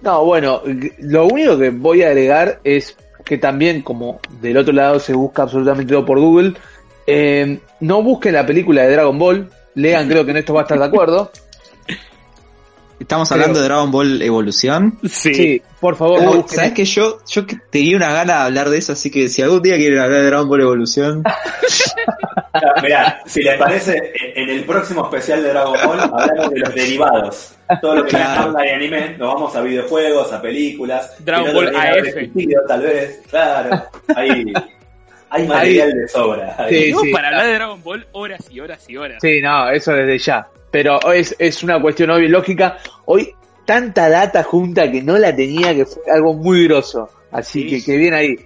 No, 0.00 0.24
bueno, 0.24 0.62
lo 0.98 1.26
único 1.26 1.56
que 1.58 1.70
voy 1.70 2.02
a 2.02 2.08
agregar 2.08 2.60
es 2.64 2.96
que 3.24 3.38
también, 3.38 3.82
como 3.82 4.20
del 4.40 4.56
otro 4.56 4.72
lado 4.72 4.98
se 4.98 5.12
busca 5.12 5.42
absolutamente 5.42 5.92
todo 5.92 6.04
por 6.04 6.18
Google, 6.18 6.54
eh, 7.06 7.60
no 7.80 8.02
busquen 8.02 8.34
la 8.34 8.46
película 8.46 8.82
de 8.82 8.92
Dragon 8.92 9.18
Ball, 9.18 9.48
lean, 9.80 10.08
creo 10.08 10.24
que 10.24 10.30
en 10.32 10.36
esto 10.38 10.54
va 10.54 10.60
a 10.60 10.64
estar 10.64 10.78
de 10.78 10.84
acuerdo. 10.84 11.30
Estamos 13.00 13.30
hablando 13.30 13.60
de 13.60 13.66
Dragon 13.66 13.92
Ball 13.92 14.20
Evolución. 14.22 14.98
Sí, 15.08 15.62
por 15.80 15.94
favor, 15.94 16.20
no 16.20 16.30
Uh. 16.40 16.44
¿Sabes 16.48 16.72
que 16.72 16.84
yo, 16.84 17.18
yo 17.28 17.44
tenía 17.70 17.96
una 17.96 18.12
gana 18.12 18.34
de 18.34 18.40
hablar 18.46 18.70
de 18.70 18.78
eso? 18.78 18.92
Así 18.92 19.08
que 19.08 19.28
si 19.28 19.40
algún 19.40 19.62
día 19.62 19.76
quieren 19.76 20.00
hablar 20.00 20.18
de 20.22 20.26
Dragon 20.26 20.48
Ball 20.48 20.62
Evolución, 20.62 21.22
Mirá, 22.82 23.20
si 23.24 23.42
les 23.42 23.56
parece, 23.56 24.12
en 24.34 24.48
el 24.48 24.64
próximo 24.64 25.04
especial 25.04 25.42
de 25.44 25.50
Dragon 25.50 25.76
Ball 25.86 26.00
hablamos 26.00 26.50
de 26.50 26.58
los 26.58 26.74
derivados. 26.74 27.52
Todo 27.80 27.94
lo 27.96 28.02
que 28.02 28.08
es 28.08 28.14
Claro. 28.16 28.52
manga 28.52 28.66
y 28.66 28.70
anime, 28.70 29.16
nos 29.16 29.34
vamos 29.34 29.54
a 29.54 29.60
videojuegos, 29.60 30.32
a 30.32 30.42
películas. 30.42 31.12
Dragon 31.20 31.46
no 31.48 31.54
Ball 31.54 31.76
AF. 31.76 32.66
tal 32.66 32.82
vez, 32.82 33.20
claro. 33.30 33.84
Hay, 34.16 34.52
hay 35.30 35.46
material 35.46 35.92
de 35.92 36.08
sobra. 36.08 36.68
Sí, 36.68 36.92
sí. 36.92 37.12
para 37.12 37.28
hablar 37.28 37.46
de 37.46 37.54
Dragon 37.54 37.82
Ball 37.82 38.06
horas 38.12 38.40
y 38.50 38.60
horas 38.60 38.88
y 38.88 38.96
horas. 38.96 39.18
Sí, 39.20 39.40
no, 39.42 39.70
eso 39.70 39.92
desde 39.92 40.18
ya. 40.18 40.48
Pero 40.70 41.00
es, 41.12 41.34
es 41.38 41.62
una 41.62 41.80
cuestión 41.80 42.10
obvia 42.10 42.26
y 42.26 42.28
lógica. 42.28 42.78
Hoy 43.06 43.34
tanta 43.64 44.08
data 44.08 44.42
junta 44.42 44.90
que 44.90 45.02
no 45.02 45.16
la 45.18 45.34
tenía, 45.34 45.74
que 45.74 45.86
fue 45.86 46.02
algo 46.12 46.34
muy 46.34 46.66
grosso. 46.66 47.08
Así 47.30 47.62
Sí. 47.62 47.68
que, 47.70 47.84
que 47.84 47.96
bien 47.98 48.14
ahí. 48.14 48.36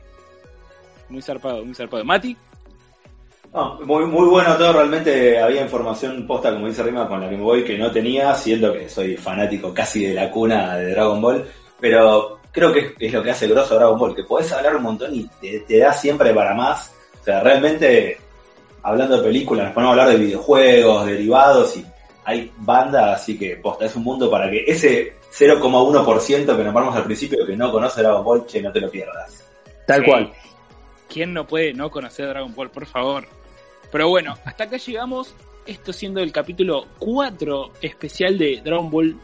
Muy 1.08 1.22
zarpado, 1.22 1.64
muy 1.64 1.74
zarpado. 1.74 2.04
Mati, 2.04 2.36
No, 3.52 3.78
muy, 3.84 4.06
muy 4.06 4.28
bueno 4.28 4.56
todo, 4.56 4.72
realmente 4.72 5.38
había 5.38 5.60
información 5.62 6.26
posta, 6.26 6.52
como 6.54 6.66
dice 6.68 6.82
Rima, 6.82 7.06
con 7.06 7.20
la 7.20 7.26
Game 7.26 7.42
Boy 7.42 7.64
que 7.64 7.76
no 7.76 7.90
tenía, 7.92 8.34
siendo 8.34 8.72
que 8.72 8.88
soy 8.88 9.16
fanático 9.16 9.74
casi 9.74 10.06
de 10.06 10.14
la 10.14 10.30
cuna 10.30 10.76
de 10.78 10.90
Dragon 10.92 11.20
Ball, 11.20 11.44
pero 11.78 12.38
creo 12.53 12.72
que 12.72 12.80
es, 12.80 12.92
es 12.98 13.12
lo 13.12 13.22
que 13.22 13.30
hace 13.30 13.48
grosso 13.48 13.74
Dragon 13.74 13.98
Ball, 13.98 14.14
que 14.14 14.24
podés 14.24 14.53
hablar 14.53 14.76
un 14.76 14.82
montón 14.82 15.14
y 15.14 15.28
te, 15.40 15.61
te 15.61 15.78
da 15.78 15.92
siempre 15.92 16.32
para 16.32 16.55
más. 16.55 16.94
O 17.20 17.24
sea, 17.24 17.40
realmente, 17.40 18.18
hablando 18.82 19.16
de 19.16 19.24
películas, 19.24 19.66
nos 19.66 19.74
ponemos 19.74 19.96
a 19.96 20.03
hablar 20.03 20.16
de 20.16 20.24
videojuegos, 20.24 21.07
derivados 21.07 21.76
y 21.76 21.84
hay 22.24 22.53
banda, 22.59 23.14
así 23.14 23.36
que 23.36 23.57
posta, 23.57 23.86
es 23.86 23.96
un 23.96 24.05
mundo 24.05 24.30
para 24.30 24.48
que 24.48 24.64
ese 24.66 25.14
0,1% 25.32 26.57
que 26.57 26.64
nombramos 26.64 26.94
al 26.94 27.05
principio 27.05 27.44
que 27.44 27.57
no 27.57 27.72
conoce 27.72 28.03
Dragon 28.03 28.22
Ball, 28.24 28.46
che, 28.46 28.62
no 28.62 28.70
te 28.70 28.80
lo 28.80 28.90
pierdas. 28.90 29.44
Tal 29.86 30.05
cual. 30.05 30.32
¿quién 31.12 31.34
no 31.34 31.46
puede 31.46 31.74
no 31.74 31.90
conocer 31.90 32.26
Dragon 32.28 32.55
Ball, 32.55 32.70
por 32.70 32.86
favor? 32.86 33.26
Pero 33.90 34.09
bueno, 34.09 34.34
hasta 34.44 34.64
acá 34.64 34.76
llegamos. 34.78 35.34
Esto 35.66 35.92
siendo 35.92 36.20
el 36.20 36.32
capítulo 36.32 36.86
4 36.98 37.72
especial 37.82 38.36
de 38.36 38.61
Dragon 38.64 38.90
Ball 38.90 39.16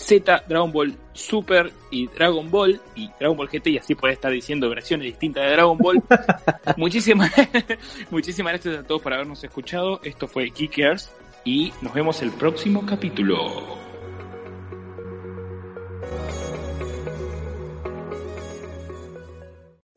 Z, 0.00 0.44
Dragon 0.48 0.72
Ball 0.72 0.96
Super 1.12 1.70
y 1.90 2.06
Dragon 2.06 2.50
Ball 2.50 2.80
y 2.94 3.10
Dragon 3.18 3.36
Ball 3.36 3.48
GT 3.48 3.66
y 3.68 3.78
así 3.78 3.94
puede 3.94 4.14
estar 4.14 4.32
diciendo 4.32 4.68
versiones 4.70 5.06
distintas 5.06 5.44
de 5.44 5.50
Dragon 5.52 5.76
Ball. 5.76 6.02
muchísimas, 6.76 7.30
muchísimas 8.10 8.54
gracias 8.54 8.78
a 8.78 8.82
todos 8.82 9.02
por 9.02 9.12
habernos 9.12 9.44
escuchado. 9.44 10.00
Esto 10.02 10.26
fue 10.26 10.50
Geekers 10.50 11.12
y 11.44 11.72
nos 11.82 11.92
vemos 11.92 12.22
el 12.22 12.30
próximo 12.30 12.84
capítulo. 12.86 13.78